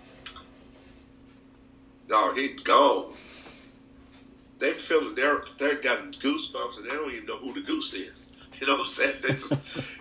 dog, 2.08 2.36
he 2.36 2.48
gone. 2.48 3.12
They 4.58 4.72
feel 4.72 5.14
they're 5.14 5.44
they're 5.58 5.80
got 5.80 6.12
goosebumps 6.12 6.78
and 6.78 6.86
they 6.86 6.90
don't 6.90 7.12
even 7.12 7.26
know 7.26 7.38
who 7.38 7.52
the 7.54 7.62
goose 7.62 7.94
is. 7.94 8.30
You 8.60 8.66
know 8.66 8.72
what 8.72 8.80
I'm 8.80 8.86
saying? 8.86 9.14
Just, 9.22 9.52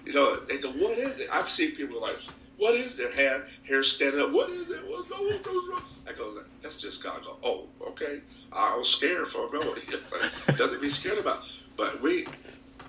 you 0.03 0.13
know, 0.13 0.37
they 0.37 0.57
go, 0.57 0.71
what 0.71 0.97
is 0.97 1.19
it? 1.19 1.29
I've 1.31 1.47
seen 1.47 1.75
people 1.75 2.01
like, 2.01 2.17
what 2.57 2.73
is 2.73 2.95
their 2.95 3.11
hair 3.11 3.45
hair 3.67 3.83
standing 3.83 4.19
up? 4.19 4.31
What 4.31 4.49
is 4.49 4.71
it? 4.71 4.79
What's 4.87 5.07
going 5.07 5.31
on? 5.31 5.83
I 6.07 6.13
go, 6.13 6.41
that's 6.63 6.75
just 6.75 7.03
God. 7.03 7.19
I 7.21 7.23
go, 7.23 7.37
oh, 7.43 7.67
okay. 7.89 8.21
I 8.51 8.75
was 8.75 8.89
scared 8.89 9.27
for 9.27 9.47
a 9.47 9.51
moment. 9.53 9.87
Nothing 9.91 10.69
to 10.69 10.79
be 10.81 10.89
scared 10.89 11.19
about. 11.19 11.43
But 11.75 12.01
we, 12.01 12.25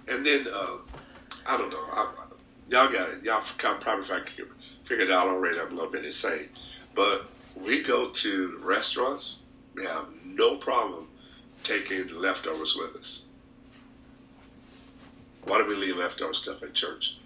and 0.09 0.25
then 0.25 0.47
uh, 0.53 0.77
I 1.47 1.57
don't 1.57 1.71
know. 1.71 1.85
I, 1.91 2.13
y'all 2.69 2.93
got 2.93 3.11
it. 3.11 3.25
Y'all 3.25 3.43
probably 3.59 4.05
if 4.05 4.11
I 4.11 4.21
figured 4.85 5.09
it 5.09 5.11
out 5.11 5.29
already. 5.29 5.61
I'm 5.61 5.73
a 5.73 5.75
little 5.75 5.91
bit 5.91 6.05
insane. 6.05 6.49
But 6.95 7.27
we 7.55 7.83
go 7.83 8.11
to 8.11 8.59
restaurants. 8.63 9.39
We 9.75 9.85
have 9.85 10.07
no 10.25 10.57
problem 10.57 11.09
taking 11.63 12.09
leftovers 12.15 12.77
with 12.77 12.97
us. 12.97 13.25
Why 15.45 15.59
do 15.59 15.67
we 15.67 15.77
leave 15.77 15.97
leftover 15.97 16.35
stuff 16.35 16.63
at 16.63 16.75
church? 16.75 17.19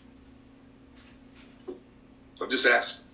I'm 2.40 2.50
just 2.50 2.66
asking. 2.66 3.04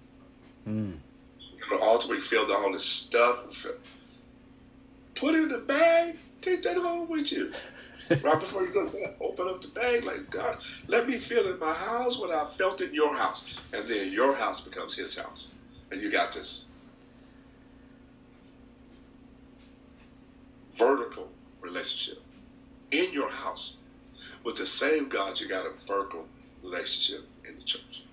Mm. 0.67 0.97
You 1.41 1.71
know, 1.71 1.83
ultimately 1.83 2.21
filled 2.23 2.51
all 2.51 2.73
this 2.73 2.85
stuff. 2.85 3.67
Put 5.15 5.35
it 5.35 5.45
in 5.45 5.53
a 5.53 5.59
bag. 5.59 6.17
Take 6.41 6.63
that 6.63 6.77
home 6.77 7.09
with 7.09 7.33
you. 7.33 7.53
Right 8.11 8.41
before 8.41 8.63
you 8.63 8.73
go 8.73 8.87
to 8.87 8.93
bed, 8.93 9.15
open 9.21 9.49
up 9.49 9.63
the 9.63 9.69
bag 9.69 10.05
like 10.05 10.31
God. 10.31 10.59
Let 10.87 11.09
me 11.09 11.19
feel 11.19 11.49
in 11.49 11.59
my 11.59 11.73
house 11.73 12.19
what 12.19 12.31
I 12.31 12.45
felt 12.45 12.81
in 12.81 12.95
your 12.95 13.17
house, 13.17 13.47
and 13.73 13.89
then 13.89 14.13
your 14.13 14.35
house 14.35 14.61
becomes 14.61 14.97
His 14.97 15.17
house, 15.17 15.53
and 15.91 16.01
you 16.01 16.11
got 16.11 16.33
this 16.33 16.67
vertical 20.73 21.29
relationship 21.61 22.23
in 22.91 23.13
your 23.13 23.31
house 23.31 23.77
with 24.45 24.57
the 24.57 24.67
same 24.67 25.09
God. 25.09 25.41
You 25.41 25.49
got 25.49 25.67
a 25.67 25.73
vertical 25.87 26.27
relationship 26.63 27.27
in 27.47 27.57
the 27.57 27.63
church. 27.63 28.05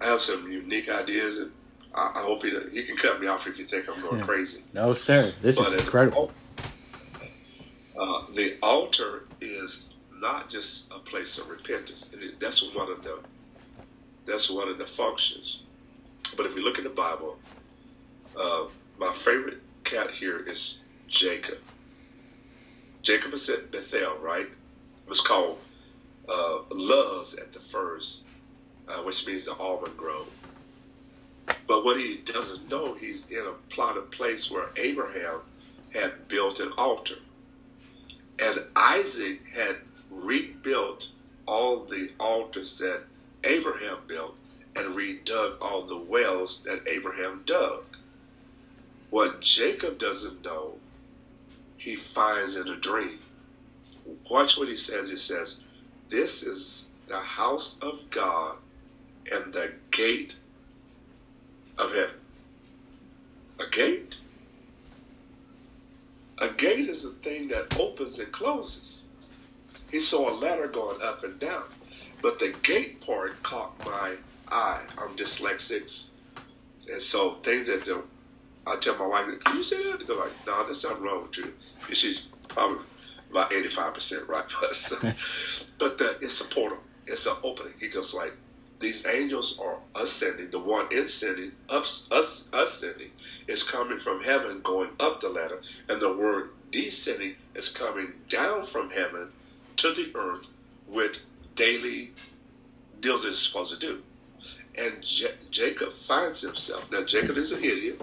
I 0.00 0.06
have 0.06 0.20
some 0.20 0.50
unique 0.50 0.88
ideas, 0.88 1.38
and 1.38 1.52
I, 1.94 2.12
I 2.16 2.22
hope 2.22 2.42
he 2.42 2.50
he 2.72 2.84
can 2.84 2.96
cut 2.96 3.20
me 3.20 3.26
off 3.26 3.46
if 3.46 3.58
you 3.58 3.64
think 3.64 3.88
I'm 3.88 4.00
going 4.02 4.18
yeah. 4.18 4.24
crazy. 4.26 4.62
No, 4.74 4.94
sir. 4.94 5.32
This 5.40 5.58
but 5.58 5.68
is 5.68 5.74
incredible. 5.74 6.32
Uh, 7.98 8.26
the 8.34 8.56
altar 8.62 9.24
is 9.40 9.84
not 10.12 10.50
just 10.50 10.90
a 10.90 10.98
place 10.98 11.38
of 11.38 11.48
repentance. 11.48 12.10
That's 12.38 12.62
one 12.74 12.90
of 12.90 13.02
the 13.02 13.20
that's 14.26 14.50
one 14.50 14.68
of 14.68 14.78
the 14.78 14.86
functions. 14.86 15.60
But 16.36 16.46
if 16.46 16.54
we 16.54 16.62
look 16.62 16.78
in 16.78 16.84
the 16.84 16.90
Bible, 16.90 17.38
uh, 18.38 18.64
my 18.98 19.12
favorite 19.12 19.62
cat 19.84 20.10
here 20.10 20.40
is 20.40 20.80
Jacob. 21.06 21.58
Jacob 23.02 23.32
is 23.34 23.48
at 23.48 23.70
Bethel, 23.70 24.16
right? 24.20 24.46
It 24.46 25.08
was 25.08 25.20
called 25.20 25.58
uh, 26.28 26.58
Luz 26.70 27.34
at 27.34 27.52
the 27.52 27.60
first, 27.60 28.22
uh, 28.88 28.96
which 29.02 29.24
means 29.26 29.44
the 29.44 29.54
almond 29.54 29.96
grove. 29.96 30.28
But 31.68 31.84
what 31.84 31.98
he 31.98 32.16
doesn't 32.16 32.68
know, 32.68 32.94
he's 32.94 33.30
in 33.30 33.46
a 33.46 33.52
plotted 33.70 34.10
place 34.10 34.50
where 34.50 34.70
Abraham 34.76 35.40
had 35.94 36.26
built 36.26 36.58
an 36.58 36.72
altar. 36.76 37.18
And 38.38 38.64
Isaac 38.74 39.40
had 39.54 39.76
rebuilt 40.10 41.10
all 41.46 41.84
the 41.84 42.10
altars 42.18 42.78
that 42.78 43.04
Abraham 43.44 43.98
built 44.06 44.36
and 44.74 44.94
redug 44.94 45.56
all 45.60 45.82
the 45.82 45.96
wells 45.96 46.62
that 46.64 46.86
Abraham 46.86 47.42
dug. 47.46 47.84
What 49.10 49.40
Jacob 49.40 49.98
doesn't 49.98 50.44
know, 50.44 50.74
he 51.76 51.96
finds 51.96 52.56
in 52.56 52.68
a 52.68 52.76
dream. 52.76 53.20
Watch 54.30 54.58
what 54.58 54.68
he 54.68 54.76
says. 54.76 55.08
He 55.08 55.16
says, 55.16 55.60
This 56.10 56.42
is 56.42 56.86
the 57.08 57.20
house 57.20 57.78
of 57.80 58.10
God 58.10 58.56
and 59.30 59.52
the 59.52 59.72
gate 59.90 60.36
of 61.78 61.90
heaven. 61.90 62.16
A 63.60 63.70
gate? 63.70 64.16
A 66.38 66.50
gate 66.50 66.88
is 66.88 67.04
a 67.04 67.10
thing 67.10 67.48
that 67.48 67.78
opens 67.80 68.18
and 68.18 68.30
closes. 68.30 69.04
He 69.90 70.00
saw 70.00 70.30
a 70.30 70.34
ladder 70.38 70.68
going 70.68 71.00
up 71.00 71.24
and 71.24 71.38
down, 71.40 71.64
but 72.20 72.38
the 72.38 72.54
gate 72.62 73.00
part 73.00 73.42
caught 73.42 73.78
my 73.86 74.16
eye. 74.48 74.82
I'm 74.98 75.16
dyslexic, 75.16 76.08
and 76.90 77.00
so 77.00 77.34
things 77.34 77.68
that 77.68 77.86
don't. 77.86 78.06
I 78.66 78.76
tell 78.76 78.98
my 78.98 79.06
wife, 79.06 79.40
"Can 79.40 79.56
you 79.56 79.62
say 79.62 79.82
that?" 79.90 80.06
They're 80.06 80.16
like, 80.16 80.46
"No, 80.46 80.64
there's 80.64 80.80
something 80.80 81.02
wrong 81.02 81.22
with 81.22 81.38
you." 81.38 81.54
And 81.88 81.96
She's 81.96 82.26
probably 82.48 82.84
about 83.30 83.52
85 83.52 83.94
percent 83.94 84.28
right, 84.28 84.44
but 85.78 85.98
the, 85.98 86.18
it's 86.20 86.40
a 86.40 86.44
portal. 86.44 86.78
It's 87.06 87.24
an 87.26 87.36
opening. 87.44 87.74
He 87.78 87.88
goes 87.88 88.12
like, 88.12 88.34
these 88.78 89.06
angels 89.06 89.58
are 89.58 89.78
ascending. 89.94 90.50
The 90.50 90.58
one 90.58 90.92
ascending, 90.92 91.52
us, 91.68 92.06
us, 92.10 92.44
ascending, 92.52 93.10
is 93.46 93.62
coming 93.62 93.98
from 93.98 94.22
heaven, 94.22 94.60
going 94.62 94.90
up 95.00 95.20
the 95.20 95.28
ladder, 95.28 95.62
and 95.88 96.00
the 96.00 96.12
word 96.12 96.50
descending 96.70 97.36
is 97.54 97.68
coming 97.68 98.12
down 98.28 98.64
from 98.64 98.90
heaven 98.90 99.30
to 99.76 99.94
the 99.94 100.12
earth 100.14 100.48
with 100.88 101.18
daily 101.54 102.12
deals 103.00 103.24
it's 103.24 103.38
supposed 103.38 103.72
to 103.72 103.78
do. 103.78 104.02
And 104.78 105.02
J- 105.02 105.34
Jacob 105.50 105.92
finds 105.92 106.42
himself. 106.42 106.90
Now, 106.90 107.04
Jacob 107.04 107.36
is 107.36 107.52
an 107.52 107.64
idiot. 107.64 108.00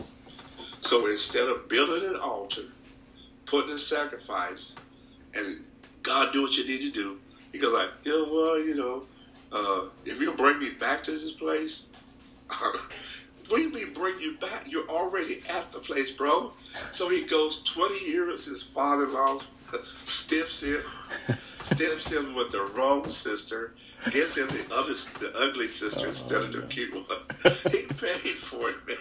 So 0.82 1.06
instead 1.08 1.48
of 1.48 1.70
building 1.70 2.10
an 2.10 2.16
altar, 2.16 2.64
putting 3.46 3.72
a 3.72 3.80
sacrifice, 3.80 4.76
and 5.34 5.64
God 6.02 6.34
do 6.34 6.42
what 6.42 6.58
you 6.58 6.66
need 6.66 6.82
to 6.82 6.92
do, 6.92 7.20
he 7.52 7.60
goes 7.60 7.74
like, 7.74 7.90
yeah, 8.04 8.26
well, 8.30 8.60
you 8.60 8.76
know, 8.76 9.04
uh, 9.54 9.86
if 10.06 10.20
you 10.20 10.34
bring 10.34 10.60
me 10.60 10.72
back 10.72 11.04
to 11.04 11.12
this 11.12 11.32
place, 11.32 11.88
what 12.50 13.58
do 13.58 13.62
you 13.62 13.72
mean 13.72 13.94
bring 13.94 14.20
you 14.20 14.38
back? 14.38 14.66
You're 14.68 14.90
already 14.90 15.42
at 15.50 15.72
the 15.72 15.80
place, 15.80 16.10
bro. 16.10 16.54
So 16.92 17.10
he 17.10 17.26
goes 17.26 17.62
20 17.64 18.06
years, 18.06 18.46
his 18.46 18.64
father-in-law 18.64 19.42
stiffs 20.06 20.64
him, 20.64 20.82
stiffs 21.64 22.12
him 22.12 22.36
with 22.36 22.52
the 22.52 22.64
wrong 22.76 23.08
sister, 23.10 23.76
gives 24.12 24.36
him 24.38 24.48
the 24.48 24.74
other, 24.74 24.94
the 25.20 25.34
ugly 25.38 25.68
sister 25.68 26.02
oh, 26.06 26.08
instead 26.08 26.42
of 26.42 26.52
the 26.52 26.62
cute 26.64 26.94
one. 26.94 27.20
He 27.72 27.84
paid 27.84 28.38
for 28.38 28.70
it, 28.70 28.78
man. 28.88 28.98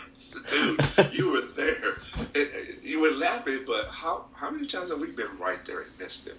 Dude, 0.50 1.12
you 1.12 1.32
were 1.32 1.40
there. 1.56 1.98
And, 2.34 2.82
you 2.82 3.00
were 3.00 3.10
laughing, 3.10 3.60
but 3.66 3.88
how 3.88 4.26
how 4.34 4.50
many 4.50 4.66
times 4.66 4.90
have 4.90 5.00
we 5.00 5.10
been 5.10 5.38
right 5.38 5.62
there 5.64 5.80
and 5.82 5.90
missed 5.98 6.26
it? 6.26 6.36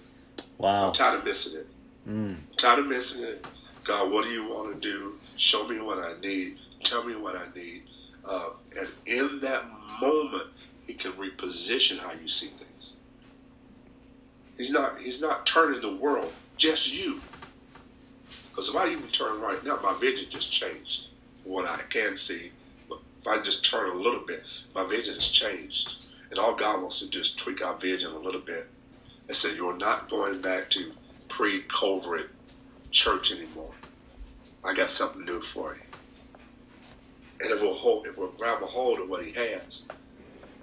Wow. 0.58 0.88
I'm 0.88 0.92
tired 0.92 1.18
of 1.18 1.24
missing 1.24 1.58
it. 1.58 1.66
Mm. 2.08 2.36
I'm 2.36 2.56
tired 2.56 2.78
of 2.80 2.86
missing 2.86 3.24
it. 3.24 3.46
God, 3.84 4.10
what 4.10 4.24
do 4.24 4.30
you 4.30 4.48
want 4.48 4.74
to 4.74 4.80
do? 4.80 5.14
Show 5.36 5.68
me 5.68 5.78
what 5.78 5.98
I 5.98 6.18
need. 6.20 6.58
Tell 6.82 7.04
me 7.04 7.14
what 7.16 7.36
I 7.36 7.44
need. 7.54 7.82
Uh, 8.24 8.50
and 8.78 8.88
in 9.04 9.40
that 9.40 9.64
moment, 10.00 10.48
He 10.86 10.94
can 10.94 11.12
reposition 11.12 11.98
how 11.98 12.12
you 12.12 12.26
see 12.26 12.46
things. 12.46 12.94
He's 14.56 14.70
not. 14.70 14.98
He's 14.98 15.20
not 15.20 15.46
turning 15.46 15.82
the 15.82 15.94
world. 15.94 16.32
Just 16.56 16.92
you. 16.94 17.20
Because 18.50 18.70
if 18.70 18.76
I 18.76 18.88
even 18.88 19.08
turn 19.08 19.40
right 19.40 19.62
now, 19.64 19.78
my 19.82 19.96
vision 20.00 20.30
just 20.30 20.50
changed. 20.50 21.08
What 21.42 21.68
I 21.68 21.82
can 21.90 22.16
see, 22.16 22.52
but 22.88 23.00
if 23.20 23.26
I 23.26 23.42
just 23.42 23.64
turn 23.68 23.90
a 23.90 24.00
little 24.00 24.24
bit, 24.26 24.44
my 24.74 24.86
vision 24.86 25.14
has 25.14 25.28
changed. 25.28 26.04
And 26.30 26.38
all 26.38 26.54
God 26.54 26.80
wants 26.80 27.00
to 27.00 27.06
do 27.06 27.20
is 27.20 27.34
tweak 27.34 27.62
our 27.62 27.74
vision 27.74 28.12
a 28.12 28.18
little 28.18 28.40
bit 28.40 28.68
and 29.28 29.36
say, 29.36 29.54
You're 29.54 29.76
not 29.76 30.08
going 30.08 30.40
back 30.40 30.70
to 30.70 30.92
pre 31.28 31.62
COVID 31.64 32.28
church 32.94 33.32
anymore. 33.32 33.72
I 34.64 34.72
got 34.72 34.88
something 34.88 35.24
new 35.24 35.42
for 35.42 35.74
you. 35.74 35.82
And 37.40 37.50
it 37.50 37.60
will 37.60 37.74
hold, 37.74 38.06
it 38.06 38.16
will 38.16 38.30
grab 38.30 38.62
a 38.62 38.66
hold 38.66 39.00
of 39.00 39.08
what 39.10 39.24
he 39.24 39.32
has. 39.32 39.82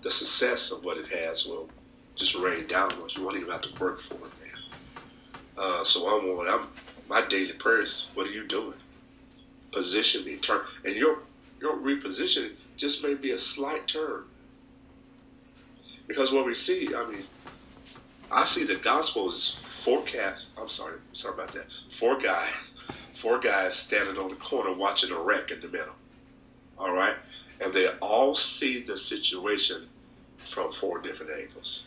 The 0.02 0.10
success 0.10 0.72
of 0.72 0.84
what 0.84 0.98
it 0.98 1.12
has 1.12 1.46
will 1.46 1.70
just 2.16 2.36
rain 2.36 2.66
down 2.68 2.92
on 2.94 3.10
you. 3.10 3.18
You 3.18 3.26
won't 3.26 3.38
even 3.38 3.52
have 3.52 3.62
to 3.62 3.84
work 3.84 4.00
for 4.00 4.16
it, 4.16 4.32
man. 4.42 4.62
Uh, 5.58 5.84
so 5.84 6.08
I'm, 6.08 6.26
on. 6.30 6.48
I'm 6.48 6.68
my 7.10 7.28
daily 7.28 7.52
prayer 7.52 7.82
is, 7.82 8.08
what 8.14 8.26
are 8.26 8.32
you 8.32 8.48
doing? 8.48 8.76
Position 9.74 10.24
me, 10.24 10.38
turn, 10.38 10.62
and 10.86 10.96
your 10.96 11.20
your 11.60 11.76
repositioning 11.76 12.54
just 12.78 13.04
may 13.04 13.16
be 13.16 13.32
a 13.32 13.38
slight 13.38 13.86
turn. 13.86 14.24
Because 16.08 16.32
what 16.32 16.46
we 16.46 16.56
see, 16.56 16.96
I 16.96 17.06
mean, 17.08 17.24
I 18.32 18.46
see 18.46 18.64
the 18.64 18.76
gospel 18.76 19.28
is 19.28 19.50
forecast. 19.50 20.52
I'm 20.58 20.70
sorry, 20.70 21.00
sorry 21.12 21.34
about 21.34 21.50
that. 21.50 21.66
Four 21.90 22.18
guys, 22.18 22.54
four 23.14 23.40
guys 23.40 23.76
standing 23.76 24.18
on 24.18 24.30
the 24.30 24.36
corner 24.36 24.74
watching 24.74 25.12
a 25.12 25.20
wreck 25.20 25.52
in 25.52 25.60
the 25.60 25.68
middle. 25.68 25.96
All 26.78 26.94
right, 26.94 27.16
and 27.60 27.74
they 27.74 27.88
all 28.02 28.34
see 28.34 28.82
the 28.82 28.96
situation 28.96 29.88
from 30.38 30.72
four 30.72 31.00
different 31.02 31.34
angles. 31.38 31.86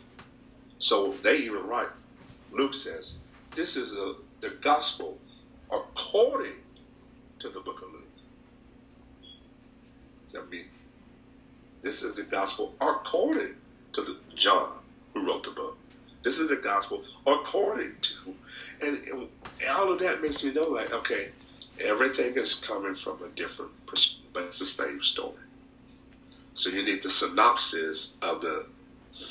So 0.79 1.13
they 1.23 1.39
even 1.39 1.67
write. 1.67 1.89
Luke 2.53 2.75
says, 2.75 3.19
"This 3.53 3.75
is 3.75 3.97
a, 3.97 4.15
the 4.41 4.51
gospel 4.51 5.19
according 5.73 6.61
to 7.39 7.49
the 7.49 7.61
book 7.61 7.81
of 7.83 7.91
Luke." 7.91 8.03
Does 10.25 10.33
that 10.35 10.51
mean 10.51 10.67
this 11.81 12.03
is 12.03 12.17
the 12.17 12.23
gospel 12.23 12.75
according 12.83 13.55
to 13.93 14.03
the 14.03 14.17
John 14.35 14.73
who 15.15 15.27
wrote 15.27 15.45
the 15.45 15.51
book? 15.51 15.79
This 16.25 16.39
is 16.39 16.49
the 16.49 16.57
gospel 16.57 17.05
according 17.27 17.97
to, 18.01 18.35
and, 18.81 18.97
and 19.05 19.29
all 19.71 19.93
of 19.93 19.99
that 20.01 20.23
makes 20.23 20.43
me 20.43 20.53
know, 20.53 20.63
like, 20.63 20.93
okay, 20.93 21.29
everything 21.81 22.35
is 22.37 22.55
coming 22.55 22.95
from 22.95 23.23
a 23.23 23.29
different 23.37 23.71
perspective, 23.87 24.31
but 24.33 24.45
it's 24.45 24.59
the 24.59 24.67
same 24.67 25.03
story. 25.03 25.37
So 26.55 26.71
you 26.71 26.85
need 26.85 27.03
the 27.03 27.11
synopsis 27.11 28.17
of 28.23 28.41
the 28.41 28.67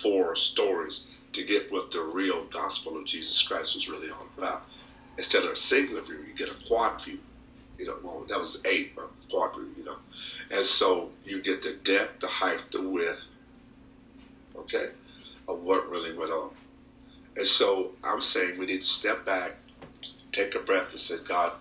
four 0.01 0.35
stories 0.35 1.05
to 1.33 1.43
get 1.43 1.71
what 1.71 1.91
the 1.91 2.01
real 2.01 2.45
gospel 2.45 2.97
of 2.97 3.05
Jesus 3.05 3.41
Christ 3.41 3.75
was 3.75 3.89
really 3.89 4.09
all 4.09 4.27
about. 4.37 4.65
Instead 5.17 5.43
of 5.43 5.51
a 5.51 5.55
singular 5.55 6.01
view, 6.01 6.23
you 6.27 6.35
get 6.35 6.49
a 6.49 6.67
quad 6.67 7.01
view. 7.01 7.19
You 7.77 7.87
know, 7.87 7.97
well, 8.03 8.25
that 8.29 8.37
was 8.37 8.61
eight, 8.65 8.95
but 8.95 9.09
quad 9.29 9.55
view, 9.55 9.73
you 9.77 9.83
know. 9.83 9.97
And 10.51 10.65
so 10.65 11.09
you 11.25 11.41
get 11.41 11.63
the 11.63 11.73
depth, 11.83 12.21
the 12.21 12.27
height, 12.27 12.71
the 12.71 12.81
width, 12.81 13.27
okay, 14.55 14.89
of 15.47 15.61
what 15.61 15.89
really 15.89 16.15
went 16.15 16.31
on. 16.31 16.51
And 17.35 17.45
so 17.45 17.91
I'm 18.03 18.21
saying 18.21 18.59
we 18.59 18.65
need 18.65 18.81
to 18.81 18.87
step 18.87 19.25
back, 19.25 19.55
take 20.31 20.55
a 20.55 20.59
breath, 20.59 20.91
and 20.91 20.99
say, 20.99 21.17
God, 21.27 21.53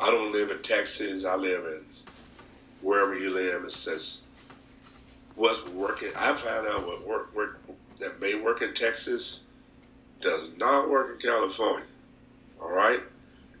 I 0.00 0.10
don't 0.10 0.32
live 0.32 0.50
in 0.50 0.62
Texas. 0.62 1.24
I 1.24 1.36
live 1.36 1.64
in 1.64 1.84
wherever 2.82 3.18
you 3.18 3.34
live. 3.34 3.64
It 3.64 3.70
says 3.70 4.22
what's 5.34 5.70
working. 5.72 6.10
I 6.16 6.34
found 6.34 6.66
out 6.66 6.86
what 6.86 7.06
work, 7.06 7.34
work 7.34 7.60
that 8.00 8.20
may 8.20 8.38
work 8.38 8.62
in 8.62 8.74
Texas 8.74 9.44
does 10.20 10.56
not 10.56 10.90
work 10.90 11.14
in 11.14 11.30
California. 11.30 11.86
All 12.60 12.70
right, 12.70 13.00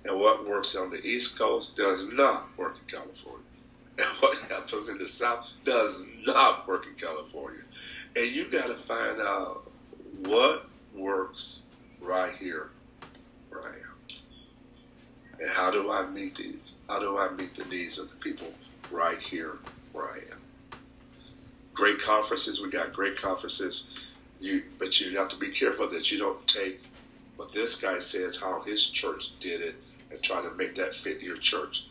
and 0.04 0.18
what 0.18 0.48
works 0.48 0.74
on 0.76 0.90
the 0.90 1.04
East 1.04 1.38
Coast 1.38 1.76
does 1.76 2.08
not 2.08 2.46
work 2.56 2.76
in 2.76 2.98
California. 2.98 3.42
And 3.98 4.06
what 4.20 4.36
happens 4.50 4.90
in 4.90 4.98
the 4.98 5.06
South 5.06 5.48
does 5.64 6.06
not 6.26 6.68
work 6.68 6.86
in 6.86 6.94
California. 6.96 7.62
And 8.16 8.30
you 8.34 8.50
got 8.50 8.68
to 8.68 8.76
find 8.76 9.20
out 9.20 9.70
what 10.24 10.66
works 10.94 11.62
right 12.00 12.34
here, 12.36 12.70
right 13.50 13.76
and 15.40 15.50
how 15.50 15.70
do 15.70 15.90
I 15.90 16.06
meet 16.06 16.34
the 16.36 16.56
how 16.88 16.98
do 17.00 17.18
I 17.18 17.30
meet 17.32 17.54
the 17.54 17.64
needs 17.64 17.98
of 17.98 18.08
the 18.08 18.16
people 18.16 18.52
right 18.90 19.18
here 19.18 19.58
where 19.92 20.06
I 20.06 20.18
am? 20.18 20.78
Great 21.74 22.00
conferences, 22.00 22.60
we 22.60 22.70
got 22.70 22.92
great 22.92 23.20
conferences. 23.20 23.90
You 24.40 24.62
but 24.78 25.00
you 25.00 25.16
have 25.18 25.28
to 25.28 25.36
be 25.36 25.50
careful 25.50 25.88
that 25.90 26.10
you 26.10 26.18
don't 26.18 26.46
take 26.46 26.82
what 27.36 27.52
this 27.52 27.76
guy 27.76 27.98
says 27.98 28.38
how 28.38 28.62
his 28.62 28.86
church 28.86 29.38
did 29.40 29.60
it 29.60 29.74
and 30.10 30.22
try 30.22 30.40
to 30.40 30.50
make 30.52 30.74
that 30.76 30.94
fit 30.94 31.20
your 31.20 31.36
church. 31.36 31.84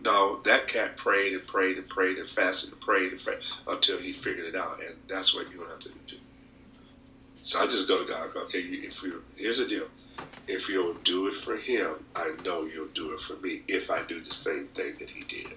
No, 0.00 0.40
that 0.44 0.68
cat 0.68 0.96
prayed 0.96 1.32
and 1.32 1.46
prayed 1.46 1.78
and 1.78 1.88
prayed 1.88 2.18
and 2.18 2.28
fasted 2.28 2.72
and 2.72 2.80
prayed 2.80 3.12
and 3.12 3.20
until 3.66 3.98
he 3.98 4.12
figured 4.12 4.46
it 4.46 4.54
out, 4.54 4.78
and 4.80 4.94
that's 5.08 5.34
what 5.34 5.50
you 5.50 5.60
have 5.66 5.78
to 5.80 5.88
do. 6.06 6.16
So 7.42 7.60
I 7.60 7.66
just 7.66 7.88
go 7.88 8.04
to 8.04 8.12
God. 8.12 8.36
Okay, 8.36 8.58
if 8.58 9.02
you 9.02 9.22
here's 9.36 9.58
the 9.58 9.66
deal, 9.66 9.86
if 10.48 10.68
you'll 10.68 10.94
do 11.04 11.28
it 11.28 11.36
for 11.36 11.56
him, 11.56 11.94
I 12.14 12.34
know 12.44 12.64
you'll 12.64 12.88
do 12.88 13.12
it 13.14 13.20
for 13.20 13.36
me 13.36 13.62
if 13.68 13.90
I 13.90 14.02
do 14.02 14.20
the 14.20 14.34
same 14.34 14.66
thing 14.68 14.94
that 14.98 15.10
he 15.10 15.22
did. 15.22 15.56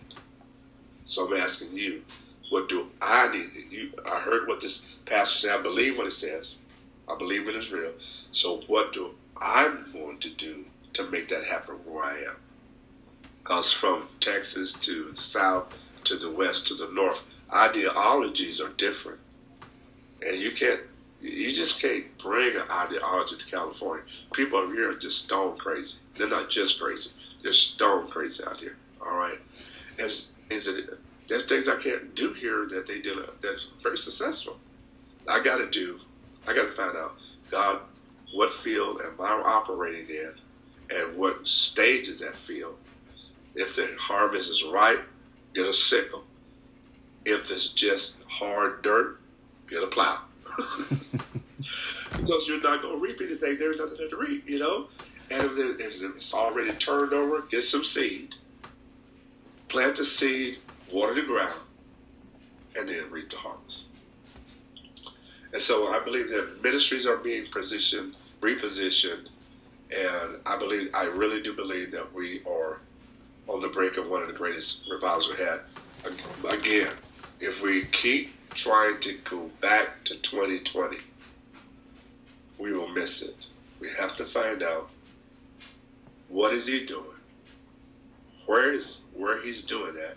So 1.06 1.28
I'm 1.28 1.42
asking 1.42 1.76
you, 1.76 2.04
what 2.50 2.70
do 2.70 2.90
I 3.02 3.32
need? 3.32 3.50
You, 3.72 3.92
I 4.06 4.20
heard 4.20 4.48
what 4.48 4.62
this 4.62 4.86
pastor 5.06 5.48
said. 5.48 5.60
I 5.60 5.62
believe 5.62 5.98
what 5.98 6.08
it 6.08 6.14
says. 6.14 6.56
I 7.08 7.18
believe 7.18 7.48
it 7.48 7.56
is 7.56 7.72
real. 7.72 7.94
So 8.32 8.62
what 8.68 8.94
do 8.94 9.12
I'm 9.38 9.92
going 9.92 10.20
to 10.20 10.30
do 10.30 10.66
to 10.94 11.10
make 11.10 11.30
that 11.30 11.46
happen 11.46 11.76
where 11.86 12.04
I 12.04 12.18
am? 12.20 12.36
Because 13.42 13.72
from 13.72 14.08
Texas 14.20 14.74
to 14.74 15.12
the 15.12 15.22
south, 15.22 15.76
to 16.04 16.18
the 16.18 16.30
west, 16.30 16.68
to 16.68 16.76
the 16.76 16.90
north, 16.92 17.24
ideologies 17.54 18.62
are 18.62 18.70
different. 18.70 19.20
And 20.22 20.40
you 20.40 20.52
can't 20.52 20.82
you 21.22 21.54
just 21.54 21.82
can't 21.82 22.18
bring 22.18 22.56
an 22.56 22.70
ideology 22.72 23.36
to 23.36 23.46
California. 23.46 24.06
People 24.32 24.60
over 24.60 24.74
here 24.74 24.92
are 24.92 24.96
just 24.96 25.26
stone 25.26 25.58
crazy. 25.58 25.98
They're 26.16 26.30
not 26.30 26.50
just 26.50 26.80
crazy; 26.80 27.12
they're 27.44 27.52
stone 27.52 28.10
crazy 28.10 28.44
out 28.46 28.60
here. 28.60 28.78
All 29.02 29.18
right, 29.18 29.38
as 29.98 30.32
is 30.50 30.68
it? 30.68 30.90
There's 31.28 31.46
things 31.46 31.68
I 31.68 31.76
can't 31.76 32.16
do 32.16 32.34
here 32.34 32.68
that 32.70 32.88
they 32.88 33.02
did 33.02 33.18
that's 33.42 33.68
very 33.82 33.98
successful. 33.98 34.58
I 35.28 35.44
got 35.44 35.58
to 35.58 35.70
do. 35.70 36.00
I 36.48 36.56
got 36.56 36.64
to 36.64 36.72
find 36.72 36.98
out, 36.98 37.16
God, 37.52 37.82
what 38.34 38.54
field 38.54 39.00
am 39.04 39.20
I 39.20 39.30
operating 39.46 40.10
in, 40.10 40.34
and 40.90 41.18
what 41.18 41.48
stage 41.48 42.08
is 42.08 42.22
that 42.22 42.36
field? 42.36 42.78
If 43.60 43.76
the 43.76 43.94
harvest 44.00 44.50
is 44.50 44.64
ripe, 44.64 45.06
get 45.54 45.66
a 45.66 45.74
sickle. 45.74 46.24
If 47.26 47.52
it's 47.52 47.74
just 47.74 48.16
hard 48.26 48.82
dirt, 48.82 49.20
get 49.70 49.84
a 49.84 49.88
plow. 49.88 50.22
because 52.12 52.48
you're 52.48 52.62
not 52.62 52.82
going 52.82 52.96
to 52.96 53.02
reap 53.02 53.20
anything. 53.20 53.58
There's 53.58 53.76
nothing 53.76 54.10
to 54.10 54.16
reap, 54.16 54.50
you 54.50 54.60
know. 54.60 54.88
And 55.30 55.44
if, 55.44 56.02
it's 56.02 56.34
already 56.34 56.72
turned 56.76 57.12
over, 57.12 57.42
get 57.42 57.66
some 57.66 57.84
seed, 57.84 58.36
plant 59.68 59.98
the 59.98 60.06
seed, 60.06 60.60
water 60.90 61.14
the 61.14 61.24
ground, 61.24 61.60
and 62.78 62.88
then 62.88 63.12
reap 63.12 63.30
the 63.30 63.38
harvest. 63.40 63.88
And 65.52 65.62
so 65.62 65.92
I 65.92 66.02
believe 66.02 66.30
that 66.30 66.64
ministries 66.64 67.06
are 67.06 67.18
being 67.18 67.48
positioned, 67.52 68.16
repositioned, 68.40 69.28
and 69.92 70.38
I 70.46 70.58
believe, 70.58 70.96
I 70.96 71.08
really 71.08 71.42
do 71.42 71.54
believe 71.54 71.92
that 71.92 72.14
we 72.14 72.42
are 72.46 72.80
on 73.50 73.60
the 73.60 73.68
brink 73.68 73.98
of 73.98 74.08
one 74.08 74.22
of 74.22 74.28
the 74.28 74.34
greatest 74.34 74.88
revivals 74.90 75.28
we 75.28 75.44
had. 75.44 75.62
Again, 76.54 76.88
if 77.40 77.62
we 77.62 77.86
keep 77.86 78.32
trying 78.52 79.00
to 79.00 79.14
go 79.30 79.50
back 79.60 80.04
to 80.06 80.16
2020, 80.16 80.98
we 82.58 82.74
will 82.74 82.88
miss 82.90 83.22
it. 83.22 83.48
We 83.80 83.90
have 83.98 84.16
to 84.18 84.26
find 84.26 84.62
out 84.62 84.92
what 86.28 86.54
is 86.54 86.68
he 86.68 86.86
doing, 86.86 87.06
where 88.46 88.74
is 88.74 89.00
where 89.14 89.42
he's 89.42 89.64
doing 89.64 89.96
that, 89.96 90.16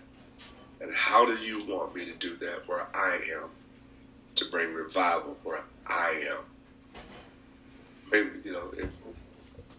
and 0.79 0.93
how 0.93 1.25
do 1.25 1.33
you 1.33 1.65
want 1.65 1.95
me 1.95 2.05
to 2.05 2.13
do 2.13 2.35
that 2.37 2.63
where 2.67 2.85
I 2.93 3.19
am 3.35 3.49
to 4.35 4.45
bring 4.45 4.73
revival 4.73 5.37
where 5.43 5.63
I 5.87 6.23
am. 6.29 7.01
Maybe 8.11 8.29
you 8.43 8.51
know, 8.53 8.69
it, 8.77 8.89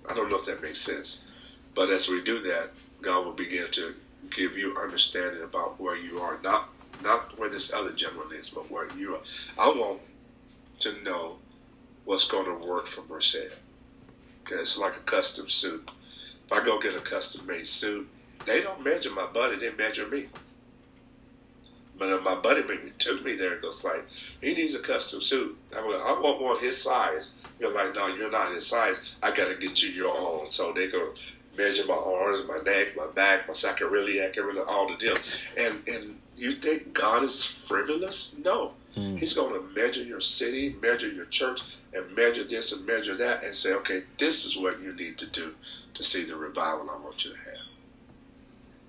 I 0.09 0.15
don't 0.15 0.31
know 0.31 0.39
if 0.39 0.47
that 0.47 0.63
makes 0.63 0.81
sense, 0.81 1.23
but 1.75 1.91
as 1.91 2.09
we 2.09 2.23
do 2.23 2.41
that, 2.43 2.73
God 3.05 3.25
will 3.25 3.33
begin 3.33 3.71
to 3.73 3.95
give 4.31 4.57
you 4.57 4.77
understanding 4.81 5.43
about 5.43 5.81
where 5.81 5.97
you 5.97 6.19
are, 6.19 6.41
not 6.43 6.71
not 7.03 7.39
where 7.39 7.51
this 7.51 7.73
other 7.73 7.93
gentleman 7.93 8.37
is, 8.39 8.49
but 8.49 8.71
where 8.71 8.89
you 8.97 9.17
are. 9.17 9.21
I 9.59 9.69
want 9.69 10.01
to 10.81 11.03
know 11.03 11.37
what's 12.05 12.27
going 12.27 12.47
to 12.47 12.67
work 12.67 12.87
for 12.87 13.03
Merced. 13.09 13.59
Okay, 14.43 14.57
it's 14.57 14.79
like 14.79 14.97
a 14.97 15.01
custom 15.01 15.49
suit. 15.49 15.91
If 16.47 16.53
I 16.53 16.65
go 16.65 16.81
get 16.81 16.95
a 16.95 17.01
custom 17.01 17.47
made 17.47 17.67
suit, 17.67 18.09
they 18.47 18.63
don't 18.63 18.85
measure 18.85 19.11
my 19.11 19.27
buddy, 19.27 19.57
they 19.57 19.73
measure 19.73 20.07
me. 20.07 20.29
But 21.97 22.09
if 22.09 22.23
my 22.23 22.35
buddy 22.35 22.63
maybe 22.63 22.93
took 22.99 23.25
me 23.25 23.37
there 23.37 23.55
and 23.55 23.63
goes 23.63 23.85
like, 23.85 24.07
he 24.41 24.55
needs 24.55 24.75
a 24.75 24.81
custom 24.81 25.21
suit. 25.21 25.57
I, 25.75 25.81
mean, 25.83 25.95
I 25.95 26.19
want 26.21 26.43
one 26.43 26.61
his 26.61 26.83
size. 26.83 27.35
You're 27.61 27.73
like, 27.73 27.95
no, 27.95 28.09
you're 28.09 28.31
not 28.31 28.53
his 28.53 28.67
size. 28.67 29.01
I 29.23 29.35
got 29.35 29.49
to 29.49 29.59
get 29.59 29.81
you 29.83 29.91
your 29.91 30.17
own. 30.17 30.51
So 30.51 30.73
they 30.73 30.91
go 30.91 31.15
measure 31.57 31.87
my 31.87 31.95
arms, 31.95 32.47
my 32.47 32.59
neck, 32.59 32.97
my 32.97 33.09
back, 33.15 33.47
my 33.49 33.55
sacroiliac, 33.55 34.37
everything, 34.39 34.65
all 34.67 34.89
the 34.89 34.97
deal. 34.97 35.17
And 35.57 35.87
and 35.89 36.19
you 36.37 36.53
think 36.53 36.93
God 36.93 37.23
is 37.23 37.45
frivolous? 37.45 38.35
No. 38.43 38.73
Mm. 38.97 39.19
He's 39.19 39.35
going 39.35 39.53
to 39.55 39.81
measure 39.81 40.03
your 40.03 40.21
city, 40.21 40.77
measure 40.81 41.09
your 41.09 41.27
church, 41.27 41.63
and 41.93 42.15
measure 42.15 42.45
this 42.45 42.73
and 42.73 42.87
measure 42.87 43.17
that, 43.17 43.43
and 43.43 43.55
say, 43.55 43.73
okay, 43.75 44.05
this 44.19 44.45
is 44.45 44.57
what 44.57 44.81
you 44.81 44.95
need 44.95 45.19
to 45.19 45.27
do 45.27 45.55
to 45.95 46.03
see 46.03 46.25
the 46.25 46.37
revival 46.37 46.91
I 46.91 46.99
want 46.99 47.25
you 47.25 47.33
to 47.33 47.37
have. 47.37 47.55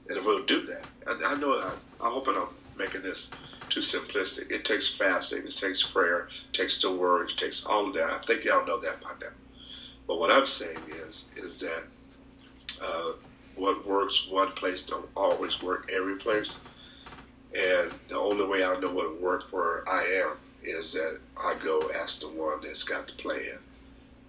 And 0.08 0.18
if 0.18 0.26
we'll 0.26 0.46
do 0.46 0.66
that, 0.68 0.88
I, 1.08 1.34
I 1.34 1.36
know, 1.36 1.54
I, 1.54 1.72
I 2.04 2.10
hope 2.10 2.28
I'm 2.28 2.48
making 2.78 3.02
this 3.02 3.32
too 3.70 3.80
simplistic. 3.80 4.52
It 4.52 4.64
takes 4.64 4.88
fasting, 4.88 5.40
it 5.40 5.56
takes 5.56 5.84
prayer, 5.84 6.28
it 6.28 6.54
takes 6.54 6.82
the 6.82 6.92
word, 6.92 7.32
it 7.32 7.38
takes 7.38 7.66
all 7.66 7.88
of 7.88 7.94
that. 7.96 8.12
I 8.12 8.20
think 8.26 8.44
y'all 8.44 8.66
know 8.66 8.80
that 8.82 9.02
by 9.02 9.12
now. 9.20 9.34
But 10.08 10.20
what 10.20 10.32
I'm 10.32 10.46
saying 10.46 10.78
is, 10.88 11.26
is 11.36 11.60
that 11.62 11.84
uh, 12.82 13.14
what 13.56 13.86
works 13.88 14.28
one 14.28 14.52
place 14.52 14.82
don't 14.82 15.10
always 15.16 15.62
work 15.62 15.90
every 15.94 16.18
place. 16.18 16.60
And 17.56 17.94
the 18.10 18.18
only 18.18 18.46
way 18.46 18.64
I 18.64 18.78
know 18.80 18.92
what 18.92 19.22
work 19.22 19.46
where 19.52 19.88
I 19.88 20.04
am 20.26 20.38
is 20.64 20.94
that 20.94 21.20
I 21.38 21.56
go 21.64 21.90
ask 21.96 22.20
the 22.20 22.28
one 22.28 22.60
that's 22.62 22.84
got 22.84 23.08
the 23.08 23.14
plan, 23.14 23.60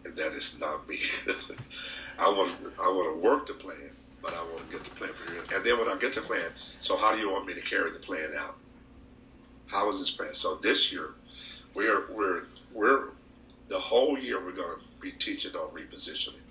and 0.05 0.17
that 0.17 0.33
is 0.33 0.59
not 0.61 0.89
me. 0.89 1.01
I 2.19 2.29
want 2.29 2.53
I 2.81 2.89
want 2.89 3.17
to 3.17 3.23
work 3.23 3.47
the 3.47 3.55
plan, 3.55 3.91
but 4.23 4.33
I 4.33 4.43
want 4.43 4.71
to 4.71 4.77
get 4.77 4.85
the 4.85 4.91
plan 4.91 5.13
for 5.13 5.33
you. 5.33 5.41
And 5.55 5.65
then 5.65 5.79
when 5.79 5.89
I 5.89 5.99
get 5.99 6.15
the 6.15 6.21
plan, 6.21 6.51
so 6.79 6.97
how 6.97 7.15
do 7.15 7.21
you 7.21 7.31
want 7.31 7.47
me 7.47 7.55
to 7.55 7.61
carry 7.61 7.91
the 7.91 7.99
plan 7.99 8.33
out? 8.39 8.57
How 9.67 9.89
is 9.89 9.99
this 9.99 10.11
plan? 10.11 10.35
So 10.35 10.57
this 10.63 10.93
year, 10.93 11.11
we're 11.75 12.11
we're 12.13 12.45
we're 12.73 13.09
the 13.69 13.81
whole 13.81 14.17
year 14.17 14.45
we're 14.45 14.53
going 14.53 14.79
to 14.79 14.85
be 15.01 15.11
teaching 15.13 15.55
on 15.57 15.75
repositioning 15.75 16.46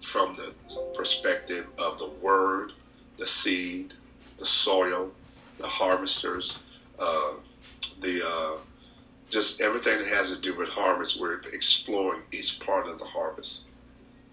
from 0.00 0.36
the 0.36 0.54
perspective 0.94 1.66
of 1.78 1.98
the 1.98 2.08
word, 2.22 2.72
the 3.18 3.26
seed, 3.26 3.94
the 4.38 4.46
soil, 4.46 5.10
the 5.58 5.66
harvesters, 5.66 6.62
uh, 6.98 7.34
the 8.00 8.26
uh, 8.26 8.58
just 9.28 9.60
everything 9.60 9.98
that 9.98 10.08
has 10.08 10.30
to 10.30 10.36
do 10.36 10.56
with 10.56 10.68
harvest. 10.70 11.20
We're 11.20 11.40
exploring 11.52 12.22
each 12.32 12.60
part 12.60 12.88
of 12.88 12.98
the 12.98 13.04
harvest, 13.04 13.66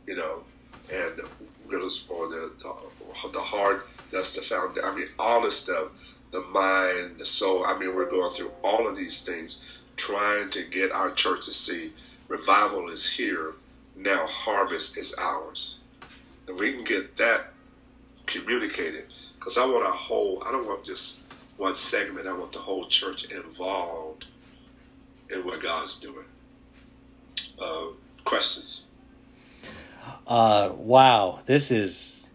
you 0.07 0.15
know, 0.15 0.43
and 0.91 1.19
or 2.09 2.27
the 2.29 2.51
the, 2.59 3.29
the 3.33 3.39
hard 3.39 3.81
That's 4.11 4.35
the 4.35 4.41
foundation. 4.41 4.89
I 4.89 4.95
mean, 4.95 5.09
all 5.19 5.41
the 5.41 5.51
stuff, 5.51 5.89
the 6.31 6.41
mind, 6.41 7.17
the 7.17 7.25
soul. 7.25 7.65
I 7.65 7.77
mean, 7.77 7.93
we're 7.93 8.09
going 8.09 8.33
through 8.33 8.51
all 8.63 8.87
of 8.87 8.95
these 8.95 9.21
things, 9.21 9.61
trying 9.97 10.49
to 10.51 10.63
get 10.63 10.91
our 10.91 11.11
church 11.11 11.45
to 11.45 11.53
see 11.53 11.91
revival 12.27 12.89
is 12.89 13.09
here. 13.09 13.53
Now 13.97 14.27
harvest 14.27 14.97
is 14.97 15.13
ours. 15.17 15.79
And 16.47 16.57
we 16.57 16.73
can 16.73 16.83
get 16.83 17.17
that 17.17 17.53
communicated. 18.25 19.05
Because 19.35 19.57
I 19.57 19.65
want 19.65 19.85
a 19.85 19.91
whole, 19.91 20.43
I 20.45 20.51
don't 20.51 20.67
want 20.67 20.85
just 20.85 21.21
one 21.57 21.75
segment. 21.75 22.27
I 22.27 22.33
want 22.33 22.51
the 22.51 22.59
whole 22.59 22.87
church 22.87 23.25
involved 23.25 24.25
in 25.29 25.45
what 25.45 25.61
God's 25.61 25.99
doing. 25.99 26.25
Uh, 27.59 27.87
questions? 28.23 28.83
Uh, 30.27 30.71
wow, 30.75 31.41
this 31.45 31.71
is 31.71 32.27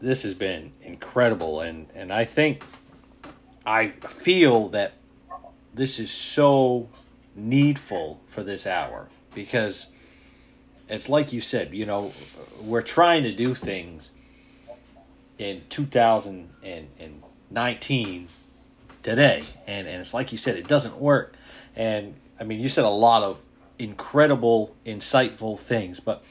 this 0.00 0.22
has 0.24 0.34
been 0.34 0.72
incredible, 0.82 1.60
and 1.60 1.86
and 1.94 2.12
I 2.12 2.24
think 2.24 2.64
I 3.64 3.88
feel 3.88 4.68
that 4.70 4.94
this 5.72 5.98
is 6.00 6.10
so 6.10 6.88
needful 7.36 8.20
for 8.26 8.42
this 8.42 8.66
hour 8.66 9.08
because 9.34 9.91
it's 10.88 11.08
like 11.08 11.32
you 11.32 11.40
said, 11.40 11.72
you 11.72 11.86
know, 11.86 12.12
we're 12.62 12.82
trying 12.82 13.22
to 13.24 13.32
do 13.32 13.54
things 13.54 14.10
in 15.38 15.62
2019 15.68 18.28
today, 19.02 19.42
and 19.66 19.88
and 19.88 20.00
it's 20.00 20.14
like 20.14 20.32
you 20.32 20.38
said, 20.38 20.56
it 20.56 20.68
doesn't 20.68 20.98
work, 20.98 21.34
and 21.74 22.14
I 22.38 22.44
mean, 22.44 22.60
you 22.60 22.68
said 22.68 22.84
a 22.84 22.88
lot 22.88 23.22
of 23.22 23.44
incredible, 23.78 24.74
insightful 24.86 25.58
things, 25.58 26.00
but 26.00 26.24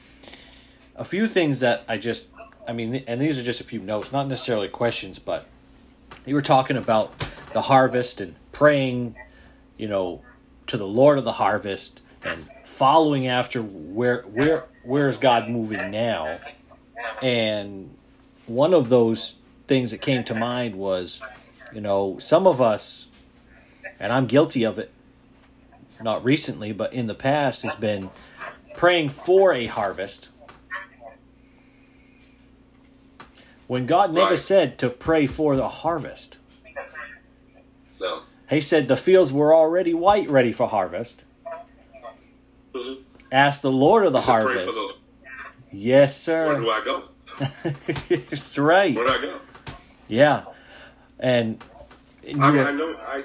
a 0.96 1.04
few 1.04 1.26
things 1.26 1.60
that 1.60 1.84
I 1.88 1.98
just, 1.98 2.28
I 2.66 2.72
mean, 2.72 3.04
and 3.06 3.20
these 3.20 3.38
are 3.38 3.42
just 3.42 3.60
a 3.60 3.64
few 3.64 3.80
notes, 3.80 4.12
not 4.12 4.28
necessarily 4.28 4.68
questions, 4.68 5.18
but 5.18 5.46
you 6.26 6.34
were 6.34 6.42
talking 6.42 6.76
about 6.76 7.12
the 7.52 7.62
harvest 7.62 8.20
and 8.20 8.34
praying, 8.52 9.16
you 9.76 9.88
know, 9.88 10.22
to 10.68 10.76
the 10.76 10.86
Lord 10.86 11.18
of 11.18 11.24
the 11.24 11.32
harvest 11.32 12.00
and 12.24 12.48
following 12.64 13.26
after 13.26 13.60
where 13.62 14.22
where 14.22 14.64
where 14.82 15.08
is 15.08 15.18
God 15.18 15.48
moving 15.48 15.90
now? 15.90 16.38
And 17.20 17.96
one 18.46 18.74
of 18.74 18.88
those 18.88 19.36
things 19.66 19.90
that 19.92 19.98
came 19.98 20.24
to 20.24 20.34
mind 20.34 20.74
was, 20.76 21.22
you 21.72 21.80
know, 21.80 22.18
some 22.18 22.46
of 22.46 22.60
us, 22.60 23.06
and 23.98 24.12
I'm 24.12 24.26
guilty 24.26 24.64
of 24.64 24.78
it, 24.78 24.90
not 26.00 26.24
recently, 26.24 26.72
but 26.72 26.92
in 26.92 27.06
the 27.06 27.14
past, 27.14 27.62
has 27.62 27.74
been 27.74 28.10
praying 28.74 29.10
for 29.10 29.52
a 29.52 29.66
harvest 29.66 30.28
when 33.66 33.86
God 33.86 34.12
never 34.12 34.30
Right. 34.30 34.38
said 34.38 34.78
to 34.80 34.90
pray 34.90 35.26
for 35.26 35.56
the 35.56 35.68
harvest. 35.68 36.38
No. 38.00 38.22
He 38.50 38.60
said 38.60 38.88
the 38.88 38.96
fields 38.96 39.32
were 39.32 39.54
already 39.54 39.94
white, 39.94 40.28
ready 40.28 40.52
for 40.52 40.68
harvest. 40.68 41.24
Mm-hmm. 42.74 43.02
Ask 43.30 43.62
the 43.62 43.70
Lord 43.72 44.04
of 44.06 44.12
the 44.12 44.20
He 44.20 44.26
pray 44.26 44.42
for 44.42 44.48
harvest. 44.48 44.68
the, 44.76 44.94
Yes, 45.72 46.20
sir. 46.20 46.46
where 46.48 46.56
do. 46.58 46.70
I 46.70 46.84
go? 46.84 47.08
That's 48.08 48.58
right. 48.58 48.94
Where 48.94 49.06
do 49.06 49.12
I 49.12 49.20
go? 49.22 49.40
Yeah, 50.08 50.44
and, 51.18 51.64
and 52.26 52.42
I 52.42 52.50
mean, 52.50 52.60
were- 52.60 52.68
I 52.68 52.72
know. 52.72 52.94
I. 53.00 53.24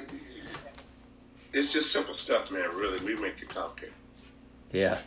It's 1.53 1.73
just 1.73 1.91
simple 1.91 2.13
stuff, 2.13 2.51
man. 2.51 2.69
Really, 2.75 3.03
we 3.03 3.19
make 3.21 3.41
it 3.41 3.49
complicated. 3.49 3.95
yeah, 4.71 4.99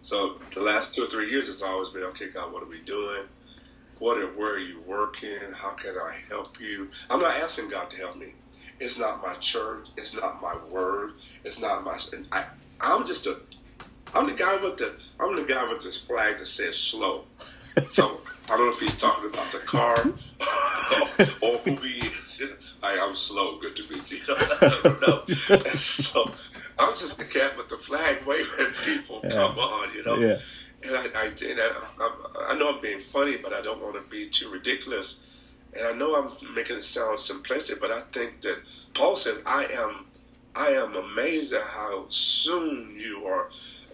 So 0.00 0.38
the 0.54 0.60
last 0.60 0.94
two 0.94 1.02
or 1.04 1.06
three 1.06 1.30
years, 1.30 1.48
it's 1.48 1.62
always 1.62 1.88
been, 1.88 2.04
okay, 2.04 2.28
God, 2.28 2.52
what 2.52 2.62
are 2.62 2.66
we 2.68 2.80
doing? 2.82 3.24
What 3.98 4.18
are, 4.18 4.26
where 4.28 4.54
are 4.54 4.58
you 4.60 4.80
working? 4.86 5.38
How 5.54 5.70
can 5.70 5.96
I 5.96 6.16
help 6.28 6.60
you? 6.60 6.88
I'm 7.10 7.20
not 7.20 7.34
asking 7.36 7.68
God 7.70 7.90
to 7.90 7.96
help 7.96 8.16
me. 8.16 8.34
It's 8.78 8.96
not 8.98 9.20
my 9.22 9.34
church. 9.34 9.88
It's 9.96 10.14
not 10.14 10.40
my 10.40 10.56
word. 10.70 11.14
It's 11.42 11.58
not 11.58 11.82
my. 11.84 11.98
I, 12.30 12.44
I'm 12.80 13.04
just 13.04 13.26
a. 13.26 13.40
I'm 14.14 14.26
the 14.26 14.34
guy 14.34 14.56
with 14.56 14.76
the. 14.76 14.94
I'm 15.20 15.36
the 15.36 15.42
guy 15.42 15.68
with 15.72 15.82
this 15.82 15.98
flag 15.98 16.38
that 16.38 16.46
says 16.48 16.76
slow. 16.78 17.24
So 17.84 18.20
I 18.46 18.56
don't 18.56 18.66
know 18.66 18.72
if 18.72 18.80
he's 18.80 18.96
talking 18.98 19.30
about 19.30 19.52
the 19.52 19.58
car 19.58 19.96
or 21.42 21.58
who 21.58 21.76
he 21.86 21.98
is. 22.08 22.40
I, 22.82 22.98
I'm 22.98 23.14
slow. 23.14 23.58
Good 23.60 23.76
to 23.76 23.82
meet 23.92 24.10
you. 24.10 24.20
I 24.28 24.80
don't 24.82 25.00
know. 25.00 25.24
So 25.74 26.30
I'm 26.78 26.96
just 26.96 27.18
the 27.18 27.24
cat 27.24 27.56
with 27.56 27.68
the 27.68 27.76
flag 27.76 28.24
waving. 28.24 28.72
People, 28.84 29.20
come 29.20 29.58
on, 29.58 29.92
you 29.94 30.02
know. 30.04 30.16
yeah, 30.16 30.38
And 30.82 30.96
I, 30.96 31.02
I, 31.14 31.24
and 31.26 31.60
I, 31.60 31.82
I, 32.00 32.46
I 32.50 32.58
know 32.58 32.74
I'm 32.74 32.80
being 32.80 33.00
funny, 33.00 33.36
but 33.36 33.52
I 33.52 33.60
don't 33.62 33.82
want 33.82 33.94
to 33.94 34.10
be 34.10 34.28
too 34.28 34.50
ridiculous. 34.50 35.20
And 35.76 35.86
I 35.86 35.92
know 35.92 36.16
I'm 36.16 36.54
making 36.54 36.76
it 36.76 36.84
sound 36.84 37.18
simplistic, 37.18 37.80
but 37.80 37.90
I 37.90 38.00
think 38.00 38.40
that 38.42 38.58
Paul 38.94 39.14
says, 39.16 39.42
"I 39.44 39.66
am, 39.66 40.06
I 40.54 40.68
am 40.68 40.96
amazed 40.96 41.52
at 41.52 41.62
how 41.62 42.06
soon 42.08 42.96
you 42.98 43.26
are 43.26 43.50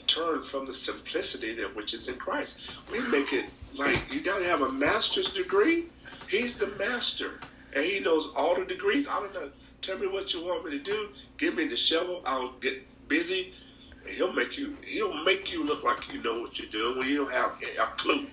turned 0.06 0.44
from 0.44 0.66
the 0.66 0.74
simplicity 0.74 1.54
that 1.54 1.74
which 1.76 1.94
is 1.94 2.08
in 2.08 2.16
Christ." 2.16 2.58
We 2.90 3.00
make 3.08 3.32
it 3.32 3.46
like 3.76 4.12
you 4.12 4.20
got 4.20 4.38
to 4.38 4.44
have 4.44 4.62
a 4.62 4.72
master's 4.72 5.28
degree. 5.32 5.86
He's 6.28 6.58
the 6.58 6.68
master, 6.78 7.40
and 7.74 7.84
he 7.84 8.00
knows 8.00 8.32
all 8.36 8.54
the 8.54 8.64
degrees. 8.64 9.08
I 9.08 9.20
don't 9.20 9.34
know. 9.34 9.50
Tell 9.82 9.98
me 9.98 10.06
what 10.06 10.32
you 10.32 10.44
want 10.44 10.64
me 10.64 10.70
to 10.72 10.78
do. 10.78 11.10
Give 11.36 11.54
me 11.54 11.66
the 11.66 11.76
shovel. 11.76 12.22
I'll 12.24 12.52
get 12.60 12.86
busy. 13.08 13.52
He'll 14.06 14.32
make 14.32 14.56
you. 14.56 14.76
He'll 14.86 15.24
make 15.24 15.52
you 15.52 15.64
look 15.66 15.82
like 15.84 16.12
you 16.12 16.22
know 16.22 16.40
what 16.40 16.58
you're 16.58 16.68
doing 16.70 16.98
when 16.98 17.08
you 17.08 17.16
don't 17.18 17.32
have 17.32 17.60
a 17.78 17.86
clue. 17.96 18.26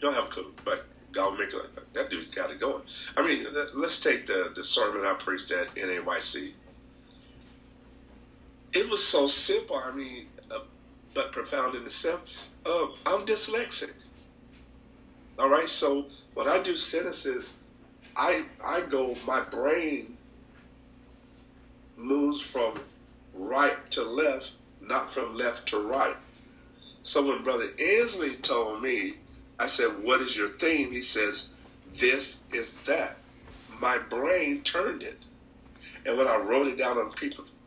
Don't 0.00 0.14
have 0.14 0.24
a 0.24 0.28
clue, 0.28 0.52
but 0.64 0.86
God 1.12 1.38
make 1.38 1.50
it. 1.52 1.94
That 1.94 2.10
dude's 2.10 2.34
got 2.34 2.50
it 2.50 2.60
going. 2.60 2.82
I 3.16 3.24
mean, 3.26 3.52
let- 3.52 3.76
let's 3.76 4.00
take 4.00 4.26
the 4.26 4.52
the 4.54 4.64
sermon 4.64 5.04
I 5.04 5.14
preached 5.14 5.50
at 5.50 5.74
NAYC. 5.74 6.54
It 8.72 8.88
was 8.88 9.04
so 9.04 9.26
simple. 9.26 9.76
I 9.76 9.90
mean, 9.90 10.26
uh, 10.50 10.60
but 11.14 11.32
profound 11.32 11.74
in 11.74 11.82
itself. 11.82 12.48
Uh, 12.64 12.88
I'm 13.06 13.26
dyslexic. 13.26 13.92
All 15.38 15.48
right, 15.48 15.68
so 15.68 16.06
when 16.34 16.46
I 16.46 16.62
do 16.62 16.76
sentences, 16.76 17.54
I 18.16 18.44
I 18.62 18.82
go. 18.82 19.16
My 19.26 19.40
brain 19.40 20.16
moves 21.96 22.40
from 22.40 22.74
right 23.34 23.90
to 23.92 24.02
left, 24.02 24.52
not 24.80 25.10
from 25.10 25.36
left 25.36 25.68
to 25.68 25.80
right. 25.80 26.16
So 27.02 27.26
when 27.26 27.42
Brother 27.42 27.68
Inslee 27.78 28.40
told 28.42 28.82
me, 28.82 29.14
I 29.58 29.66
said, 29.66 30.02
"What 30.02 30.20
is 30.20 30.36
your 30.36 30.50
theme?" 30.50 30.92
He 30.92 31.02
says, 31.02 31.48
"This 31.94 32.40
is 32.52 32.74
that." 32.86 33.16
My 33.80 33.98
brain 33.98 34.62
turned 34.62 35.02
it, 35.02 35.18
and 36.04 36.18
when 36.18 36.28
I 36.28 36.36
wrote 36.36 36.66
it 36.66 36.76
down 36.76 36.98
on 36.98 37.06
a 37.06 37.10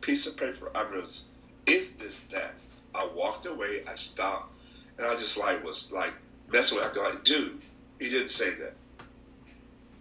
piece 0.04 0.26
of- 0.26 0.36
paper, 0.36 0.70
I 0.74 0.82
was, 0.82 1.24
"Is 1.66 1.92
this 1.92 2.20
that?" 2.30 2.54
I 2.94 3.06
walked 3.06 3.46
away. 3.46 3.84
I 3.88 3.94
stopped, 3.94 4.52
and 4.98 5.06
I 5.06 5.14
just 5.16 5.36
like 5.38 5.64
was 5.64 5.90
like 5.90 6.12
messing 6.48 6.76
with. 6.78 6.86
I 6.86 6.92
go 6.94 7.02
like, 7.02 7.24
"Dude, 7.24 7.62
he 7.98 8.08
didn't 8.10 8.28
say 8.28 8.54
that." 8.54 8.74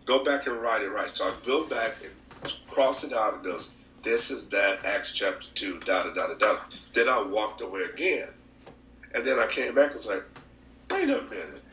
Go 0.06 0.24
back 0.24 0.46
and 0.46 0.62
write 0.62 0.82
it 0.82 0.90
right. 0.90 1.16
So 1.16 1.28
I 1.28 1.34
go 1.46 1.64
back 1.64 1.96
and 2.04 2.54
cross 2.68 3.04
it 3.06 3.14
out. 3.14 3.36
and 3.36 3.44
goes, 3.44 3.72
"This 4.04 4.30
is 4.30 4.48
that." 4.50 4.86
Acts 4.86 5.14
chapter 5.14 5.48
two. 5.56 5.80
Da 5.80 6.04
da 6.04 6.14
da 6.14 6.28
da 6.28 6.34
da. 6.34 6.60
Then 6.92 7.08
I 7.08 7.22
walked 7.22 7.62
away 7.62 7.84
again, 7.84 8.30
and 9.14 9.26
then 9.26 9.40
I 9.40 9.48
came 9.48 9.74
back 9.74 9.92
and 9.92 9.96
was 9.96 10.08
like, 10.08 10.24
"Wait 10.92 11.10
a 11.10 11.22
minute." 11.22 11.64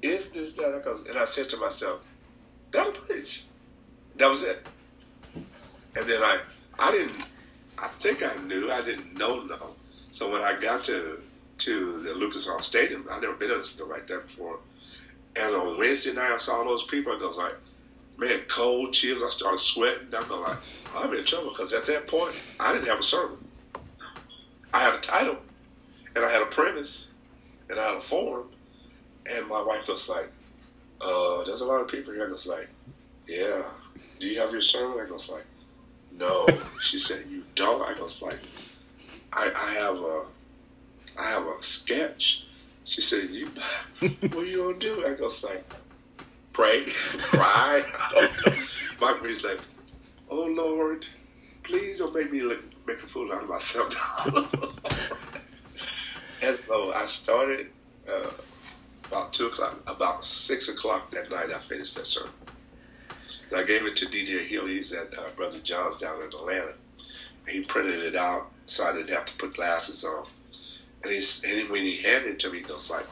Is 0.00 0.30
this 0.30 0.54
that? 0.54 0.74
I 0.74 0.78
goes, 0.78 1.04
and 1.06 1.18
I 1.18 1.26
said 1.26 1.50
to 1.50 1.56
myself, 1.58 2.00
"That'll 2.70 2.92
preach." 2.92 3.44
That 4.16 4.30
was 4.30 4.42
it. 4.42 4.66
And 5.34 6.08
then 6.08 6.22
I, 6.22 6.40
I 6.78 6.92
didn't. 6.92 7.26
I 7.76 7.88
think 8.00 8.22
I 8.22 8.34
knew. 8.42 8.70
I 8.70 8.82
didn't 8.82 9.18
know 9.18 9.42
no. 9.42 9.74
So 10.10 10.30
when 10.30 10.42
I 10.42 10.58
got 10.58 10.84
to 10.84 11.22
to 11.58 12.02
the 12.02 12.14
Lucas 12.14 12.48
Oil 12.48 12.60
Stadium, 12.60 13.06
I'd 13.10 13.22
never 13.22 13.34
been 13.34 13.50
in 13.50 13.60
a 13.60 13.64
store 13.64 13.88
like 13.88 14.06
that 14.06 14.26
before. 14.26 14.58
And 15.36 15.54
on 15.54 15.78
Wednesday 15.78 16.12
night, 16.12 16.32
I 16.32 16.36
saw 16.38 16.64
those 16.64 16.84
people. 16.84 17.12
I 17.12 17.16
was 17.16 17.36
like, 17.36 17.56
man, 18.16 18.40
cold 18.48 18.92
chills. 18.92 19.22
I 19.22 19.30
started 19.30 19.58
sweating. 19.58 20.08
I'm 20.16 20.28
like, 20.40 20.56
I'm 20.96 21.12
in 21.14 21.24
trouble 21.24 21.50
because 21.50 21.72
at 21.72 21.86
that 21.86 22.06
point, 22.06 22.56
I 22.60 22.72
didn't 22.72 22.86
have 22.86 23.00
a 23.00 23.02
sermon. 23.02 23.38
I 24.72 24.80
had 24.82 24.94
a 24.94 25.00
title, 25.00 25.38
and 26.14 26.24
I 26.24 26.30
had 26.30 26.42
a 26.42 26.46
premise, 26.46 27.08
and 27.70 27.78
I 27.78 27.88
had 27.88 27.96
a 27.96 28.00
form. 28.00 28.48
And 29.26 29.48
my 29.48 29.62
wife 29.62 29.86
was 29.88 30.08
like, 30.08 30.30
uh, 31.00 31.44
there's 31.44 31.60
a 31.60 31.66
lot 31.66 31.80
of 31.80 31.88
people 31.88 32.12
here. 32.12 32.24
And 32.24 32.34
it's 32.34 32.46
like, 32.46 32.68
yeah. 33.26 33.62
Do 34.20 34.26
you 34.26 34.40
have 34.40 34.52
your 34.52 34.60
sermon? 34.60 35.06
I 35.06 35.12
was 35.12 35.28
like, 35.28 35.44
no. 36.18 36.46
she 36.80 36.98
said, 36.98 37.24
you 37.28 37.44
don't? 37.54 37.82
I 37.82 38.00
was 38.00 38.22
like, 38.22 38.38
I, 39.32 39.52
I 39.54 39.74
have 39.74 39.96
a, 39.96 40.22
I 41.18 41.30
have 41.30 41.46
a 41.46 41.62
sketch. 41.62 42.46
She 42.84 43.00
said, 43.00 43.30
you, 43.30 43.46
what 44.00 44.34
are 44.34 44.44
you 44.44 44.64
gonna 44.64 44.78
do? 44.78 45.06
I 45.06 45.20
was 45.20 45.44
like, 45.44 45.64
pray, 46.52 46.86
cry. 47.18 47.82
My 49.00 49.14
friend's 49.14 49.44
like, 49.44 49.60
oh 50.30 50.46
Lord, 50.46 51.06
please 51.62 51.98
don't 51.98 52.14
make 52.14 52.32
me 52.32 52.42
look, 52.42 52.60
make 52.86 52.98
a 53.02 53.06
fool 53.06 53.32
out 53.32 53.42
of 53.42 53.48
myself. 53.48 53.94
and 56.42 56.58
so 56.66 56.92
I 56.92 57.06
started 57.06 57.68
uh, 58.08 58.30
about 59.06 59.32
two 59.32 59.46
o'clock, 59.46 59.78
about 59.86 60.24
six 60.24 60.68
o'clock 60.68 61.10
that 61.10 61.30
night, 61.30 61.50
I 61.50 61.58
finished 61.58 61.96
that 61.96 62.06
sermon. 62.06 62.32
And 63.50 63.58
I 63.58 63.64
gave 63.64 63.84
it 63.84 63.96
to 63.96 64.06
DJ. 64.06 64.46
He's 64.46 64.92
at 64.92 65.16
uh, 65.16 65.28
Brother 65.36 65.58
John's 65.60 65.98
down 65.98 66.22
in 66.22 66.28
Atlanta. 66.28 66.72
And 67.46 67.56
he 67.56 67.64
printed 67.64 68.00
it 68.00 68.16
out 68.16 68.50
so 68.66 68.86
I 68.86 68.92
didn't 68.92 69.10
have 69.10 69.26
to 69.26 69.34
put 69.34 69.54
glasses 69.54 70.04
on. 70.04 70.26
And, 71.02 71.12
he's, 71.12 71.42
and 71.44 71.70
when 71.70 71.84
he 71.84 72.02
handed 72.02 72.32
it 72.32 72.38
to 72.40 72.50
me, 72.50 72.58
he 72.58 72.64
goes 72.64 72.90
like, 72.90 73.06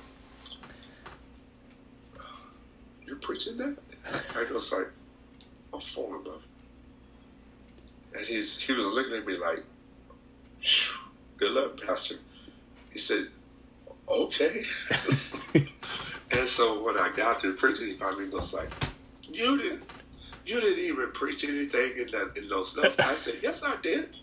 "You're 3.07 3.17
preaching 3.17 3.57
that?" 3.59 3.77
I 4.35 4.53
was 4.53 4.73
like, 4.73 4.89
"I'm 5.73 5.81
falling 5.81 6.21
above." 6.21 6.43
And 8.15 8.27
he's 8.27 8.59
he 8.59 8.73
was 8.73 8.87
looking 8.87 9.15
at 9.15 9.25
me 9.25 9.39
like, 9.39 9.63
"Good 11.37 11.53
luck, 11.53 11.81
Pastor." 11.81 12.17
He 12.91 12.99
said, 12.99 13.29
"Okay." 14.09 14.65
and 16.33 16.49
so 16.49 16.83
when 16.85 16.99
I 16.99 17.13
got 17.15 17.41
to 17.43 17.53
the 17.53 17.57
prison, 17.57 17.87
he 17.87 17.95
finally 17.95 18.29
was 18.29 18.53
like, 18.53 18.71
"You 19.31 19.63
didn't, 19.63 19.85
you 20.47 20.61
didn't 20.61 20.85
even 20.85 21.11
preach 21.13 21.45
anything 21.45 21.99
in 21.99 22.11
that 22.13 22.33
in 22.37 22.49
those 22.49 22.77
notes." 22.77 22.99
I 22.99 23.15
said, 23.15 23.35
"Yes, 23.43 23.63
I 23.63 23.77
did." 23.83 24.17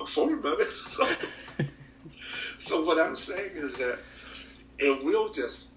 A 0.00 0.06
form 0.06 0.44
of 0.44 0.60
it. 0.60 0.68
So, 0.72 1.06
so 2.58 2.84
what 2.84 2.98
I'm 2.98 3.16
saying 3.16 3.52
is 3.56 3.76
that 3.76 3.98
if 4.78 5.04
we'll 5.04 5.28
just 5.32 5.68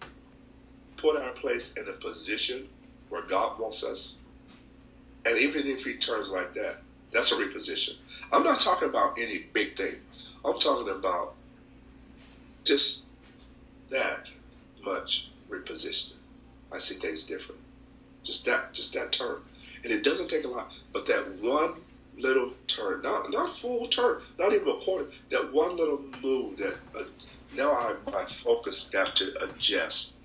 put 0.95 1.16
our 1.16 1.32
place 1.32 1.74
in 1.74 1.88
a 1.88 1.93
position 1.93 2.68
where 3.10 3.24
God 3.24 3.60
wants 3.60 3.84
us, 3.84 4.16
and 5.26 5.38
even 5.38 5.68
if 5.68 5.84
He 5.84 5.95
turns 5.95 6.32
like 6.32 6.53
that, 6.53 6.82
that's 7.12 7.32
a 7.32 7.36
reposition. 7.36 7.95
I'm 8.32 8.43
not 8.43 8.60
talking 8.60 8.89
about 8.89 9.18
any 9.18 9.39
big 9.53 9.76
thing. 9.78 9.95
I'm 10.43 10.60
talking 10.60 10.89
about 10.93 11.36
just 12.64 13.03
that 13.89 14.26
much 14.84 15.30
repositioning. 15.49 16.14
I 16.72 16.78
see 16.78 16.95
things 16.95 17.24
different. 17.24 17.62
Just 18.28 18.43
that, 18.43 18.73
just 18.73 18.91
that 18.91 19.13
turn, 19.13 19.38
and 19.86 19.93
it 19.93 20.03
doesn't 20.03 20.30
take 20.30 20.43
a 20.43 20.49
lot, 20.49 20.69
but 20.91 21.05
that 21.05 21.36
one 21.36 21.75
little 22.17 22.51
turn, 22.67 23.01
not 23.01 23.32
not 23.32 23.49
full 23.49 23.88
turn, 23.88 24.21
not 24.38 24.51
even 24.51 24.67
a 24.67 24.75
quarter, 24.82 25.05
that 25.32 25.53
one 25.53 25.78
little 25.78 26.01
move 26.21 26.57
that 26.57 26.75
uh, 26.93 27.03
now 27.55 27.71
I, 27.71 27.95
my 28.11 28.25
focus 28.25 28.89
got 28.89 29.15
to 29.15 29.34
adjust, 29.41 30.15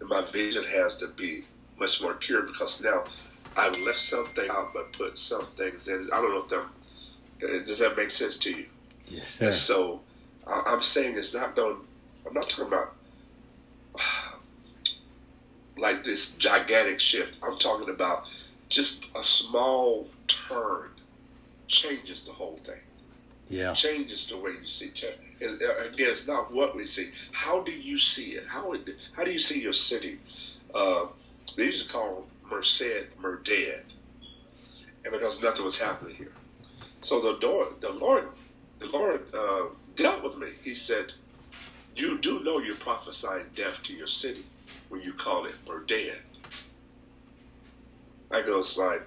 and 0.00 0.08
my 0.08 0.22
vision 0.22 0.64
has 0.64 0.96
to 0.96 1.08
be 1.08 1.44
much 1.78 2.00
more 2.00 2.14
clear 2.14 2.44
because 2.44 2.82
now 2.82 3.04
I've 3.58 3.78
left 3.80 3.98
something 3.98 4.48
out 4.48 4.72
but 4.72 4.92
put 4.92 5.18
some 5.18 5.44
things 5.54 5.88
in. 5.88 6.08
I 6.10 6.16
don't 6.16 6.30
know 6.30 6.44
if 6.44 6.48
that 7.40 7.66
does 7.66 7.80
that 7.80 7.94
make 7.94 8.10
sense 8.10 8.38
to 8.38 8.50
you. 8.52 8.64
Yes, 9.10 9.28
sir. 9.28 9.44
And 9.44 9.54
so 9.54 10.00
I'm 10.46 10.80
saying 10.80 11.18
it's 11.18 11.34
not 11.34 11.54
going. 11.54 11.76
I'm 12.26 12.32
not 12.32 12.48
talking 12.48 12.68
about 12.68 12.94
like 15.76 16.04
this 16.04 16.32
gigantic 16.32 17.00
shift. 17.00 17.36
I'm 17.42 17.58
talking 17.58 17.88
about 17.88 18.24
just 18.68 19.10
a 19.14 19.22
small 19.22 20.08
turn 20.26 20.90
changes 21.68 22.22
the 22.22 22.32
whole 22.32 22.58
thing. 22.64 22.80
Yeah. 23.48 23.72
Changes 23.72 24.26
the 24.26 24.36
way 24.36 24.52
you 24.52 24.66
see 24.66 24.90
change. 24.90 25.18
And, 25.40 25.60
uh, 25.60 25.88
again, 25.88 26.10
it's 26.10 26.26
not 26.26 26.52
what 26.52 26.74
we 26.74 26.86
see. 26.86 27.10
How 27.32 27.62
do 27.62 27.72
you 27.72 27.98
see 27.98 28.32
it? 28.32 28.46
How 28.48 28.72
it, 28.72 28.88
how 29.14 29.24
do 29.24 29.30
you 29.30 29.38
see 29.38 29.60
your 29.60 29.72
city? 29.72 30.18
Uh, 30.74 31.06
they 31.56 31.66
used 31.66 31.86
to 31.86 31.92
call 31.92 32.26
Merced 32.50 33.08
Merded, 33.20 33.82
and 35.04 35.12
because 35.12 35.42
nothing 35.42 35.64
was 35.64 35.78
happening 35.78 36.14
here. 36.14 36.32
So 37.02 37.20
the 37.20 37.46
Lord, 37.46 37.80
the 37.80 37.90
Lord, 37.90 38.28
the 38.78 38.86
Lord 38.86 39.22
uh, 39.34 39.66
dealt 39.96 40.22
with 40.22 40.38
me. 40.38 40.48
He 40.62 40.74
said, 40.74 41.12
"You 41.94 42.18
do 42.18 42.42
know 42.42 42.58
you're 42.58 42.74
prophesying 42.76 43.46
death 43.54 43.82
to 43.82 43.92
your 43.92 44.06
city 44.06 44.44
when 44.88 45.02
you 45.02 45.12
call 45.12 45.46
it 45.46 45.54
Merded." 45.66 46.18
I 48.30 48.42
goes 48.42 48.78
like, 48.78 49.02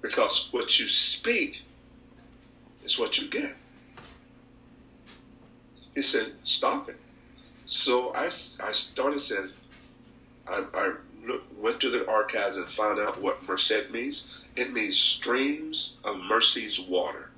because 0.00 0.48
what 0.52 0.78
you 0.80 0.86
speak 0.88 1.64
is 2.82 2.98
what 2.98 3.18
you 3.18 3.28
get. 3.28 3.54
He 5.94 6.02
said, 6.02 6.32
stop 6.42 6.88
it. 6.88 6.98
So 7.66 8.14
I, 8.14 8.26
I 8.26 8.72
started 8.72 9.20
saying, 9.20 9.50
I, 10.46 10.64
I 10.74 10.94
went 11.58 11.80
to 11.80 11.90
the 11.90 12.08
archives 12.08 12.56
and 12.56 12.66
found 12.66 12.98
out 12.98 13.20
what 13.22 13.46
Merced 13.46 13.90
means. 13.90 14.28
It 14.56 14.72
means 14.72 14.96
streams 14.96 15.98
of 16.04 16.18
mercy's 16.20 16.80
water. 16.80 17.30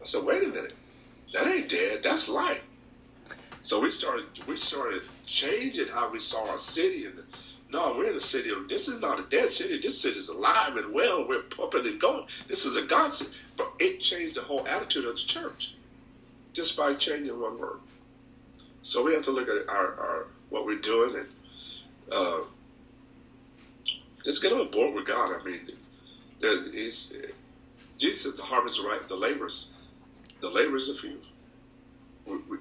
I 0.00 0.04
said, 0.04 0.24
wait 0.24 0.42
a 0.42 0.48
minute, 0.48 0.74
that 1.32 1.46
ain't 1.46 1.68
dead, 1.68 2.02
that's 2.02 2.28
life. 2.28 2.60
So 3.62 3.80
we 3.80 3.92
started 3.92 4.26
we 4.46 4.56
started 4.56 5.02
changing 5.24 5.86
how 5.88 6.10
we 6.10 6.18
saw 6.18 6.50
our 6.50 6.58
city 6.58 7.06
and 7.06 7.22
no, 7.70 7.94
we're 7.96 8.10
in 8.10 8.16
a 8.16 8.20
city 8.20 8.50
this 8.68 8.88
is 8.88 9.00
not 9.00 9.20
a 9.20 9.22
dead 9.22 9.50
city. 9.50 9.80
This 9.80 9.98
city 10.00 10.18
is 10.18 10.28
alive 10.28 10.76
and 10.76 10.92
well. 10.92 11.26
We're 11.26 11.42
pumping 11.42 11.86
and 11.86 12.00
going. 12.00 12.26
This 12.48 12.66
is 12.66 12.76
a 12.76 12.82
God 12.82 13.14
city. 13.14 13.30
But 13.56 13.72
it 13.78 14.00
changed 14.00 14.34
the 14.34 14.42
whole 14.42 14.66
attitude 14.66 15.06
of 15.06 15.14
the 15.14 15.22
church 15.22 15.74
just 16.52 16.76
by 16.76 16.94
changing 16.94 17.40
one 17.40 17.58
word. 17.58 17.78
So 18.82 19.02
we 19.02 19.14
have 19.14 19.22
to 19.22 19.30
look 19.30 19.48
at 19.48 19.68
our, 19.68 19.94
our 19.94 20.26
what 20.50 20.66
we're 20.66 20.80
doing 20.80 21.16
and 21.16 21.28
uh, 22.12 22.40
just 24.24 24.42
get 24.42 24.52
on 24.52 24.70
board 24.70 24.94
with 24.94 25.06
God. 25.06 25.40
I 25.40 25.42
mean, 25.44 25.70
it's, 26.40 27.12
Jesus 27.96 28.34
the 28.34 28.42
harvest 28.42 28.80
is 28.80 28.84
right, 28.84 29.06
the 29.08 29.16
laborers, 29.16 29.70
the 30.40 30.50
laborers 30.50 30.90
are 30.90 30.94
few. 30.94 31.18
We, 32.26 32.36
we, 32.48 32.56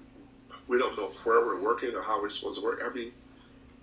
we 0.68 0.78
don't 0.78 0.97
know 0.97 1.12
where 1.24 1.45
we're 1.45 1.59
working 1.59 1.93
or 1.95 2.01
how 2.01 2.22
we're 2.22 2.30
supposed 2.30 2.59
to 2.59 2.64
work. 2.64 2.82
I 2.86 2.93
mean, 2.93 3.12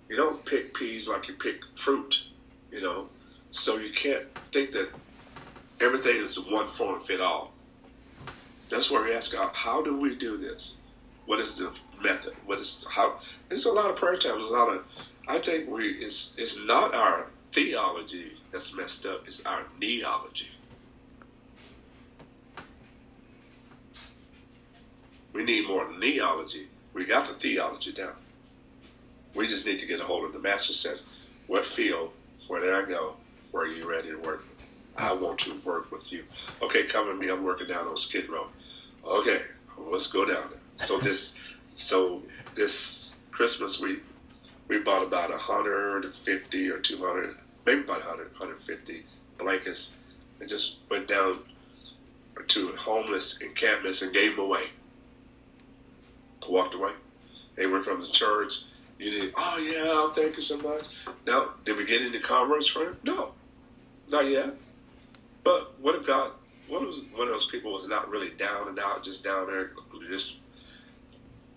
you 0.09 0.15
don't 0.15 0.43
pick 0.45 0.73
peas 0.73 1.07
like 1.07 1.27
you 1.27 1.35
pick 1.35 1.61
fruit, 1.75 2.25
you 2.71 2.81
know. 2.81 3.09
So 3.51 3.77
you 3.77 3.91
can't 3.91 4.33
think 4.51 4.71
that 4.71 4.89
everything 5.79 6.15
is 6.17 6.39
one 6.39 6.67
form 6.67 7.01
fit 7.03 7.21
all. 7.21 7.53
That's 8.69 8.91
where 8.91 9.03
we 9.03 9.13
ask 9.13 9.33
God, 9.33 9.51
how 9.53 9.81
do 9.81 9.99
we 9.99 10.15
do 10.15 10.37
this? 10.37 10.77
What 11.25 11.39
is 11.39 11.57
the 11.57 11.71
method? 12.01 12.33
What 12.45 12.59
is 12.59 12.85
how? 12.89 13.19
There's 13.49 13.65
a 13.65 13.71
lot 13.71 13.89
of 13.89 13.95
prayer 13.95 14.17
times. 14.17 14.45
A 14.45 14.53
lot 14.53 14.73
of. 14.73 14.83
I 15.27 15.39
think 15.39 15.69
we 15.69 15.89
it's 15.89 16.35
it's 16.37 16.59
not 16.65 16.93
our 16.93 17.27
theology 17.51 18.39
that's 18.51 18.75
messed 18.75 19.05
up. 19.05 19.27
It's 19.27 19.45
our 19.45 19.65
kneeology. 19.79 20.47
Need 25.49 25.67
more 25.67 25.87
kneeology. 25.87 26.67
We 26.93 27.07
got 27.07 27.25
the 27.25 27.33
theology 27.33 27.91
down. 27.91 28.13
We 29.33 29.47
just 29.47 29.65
need 29.65 29.79
to 29.79 29.87
get 29.87 29.99
a 29.99 30.03
hold 30.03 30.23
of 30.25 30.31
the 30.31 30.37
master 30.37 30.73
said, 30.73 30.99
what 31.47 31.65
field, 31.65 32.11
where 32.47 32.61
did 32.61 32.75
I 32.75 32.87
go? 32.87 33.15
Where 33.49 33.63
are 33.63 33.67
you 33.67 33.89
ready 33.89 34.09
to 34.09 34.17
work? 34.17 34.45
I 34.95 35.11
want 35.11 35.39
to 35.39 35.59
work 35.65 35.91
with 35.91 36.11
you. 36.11 36.25
Okay, 36.61 36.83
come 36.83 37.07
with 37.07 37.17
me. 37.17 37.31
I'm 37.31 37.43
working 37.43 37.65
down 37.65 37.87
on 37.87 37.97
Skid 37.97 38.29
Row. 38.29 38.49
Okay, 39.03 39.41
let's 39.75 40.05
go 40.05 40.23
down 40.23 40.51
there. 40.51 40.85
So 40.87 40.99
this, 40.99 41.33
so 41.73 42.21
this 42.53 43.15
Christmas 43.31 43.81
we 43.81 44.01
we 44.67 44.77
bought 44.77 45.01
about 45.01 45.31
150 45.31 46.69
or 46.69 46.77
200, 46.77 47.37
maybe 47.65 47.81
about 47.81 48.05
100, 48.05 48.33
150 48.33 49.03
blankets, 49.39 49.95
and 50.39 50.47
just 50.47 50.77
went 50.91 51.07
down 51.07 51.39
to 52.49 52.67
homeless 52.75 53.39
encampments 53.39 54.03
and 54.03 54.13
gave 54.13 54.35
them 54.35 54.45
away. 54.45 54.69
Walked 56.47 56.73
away. 56.73 56.93
They 57.55 57.67
were 57.67 57.83
from 57.83 58.01
the 58.01 58.07
church. 58.07 58.63
You 58.97 59.11
did, 59.11 59.33
oh 59.37 59.57
yeah, 59.57 60.13
thank 60.13 60.35
you 60.35 60.41
so 60.41 60.57
much. 60.57 60.85
Now, 61.27 61.51
did 61.63 61.77
we 61.77 61.85
get 61.85 62.01
into 62.01 62.19
commerce 62.19 62.67
from 62.67 62.83
it? 62.83 63.03
No, 63.03 63.31
not 64.09 64.25
yet. 64.25 64.55
But 65.43 65.79
what 65.79 65.95
if 65.95 66.07
God, 66.07 66.31
what 66.67 66.81
was 66.81 67.05
one 67.13 67.27
of 67.27 67.33
those 67.33 67.45
people 67.45 67.71
was 67.71 67.87
not 67.87 68.09
really 68.09 68.31
down 68.31 68.67
and 68.67 68.79
out, 68.79 69.03
just 69.03 69.23
down 69.23 69.47
there, 69.47 69.71
just 70.09 70.37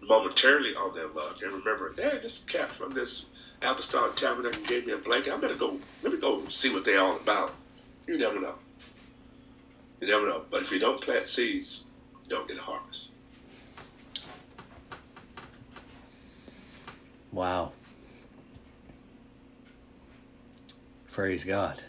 momentarily 0.03 0.71
on 0.71 0.95
their 0.95 1.09
luck. 1.09 1.41
And 1.43 1.53
remember, 1.53 1.95
hey, 1.97 2.19
this 2.23 2.41
cat 2.41 2.71
from 2.71 2.93
this 2.93 3.27
apostolic 3.63 4.15
tabernacle 4.17 4.63
gave 4.65 4.87
me 4.87 4.93
a 4.93 4.99
blanket. 4.99 5.33
I 5.33 5.37
better 5.39 5.55
go, 5.55 5.79
let 6.03 6.13
me 6.13 6.21
go 6.21 6.47
see 6.49 6.73
what 6.73 6.85
they're 6.85 7.01
all 7.01 7.17
about. 7.17 7.55
You 8.07 8.19
never 8.19 8.41
know. 8.41 8.55
You 10.01 10.09
never 10.09 10.27
know. 10.27 10.43
But 10.51 10.63
if 10.63 10.71
you 10.71 10.79
don't 10.79 11.01
plant 11.01 11.27
seeds, 11.27 11.85
you 12.25 12.29
don't 12.29 12.47
get 12.47 12.59
a 12.59 12.63
harvest. 12.63 13.12
Wow. 17.33 17.73
Praise 21.11 21.45
God. 21.45 21.83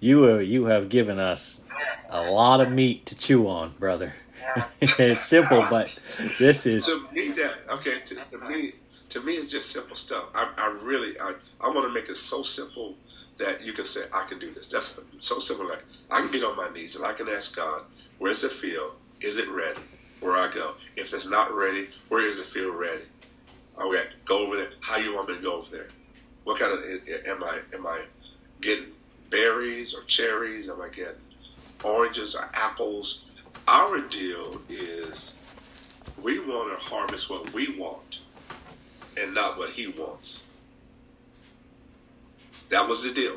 You 0.00 0.30
uh, 0.30 0.38
you 0.38 0.66
have 0.66 0.88
given 0.88 1.18
us 1.18 1.62
a 2.10 2.30
lot 2.30 2.60
of 2.60 2.70
meat 2.70 3.06
to 3.06 3.16
chew 3.16 3.48
on, 3.48 3.74
brother. 3.78 4.14
it's 4.80 5.24
simple, 5.24 5.66
but 5.68 6.00
this 6.38 6.66
is 6.66 6.86
to 6.86 7.06
me 7.12 7.32
that 7.32 7.54
okay. 7.70 8.00
To, 8.06 8.14
to, 8.14 8.38
me, 8.48 8.74
to 9.08 9.22
me, 9.22 9.34
it's 9.34 9.50
just 9.50 9.70
simple 9.70 9.96
stuff. 9.96 10.26
I, 10.34 10.50
I 10.56 10.78
really, 10.82 11.18
I, 11.18 11.34
I 11.60 11.68
want 11.68 11.86
to 11.86 11.92
make 11.92 12.08
it 12.08 12.16
so 12.16 12.42
simple 12.42 12.94
that 13.38 13.62
you 13.62 13.72
can 13.72 13.84
say, 13.84 14.02
I 14.12 14.24
can 14.26 14.38
do 14.38 14.52
this. 14.52 14.68
That's 14.68 14.98
so 15.20 15.38
simple. 15.38 15.68
Like 15.68 15.84
I 16.10 16.20
can 16.20 16.30
get 16.30 16.44
on 16.44 16.56
my 16.56 16.70
knees 16.70 16.96
and 16.96 17.04
I 17.04 17.12
can 17.14 17.28
ask 17.28 17.56
God, 17.56 17.82
where's 18.18 18.42
the 18.42 18.48
field? 18.48 18.92
Is 19.20 19.38
it 19.38 19.48
ready? 19.48 19.80
Where 20.20 20.36
I 20.36 20.52
go. 20.52 20.74
If 20.96 21.12
it's 21.12 21.28
not 21.28 21.54
ready, 21.54 21.88
where 22.08 22.22
does 22.22 22.40
it 22.40 22.46
feel 22.46 22.72
ready? 22.72 23.04
Oh, 23.78 23.92
okay, 23.92 24.08
go 24.24 24.46
over 24.46 24.56
there. 24.56 24.70
How 24.80 24.96
you 24.96 25.14
want 25.14 25.28
me 25.28 25.36
to 25.36 25.42
go 25.42 25.56
over 25.56 25.70
there? 25.70 25.88
What 26.44 26.58
kind 26.58 26.72
of 26.72 26.80
am 27.26 27.44
I? 27.44 27.60
Am 27.74 27.86
I 27.86 28.04
getting 28.60 28.86
berries 29.30 29.94
or 29.94 30.02
cherries? 30.04 30.70
Am 30.70 30.80
I 30.80 30.88
getting 30.88 31.20
oranges 31.84 32.34
or 32.34 32.48
apples? 32.54 33.24
Our 33.68 34.00
deal 34.08 34.60
is 34.68 35.34
we 36.22 36.38
want 36.40 36.78
to 36.78 36.84
harvest 36.86 37.28
what 37.28 37.52
we 37.52 37.76
want 37.78 38.20
and 39.20 39.34
not 39.34 39.58
what 39.58 39.70
he 39.70 39.88
wants. 39.88 40.44
That 42.68 42.88
was 42.88 43.04
the 43.04 43.12
deal. 43.12 43.36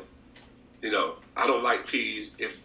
You 0.82 0.92
know, 0.92 1.16
I 1.36 1.46
don't 1.46 1.62
like 1.62 1.86
peas. 1.86 2.32
If 2.38 2.60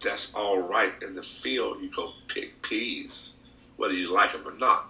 that's 0.00 0.34
all 0.34 0.58
right 0.58 0.92
in 1.02 1.14
the 1.14 1.22
field, 1.22 1.80
you 1.80 1.90
go 1.90 2.12
pick 2.28 2.60
peas, 2.62 3.34
whether 3.82 3.94
you 3.94 4.14
like 4.14 4.30
them 4.30 4.46
or 4.46 4.56
not. 4.56 4.88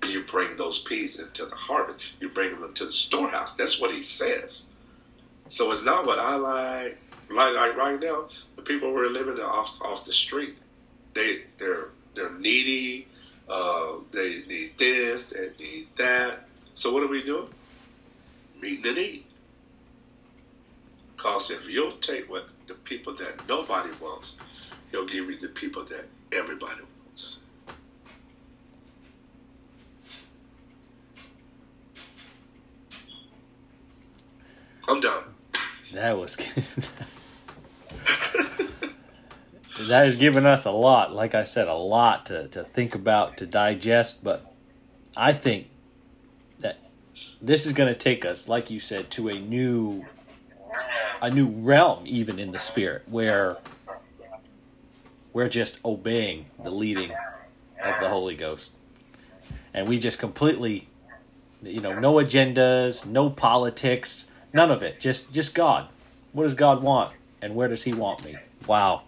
And 0.00 0.12
you 0.12 0.22
bring 0.22 0.56
those 0.56 0.78
peas 0.78 1.18
into 1.18 1.44
the 1.44 1.56
harvest. 1.56 2.12
You 2.20 2.28
bring 2.28 2.54
them 2.54 2.62
into 2.62 2.86
the 2.86 2.92
storehouse. 2.92 3.54
That's 3.54 3.80
what 3.80 3.90
he 3.92 4.00
says. 4.00 4.66
So 5.48 5.72
it's 5.72 5.84
not 5.84 6.06
what 6.06 6.20
I 6.20 6.36
like. 6.36 6.98
Like, 7.28 7.56
like 7.56 7.76
right 7.76 8.00
now, 8.00 8.28
the 8.54 8.62
people 8.62 8.90
who 8.90 8.96
are 8.98 9.10
living 9.10 9.42
off 9.42 9.82
off 9.82 10.04
the 10.04 10.12
street, 10.12 10.56
they 11.14 11.46
they're 11.58 11.88
they're 12.14 12.30
needy. 12.30 13.08
Uh, 13.48 13.94
they 14.12 14.42
need 14.46 14.78
this. 14.78 15.24
They 15.24 15.50
need 15.58 15.88
that. 15.96 16.46
So 16.74 16.92
what 16.92 17.02
are 17.02 17.08
we 17.08 17.24
doing? 17.24 17.48
Meeting 18.62 18.82
the 18.82 18.92
need. 18.92 19.24
Because 21.16 21.50
if 21.50 21.68
you'll 21.68 21.96
take 21.96 22.30
what 22.30 22.46
the 22.68 22.74
people 22.74 23.14
that 23.14 23.48
nobody 23.48 23.90
wants, 24.00 24.36
he'll 24.92 25.06
give 25.06 25.28
you 25.28 25.40
the 25.40 25.48
people 25.48 25.82
that 25.86 26.06
everybody 26.30 26.82
wants. 26.82 27.40
I'm 34.88 35.00
done. 35.00 35.24
That 35.92 36.16
was 36.16 36.36
that 39.80 40.04
has 40.04 40.16
given 40.16 40.46
us 40.46 40.64
a 40.64 40.70
lot, 40.70 41.14
like 41.14 41.34
I 41.34 41.42
said, 41.44 41.68
a 41.68 41.74
lot 41.74 42.26
to, 42.26 42.48
to 42.48 42.64
think 42.64 42.94
about, 42.94 43.36
to 43.38 43.46
digest, 43.46 44.24
but 44.24 44.54
I 45.16 45.32
think 45.32 45.68
that 46.60 46.78
this 47.40 47.66
is 47.66 47.72
going 47.72 47.92
to 47.92 47.98
take 47.98 48.24
us, 48.24 48.48
like 48.48 48.70
you 48.70 48.80
said, 48.80 49.10
to 49.12 49.28
a 49.28 49.38
new 49.38 50.06
a 51.20 51.30
new 51.30 51.48
realm 51.48 52.04
even 52.06 52.38
in 52.38 52.52
the 52.52 52.58
spirit 52.58 53.02
where 53.06 53.56
we're 55.32 55.48
just 55.48 55.84
obeying 55.84 56.46
the 56.62 56.70
leading 56.70 57.10
of 57.10 58.00
the 58.00 58.08
Holy 58.08 58.36
Ghost. 58.36 58.72
And 59.74 59.88
we 59.88 59.98
just 59.98 60.18
completely 60.18 60.88
you 61.62 61.80
know, 61.80 61.98
no 61.98 62.14
agendas, 62.14 63.04
no 63.04 63.30
politics, 63.30 64.27
none 64.52 64.70
of 64.70 64.82
it. 64.82 65.00
Just 65.00 65.32
just 65.32 65.54
God. 65.54 65.88
What 66.32 66.44
does 66.44 66.54
God 66.54 66.82
want 66.82 67.12
and 67.40 67.54
where 67.54 67.68
does 67.68 67.84
he 67.84 67.92
want 67.92 68.24
me? 68.24 68.36
Wow. 68.66 69.02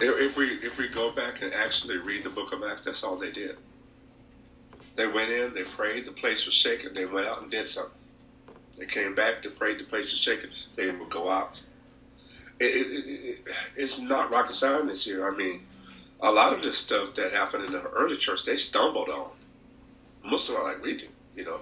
If 0.00 0.36
we 0.36 0.46
if 0.46 0.78
we 0.78 0.88
go 0.88 1.12
back 1.12 1.42
and 1.42 1.52
actually 1.54 1.98
read 1.98 2.24
the 2.24 2.30
book 2.30 2.52
of 2.52 2.62
Acts, 2.62 2.84
that's 2.84 3.04
all 3.04 3.16
they 3.16 3.30
did. 3.30 3.56
They 4.96 5.06
went 5.06 5.30
in, 5.30 5.54
they 5.54 5.64
prayed, 5.64 6.04
the 6.04 6.12
place 6.12 6.44
was 6.44 6.54
shaken, 6.54 6.92
they 6.92 7.06
went 7.06 7.26
out 7.26 7.40
and 7.40 7.50
did 7.50 7.66
something. 7.66 7.92
They 8.76 8.86
came 8.86 9.14
back, 9.14 9.42
they 9.42 9.48
prayed, 9.48 9.78
the 9.78 9.84
place 9.84 10.12
was 10.12 10.20
shaken, 10.20 10.50
they 10.76 10.90
would 10.90 11.08
go 11.08 11.30
out. 11.30 11.62
It, 12.60 12.64
it, 12.64 13.04
it, 13.08 13.40
it's 13.76 14.00
not 14.00 14.30
rocket 14.30 14.54
science 14.54 15.04
here. 15.04 15.26
I 15.26 15.34
mean, 15.34 15.66
a 16.20 16.30
lot 16.30 16.52
of 16.52 16.62
this 16.62 16.78
stuff 16.78 17.14
that 17.14 17.32
happened 17.32 17.64
in 17.64 17.72
the 17.72 17.82
early 17.82 18.16
church, 18.16 18.44
they 18.44 18.56
stumbled 18.56 19.08
on. 19.08 19.30
Most 20.24 20.48
of 20.48 20.56
it 20.56 20.62
like 20.62 20.82
we 20.82 20.96
do, 20.96 21.08
you 21.36 21.44
know. 21.44 21.60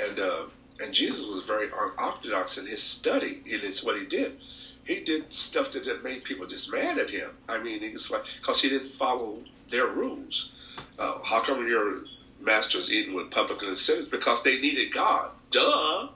And 0.00 0.18
uh, 0.18 0.44
and 0.80 0.92
Jesus 0.92 1.26
was 1.26 1.42
very 1.42 1.68
unorthodox 1.68 2.58
in 2.58 2.66
his 2.66 2.82
study. 2.82 3.42
It 3.46 3.62
is 3.62 3.84
what 3.84 3.98
he 3.98 4.06
did. 4.06 4.38
He 4.84 5.00
did 5.00 5.32
stuff 5.32 5.72
that, 5.72 5.84
that 5.84 6.04
made 6.04 6.24
people 6.24 6.46
just 6.46 6.70
mad 6.70 6.98
at 6.98 7.10
him. 7.10 7.30
I 7.48 7.62
mean, 7.62 7.82
it's 7.82 8.10
like 8.10 8.24
because 8.40 8.60
he 8.60 8.68
didn't 8.68 8.88
follow 8.88 9.38
their 9.70 9.86
rules. 9.86 10.52
Uh, 10.98 11.18
how 11.22 11.40
come 11.42 11.66
your 11.66 12.02
master's 12.40 12.92
eating 12.92 13.14
with 13.14 13.30
publicans 13.30 13.68
and 13.68 13.78
sinners? 13.78 14.06
Because 14.06 14.42
they 14.42 14.60
needed 14.60 14.92
God. 14.92 15.30
Duh. 15.50 16.08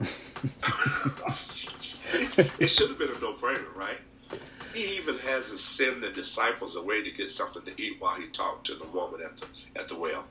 it 2.59 2.67
should 2.67 2.89
have 2.89 2.99
been 2.99 3.09
a 3.09 3.19
no-brainer, 3.19 3.73
right? 3.75 3.97
He 4.73 4.97
even 4.97 5.17
has 5.19 5.49
to 5.49 5.57
send 5.57 6.03
the 6.03 6.11
disciples 6.11 6.75
away 6.75 7.03
to 7.03 7.11
get 7.11 7.31
something 7.31 7.63
to 7.63 7.81
eat 7.81 7.99
while 7.99 8.15
he 8.15 8.27
talked 8.27 8.67
to 8.67 8.75
the 8.75 8.85
woman 8.85 9.21
at 9.25 9.37
the 9.37 9.47
at 9.75 9.87
the 9.87 9.95
well. 9.95 10.25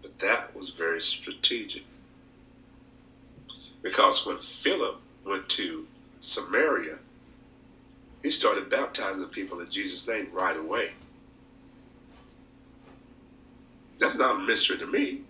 But 0.00 0.18
that 0.20 0.54
was 0.54 0.70
very 0.70 1.00
strategic. 1.00 1.82
Because 3.84 4.26
when 4.26 4.38
Philip 4.38 4.96
went 5.24 5.48
to 5.50 5.86
Samaria, 6.20 6.98
he 8.22 8.30
started 8.30 8.70
baptizing 8.70 9.20
the 9.20 9.28
people 9.28 9.60
in 9.60 9.70
Jesus' 9.70 10.08
name 10.08 10.28
right 10.32 10.56
away. 10.56 10.94
That's 14.00 14.16
not 14.16 14.36
a 14.36 14.38
mystery 14.38 14.78
to 14.78 14.86
me 14.86 15.20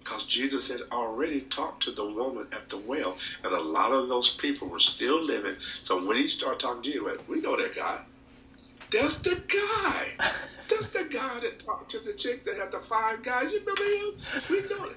because 0.00 0.26
Jesus 0.26 0.68
had 0.68 0.82
already 0.92 1.42
talked 1.42 1.84
to 1.84 1.92
the 1.92 2.04
woman 2.04 2.48
at 2.52 2.68
the 2.68 2.76
well, 2.78 3.16
and 3.44 3.54
a 3.54 3.62
lot 3.62 3.92
of 3.92 4.08
those 4.08 4.28
people 4.28 4.68
were 4.68 4.80
still 4.80 5.22
living. 5.22 5.54
So 5.82 6.04
when 6.04 6.16
he 6.16 6.28
started 6.28 6.58
talking 6.60 6.82
to 6.82 6.90
you, 6.90 7.18
we 7.28 7.40
know 7.40 7.56
that 7.56 7.76
guy. 7.76 8.00
That's 8.90 9.20
the 9.20 9.40
guy. 9.48 10.14
That's 10.68 10.90
the 10.90 11.04
guy 11.04 11.40
that 11.40 11.64
talked 11.64 11.92
to 11.92 12.00
the 12.00 12.12
chick 12.12 12.44
that 12.44 12.56
had 12.56 12.72
the 12.72 12.80
five 12.80 13.22
guys. 13.22 13.52
You 13.52 13.60
remember 13.60 13.84
him? 13.84 14.14
We 14.50 14.60
know 14.68 14.90
it. 14.90 14.96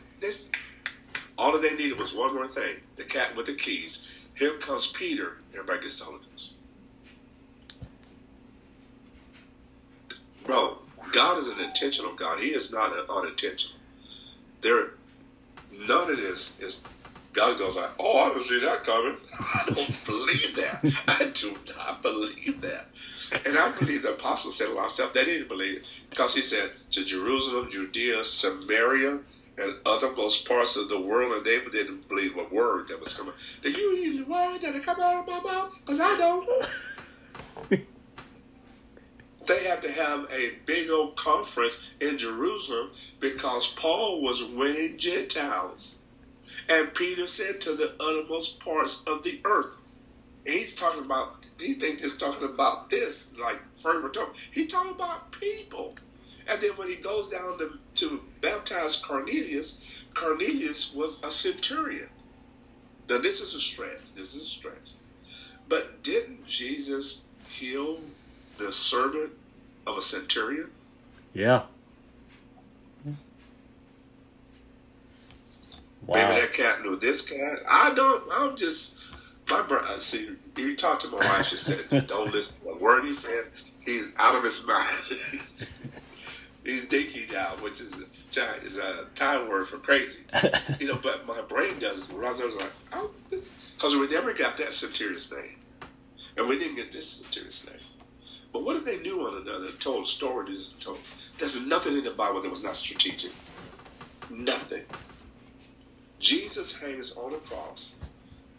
All 1.38 1.52
that 1.54 1.62
they 1.62 1.76
needed 1.76 2.00
was 2.00 2.14
one 2.14 2.34
more 2.34 2.48
thing: 2.48 2.78
the 2.96 3.04
cat 3.04 3.36
with 3.36 3.46
the 3.46 3.56
keys. 3.56 4.06
Here 4.36 4.54
comes 4.58 4.88
Peter. 4.88 5.38
Everybody 5.54 5.82
gets 5.82 6.00
Ghost. 6.00 6.54
Bro, 10.44 10.78
God 11.12 11.40
is 11.40 11.48
an 11.48 11.60
intentional 11.60 12.14
God. 12.14 12.40
He 12.40 12.50
is 12.50 12.72
not 12.72 12.96
an 12.96 13.06
unintentional. 13.10 13.78
There, 14.62 14.92
none 15.88 16.12
of 16.12 16.18
this 16.18 16.60
is. 16.60 16.84
God 17.34 17.60
goes 17.60 17.76
like, 17.76 17.92
"Oh, 18.00 18.20
I 18.20 18.30
don't 18.30 18.44
see 18.44 18.60
that 18.62 18.84
coming." 18.84 19.18
I 19.40 19.64
don't 19.68 20.06
believe 20.06 20.56
that. 20.56 21.04
I 21.08 21.26
do 21.26 21.56
not 21.76 22.02
believe 22.02 22.62
that. 22.62 22.88
And 23.46 23.58
I 23.58 23.78
believe 23.78 24.04
the 24.04 24.14
apostles 24.14 24.58
said 24.58 24.70
a 24.70 24.74
lot 24.74 24.86
of 24.86 24.92
stuff 24.92 25.14
they 25.14 25.26
didn't 25.26 25.50
believe 25.50 25.86
because 26.10 26.34
he 26.34 26.42
said 26.42 26.72
to 26.92 27.04
Jerusalem, 27.04 27.70
Judea, 27.70 28.24
Samaria, 28.24 29.20
and 29.58 29.76
othermost 29.86 30.48
parts 30.48 30.76
of 30.76 30.90
the 30.90 31.00
world, 31.00 31.34
and 31.34 31.46
they 31.46 31.60
didn't 31.72 32.08
believe 32.08 32.38
a 32.38 32.44
word 32.54 32.88
that 32.90 33.00
was 33.00 33.14
coming. 33.14 33.34
Do 33.64 33.72
you 33.72 33.96
hear 33.96 34.24
the 34.24 34.30
word 34.30 34.62
that 34.62 34.84
come 34.84 35.00
out 35.00 35.28
of 35.28 35.28
my 35.28 35.52
mouth? 35.52 35.74
Because 35.80 36.00
I 36.00 36.16
don't. 36.18 36.48
they 39.48 39.64
had 39.64 39.82
to 39.82 39.92
have 39.92 40.28
a 40.32 40.56
big 40.66 40.90
old 40.90 41.16
conference 41.16 41.82
in 42.00 42.18
Jerusalem 42.18 42.92
because 43.20 43.68
Paul 43.68 44.22
was 44.22 44.44
winning 44.44 44.98
Gentiles. 44.98 45.96
And 46.70 46.94
Peter 46.94 47.28
said 47.28 47.62
to 47.62 47.74
the 47.74 47.94
uttermost 48.00 48.60
parts 48.60 49.02
of 49.08 49.24
the 49.24 49.40
earth. 49.46 49.78
He's 50.46 50.76
talking 50.76 51.04
about, 51.04 51.46
he 51.60 51.74
thinks 51.74 52.02
he's 52.02 52.18
talking 52.18 52.48
about 52.48 52.90
this, 52.90 53.28
like 53.40 53.60
further 53.76 54.10
talk. 54.10 54.36
He's 54.52 54.72
talking 54.72 54.92
about 54.92 55.32
people. 55.32 55.94
And 56.48 56.62
then 56.62 56.72
when 56.72 56.88
he 56.88 56.96
goes 56.96 57.30
down 57.30 57.58
to, 57.58 57.78
to 57.96 58.22
baptize 58.42 58.96
Cornelius, 58.96 59.78
Cornelius 60.14 60.94
was 60.94 61.22
a 61.24 61.30
centurion. 61.30 62.10
Now, 63.10 63.20
this 63.20 63.42
is 63.42 63.54
a 63.54 63.60
stretch. 63.60 64.00
This 64.16 64.36
is 64.36 64.44
a 64.44 64.46
stretch. 64.46 64.92
But 65.70 66.04
didn't 66.04 66.46
Jesus 66.46 67.22
heal 67.50 68.00
the 68.58 68.72
servant 68.72 69.32
of 69.86 69.98
a 69.98 70.02
centurion? 70.02 70.70
Yeah. 71.34 71.64
Wow. 76.06 76.30
Maybe 76.30 76.42
that 76.42 76.54
cat 76.54 76.82
knew 76.82 76.96
this 76.96 77.22
cat. 77.22 77.60
I 77.70 77.94
don't. 77.94 78.24
I'm 78.32 78.56
just 78.56 78.98
my 79.50 79.62
brother. 79.62 79.88
Uh, 79.88 80.00
see, 80.00 80.32
he 80.56 80.76
talked 80.76 81.02
to 81.02 81.10
my 81.10 81.18
wife. 81.18 81.48
She 81.48 81.56
said, 81.56 82.08
"Don't 82.08 82.32
listen 82.32 82.56
to 82.64 82.70
a 82.70 82.78
word 82.78 83.04
he 83.04 83.16
said. 83.18 83.46
He's 83.82 84.14
out 84.18 84.36
of 84.36 84.44
his 84.44 84.64
mind." 84.66 84.88
He's 86.68 86.86
dinky 86.86 87.26
now, 87.32 87.52
which 87.62 87.80
is 87.80 87.96
a, 87.98 88.66
is 88.66 88.76
a 88.76 89.06
Thai 89.16 89.48
word 89.48 89.70
for 89.70 89.78
crazy. 89.78 90.20
you 90.82 90.88
know, 90.88 91.00
but 91.02 91.26
my 91.26 91.40
brain. 91.40 91.76
I 91.82 91.92
was 91.94 92.56
like, 92.56 92.72
oh, 92.92 93.10
because 93.30 93.96
we 93.96 94.06
never 94.10 94.34
got 94.34 94.58
that 94.58 94.74
centurion's 94.74 95.32
name, 95.32 95.56
and 96.36 96.46
we 96.46 96.60
didn't 96.60 96.76
get 96.76 96.92
this 96.92 97.10
centurion's 97.10 97.66
name. 97.66 97.80
But 98.52 98.66
what 98.66 98.76
if 98.76 98.84
they 98.84 99.00
knew 99.00 99.18
one 99.18 99.36
another 99.36 99.68
and 99.68 99.80
told 99.80 100.08
stories 100.08 100.74
told? 100.82 101.00
There's 101.40 101.66
nothing 101.66 101.98
in 101.98 102.04
the 102.04 102.12
Bible 102.12 102.42
that 102.42 102.52
was 102.52 102.64
not 102.64 102.76
strategic. 102.76 103.32
Nothing. 104.30 104.84
Jesus 106.20 106.76
hangs 106.76 107.14
on 107.14 107.34
a 107.34 107.38
cross 107.38 107.94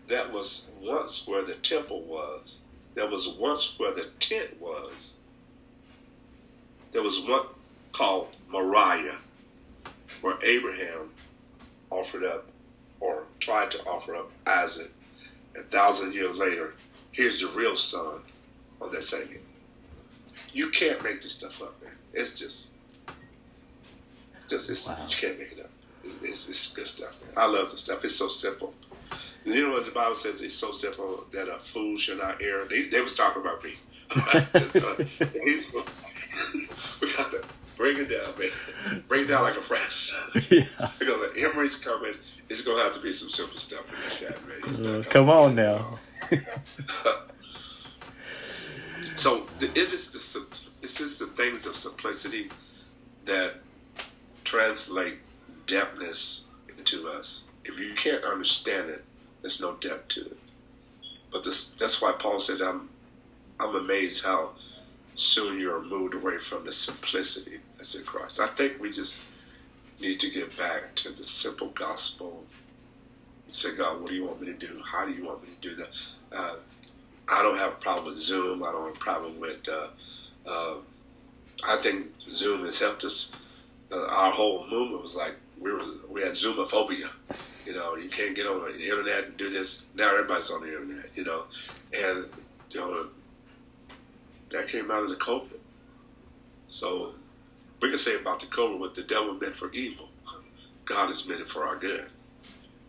that 0.09 0.33
was 0.33 0.67
once 0.81 1.27
where 1.29 1.45
the 1.45 1.57
temple 1.57 2.01
was, 2.05 2.57
that 2.95 3.11
was 3.11 3.29
once 3.29 3.79
where 3.79 3.93
the 3.93 4.09
tent 4.19 4.59
was. 4.59 5.17
there 6.93 7.03
was 7.03 7.21
one 7.27 7.43
called 7.99 8.29
Moriah, 8.49 9.17
where 10.21 10.39
Abraham 10.45 11.11
offered 11.91 12.23
up 12.23 12.47
or 13.01 13.25
tried 13.41 13.73
to 13.73 13.85
offer 13.87 14.15
up 14.15 14.31
Isaac. 14.47 14.93
A 15.59 15.63
thousand 15.65 16.15
years 16.15 16.39
later, 16.39 16.75
here's 17.11 17.41
the 17.41 17.49
real 17.49 17.75
son 17.75 18.21
of 18.81 18.93
that 18.93 19.03
singing. 19.03 19.43
You 20.53 20.71
can't 20.71 21.03
make 21.03 21.23
this 21.23 21.33
stuff 21.33 21.61
up, 21.61 21.83
man. 21.83 21.91
It's 22.15 22.39
just, 22.39 22.69
just 24.47 24.71
it's, 24.71 24.87
wow. 24.87 24.97
you 25.09 25.17
can't 25.17 25.37
make 25.37 25.53
it 25.53 25.61
up. 25.65 25.71
It's, 26.23 26.49
it's 26.49 26.73
good 26.73 26.87
stuff, 26.87 27.21
man. 27.21 27.33
I 27.37 27.47
love 27.47 27.73
the 27.73 27.79
stuff. 27.79 28.05
It's 28.05 28.15
so 28.15 28.29
simple. 28.29 28.75
You 29.45 29.63
know 29.63 29.73
what 29.73 29.85
the 29.85 29.91
Bible 29.91 30.15
says? 30.15 30.41
It's 30.41 30.55
so 30.55 30.71
simple 30.71 31.27
that 31.33 31.49
a 31.49 31.59
fool 31.59 31.97
should 31.97 32.19
not 32.19 32.41
err. 32.41 32.65
They, 32.67 32.83
they 32.87 33.01
was 33.01 33.17
talking 33.17 33.43
about 33.43 33.65
me. 33.65 33.75
bring 37.79 37.97
it 37.97 38.11
down, 38.11 38.35
man. 38.39 38.51
Bring 39.09 39.23
it 39.23 39.29
down 39.29 39.43
like 39.45 39.57
a 39.57 39.63
fresh. 39.63 40.13
Yeah. 40.51 40.65
Because 40.99 41.37
Emory's 41.39 41.77
coming, 41.77 42.15
it's 42.49 42.63
gonna 42.63 42.83
have 42.83 42.95
to 42.95 43.01
be 43.01 43.13
some 43.13 43.31
simple 43.31 43.57
stuff 43.57 43.87
for 43.87 43.97
this 43.97 44.21
guy, 44.21 44.37
man. 44.47 45.01
Uh, 45.01 45.03
come 45.09 45.31
on 45.31 45.55
now. 45.55 45.99
so 49.17 49.47
it 49.61 49.77
is 49.77 50.11
the 50.11 50.19
it 50.83 50.87
is 50.87 50.99
just 50.99 51.19
the 51.21 51.27
things 51.27 51.67
of 51.67 51.77
simplicity 51.77 52.51
that 53.25 53.55
translate 54.45 55.19
depthness 55.67 56.43
into 56.77 57.09
us. 57.09 57.45
If 57.65 57.79
you 57.79 57.95
can't 57.95 58.25
understand 58.25 58.91
it, 58.91 59.05
there's 59.43 59.61
no 59.61 59.75
depth 59.75 60.09
to 60.09 60.21
it. 60.23 60.39
But 61.31 61.45
this, 61.45 61.69
that's 61.71 62.01
why 62.03 62.13
Paul 62.13 62.39
said, 62.39 62.61
"I'm 62.61 62.89
I'm 63.61 63.75
amazed 63.75 64.25
how." 64.25 64.51
soon 65.19 65.59
you're 65.59 65.83
moved 65.83 66.15
away 66.15 66.39
from 66.39 66.65
the 66.65 66.71
simplicity 66.71 67.59
that's 67.79 67.95
in 67.95 68.05
Christ. 68.05 68.41
I 68.41 68.49
think 68.49 68.81
we 68.81 68.91
just 68.91 69.25
need 70.01 70.21
to 70.21 70.31
get 70.31 70.57
back 70.59 70.95
to 70.97 71.11
the 71.11 71.27
simple 71.27 71.69
gospel. 71.69 72.45
say, 73.51 73.75
God, 73.75 74.03
what 74.03 74.11
do 74.11 74.15
you 74.17 74.27
want 74.27 74.41
me 74.41 74.49
to 74.49 74.55
do? 74.55 74.83
How 74.85 75.07
do 75.07 75.13
you 75.13 75.25
want 75.25 75.43
me 75.43 75.49
to 75.61 75.69
do 75.69 75.77
that? 75.77 75.89
Uh, 76.31 76.57
I 77.29 77.43
don't 77.43 77.57
have 77.57 77.73
a 77.73 77.77
problem 77.77 78.07
with 78.07 78.17
Zoom. 78.17 78.63
I 78.63 78.73
don't 78.73 78.87
have 78.87 78.97
a 78.97 78.99
problem 78.99 79.41
with. 79.41 79.67
Uh, 79.69 79.89
uh, 80.47 80.75
I 81.67 81.77
think 81.77 82.07
Zoom 82.31 82.65
has 82.65 82.79
helped 82.79 83.05
us. 83.05 83.33
Uh, 83.91 84.07
our 84.07 84.33
whole 84.33 84.67
movement 84.69 85.03
was 85.03 85.17
like 85.17 85.37
we 85.59 85.73
were 85.73 85.83
we 86.09 86.23
had 86.23 86.33
Zoomophobia. 86.33 87.09
You 87.67 87.75
know, 87.75 87.97
you 87.97 88.09
can't 88.09 88.35
get 88.35 88.47
on 88.47 88.61
the 88.61 88.83
internet 88.83 89.25
and 89.25 89.37
do 89.37 89.51
this. 89.51 89.83
Now 89.95 90.11
everybody's 90.11 90.51
on 90.51 90.63
the 90.63 90.69
internet. 90.69 91.11
You 91.15 91.25
know, 91.25 91.45
and 91.93 92.27
you 92.71 92.81
know 92.81 93.07
that 94.51 94.69
came 94.69 94.91
out 94.91 95.05
of 95.05 95.11
the 95.11 95.17
COVID. 95.17 95.59
So 96.69 97.15
we 97.81 97.91
can 97.91 97.99
say 97.99 98.17
about 98.17 98.41
the 98.41 98.47
COVID 98.47 98.79
what 98.79 98.95
the 98.95 99.03
devil 99.03 99.35
meant 99.35 99.55
for 99.55 99.73
evil, 99.73 100.09
God 100.85 101.09
has 101.09 101.27
meant 101.27 101.41
it 101.41 101.49
for 101.49 101.65
our 101.65 101.77
good. 101.77 102.07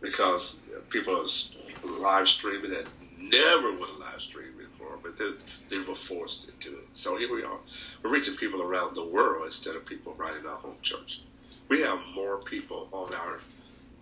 Because 0.02 0.60
people 0.90 1.14
are 1.16 2.00
live 2.00 2.28
streaming 2.28 2.72
that 2.72 2.88
never 3.18 3.72
would 3.74 3.90
have 3.90 4.00
live 4.00 4.22
streamed 4.22 4.58
before, 4.58 4.98
but 5.04 5.18
they, 5.18 5.32
they 5.70 5.80
were 5.80 5.96
forced 5.96 6.50
into 6.50 6.78
it. 6.78 6.88
So 6.94 7.18
here 7.18 7.34
we 7.34 7.44
are. 7.44 7.58
We're 8.02 8.12
reaching 8.12 8.36
people 8.36 8.62
around 8.62 8.96
the 8.96 9.06
world 9.06 9.46
instead 9.46 9.76
of 9.76 9.86
people 9.86 10.14
right 10.14 10.38
in 10.38 10.46
our 10.46 10.56
home 10.56 10.78
church. 10.82 11.22
We 11.68 11.82
have 11.82 12.00
more 12.16 12.38
people 12.38 12.88
on 12.92 13.14
our 13.14 13.40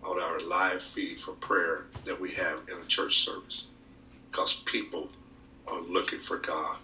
on 0.03 0.21
our 0.21 0.39
live 0.39 0.81
feed 0.81 1.19
for 1.19 1.33
prayer 1.33 1.85
than 2.05 2.21
we 2.21 2.33
have 2.33 2.59
in 2.69 2.77
a 2.77 2.85
church 2.85 3.25
service 3.25 3.67
because 4.31 4.53
people 4.65 5.09
are 5.67 5.81
looking 5.81 6.19
for 6.19 6.37
God 6.37 6.77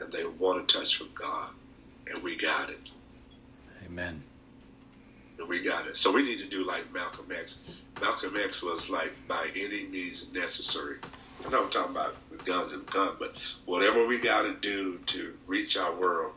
and 0.00 0.12
they 0.12 0.24
want 0.26 0.62
a 0.62 0.66
touch 0.66 0.96
from 0.96 1.10
God, 1.14 1.50
and 2.06 2.22
we 2.22 2.36
got 2.36 2.70
it. 2.70 2.80
Amen. 3.90 4.22
We 5.48 5.62
got 5.62 5.86
it. 5.86 5.96
So 5.96 6.12
we 6.12 6.22
need 6.22 6.38
to 6.38 6.46
do 6.46 6.66
like 6.66 6.92
Malcolm 6.92 7.26
X. 7.34 7.60
Malcolm 8.00 8.34
X 8.38 8.62
was 8.62 8.88
like 8.88 9.12
by 9.26 9.48
any 9.56 9.86
means 9.86 10.32
necessary. 10.32 10.98
I'm 11.44 11.50
not 11.50 11.72
talking 11.72 11.92
about 11.92 12.14
guns 12.44 12.72
and 12.72 12.86
guns, 12.86 13.16
but 13.18 13.36
whatever 13.64 14.06
we 14.06 14.20
got 14.20 14.42
to 14.42 14.54
do 14.54 14.98
to 15.06 15.34
reach 15.46 15.76
our 15.76 15.92
world, 15.94 16.34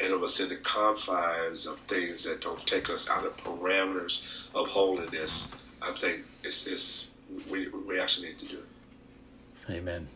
and 0.00 0.12
it 0.12 0.18
was 0.18 0.38
in 0.40 0.48
the 0.48 0.56
confines 0.56 1.66
of 1.66 1.78
things 1.80 2.24
that 2.24 2.40
don't 2.40 2.64
take 2.66 2.88
us 2.88 3.10
out 3.10 3.26
of 3.26 3.36
parameters 3.36 4.24
of 4.54 4.68
holiness. 4.68 5.50
I 5.82 5.92
think 5.98 6.24
it's, 6.44 6.66
it's 6.66 7.06
we, 7.50 7.68
we 7.68 8.00
actually 8.00 8.28
need 8.28 8.38
to 8.38 8.46
do 8.46 8.58
it. 8.58 9.72
Amen. 9.72 10.06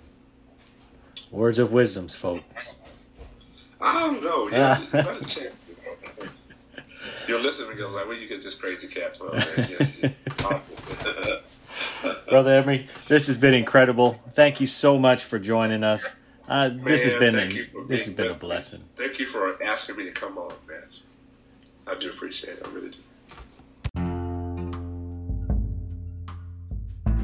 Words 1.31 1.59
of 1.59 1.73
wisdoms, 1.73 2.15
folks. 2.15 2.77
I 3.81 4.01
don't 4.01 4.23
know. 4.23 4.49
Yeah, 4.51 5.51
You're 7.31 7.41
listening 7.41 7.77
because 7.77 7.95
like, 7.95 8.09
where 8.09 8.17
you 8.17 8.27
get 8.27 8.43
this 8.43 8.57
crazy 8.57 8.89
cat 8.89 9.17
from? 9.17 9.29
Brother 12.29 12.55
Emory, 12.55 12.89
this 13.07 13.29
has 13.29 13.39
been 13.39 13.55
incredible. 13.55 14.21
Thank 14.33 14.61
you 14.61 14.67
so 14.67 14.99
much 14.99 15.23
for 15.23 15.39
joining 15.39 15.85
us. 15.85 16.17
Uh, 16.49 16.71
man, 16.71 16.83
this 16.83 17.05
has 17.05 17.15
been 17.15 17.39
a, 17.39 17.47
this 17.87 18.07
has 18.07 18.15
been 18.15 18.33
a 18.33 18.35
blessing. 18.35 18.83
Thank 18.97 19.21
you 19.21 19.29
for 19.29 19.63
asking 19.63 19.99
me 19.99 20.07
to 20.07 20.11
come 20.11 20.39
on, 20.39 20.53
man. 20.69 20.83
I 21.87 21.95
do 21.95 22.11
appreciate 22.11 22.59
it. 22.59 22.67
I 22.67 22.71
really 22.73 22.91
do. 22.91 22.99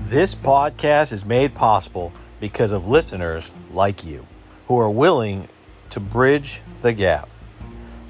This 0.05 0.37
podcast 0.37 1.13
is 1.13 1.25
made 1.25 1.53
possible 1.53 2.13
because 2.39 2.71
of 2.71 2.87
listeners 2.87 3.51
like 3.73 4.05
you 4.05 4.25
who 4.69 4.79
are 4.79 4.89
willing 4.89 5.49
to 5.91 5.99
bridge 5.99 6.63
the 6.83 6.93
gap. 6.93 7.29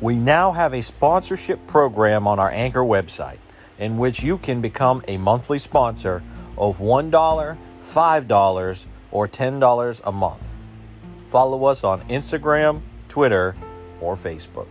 We 0.01 0.17
now 0.17 0.53
have 0.53 0.75
a 0.75 0.83
sponsorship 0.83 1.67
program 1.67 2.27
on 2.29 2.39
our 2.39 2.51
Anchor 2.51 2.83
website 2.83 3.39
in 3.79 3.97
which 3.97 4.23
you 4.23 4.37
can 4.37 4.61
become 4.61 5.03
a 5.09 5.17
monthly 5.17 5.59
sponsor 5.59 6.23
of 6.59 6.79
$1, 6.79 7.11
$5, 7.11 8.87
or 9.11 9.29
$10 9.29 10.01
a 10.05 10.13
month. 10.13 10.53
Follow 11.25 11.65
us 11.65 11.83
on 11.83 12.03
Instagram, 12.09 12.83
Twitter, 13.09 13.57
or 14.01 14.17
Facebook. 14.17 14.69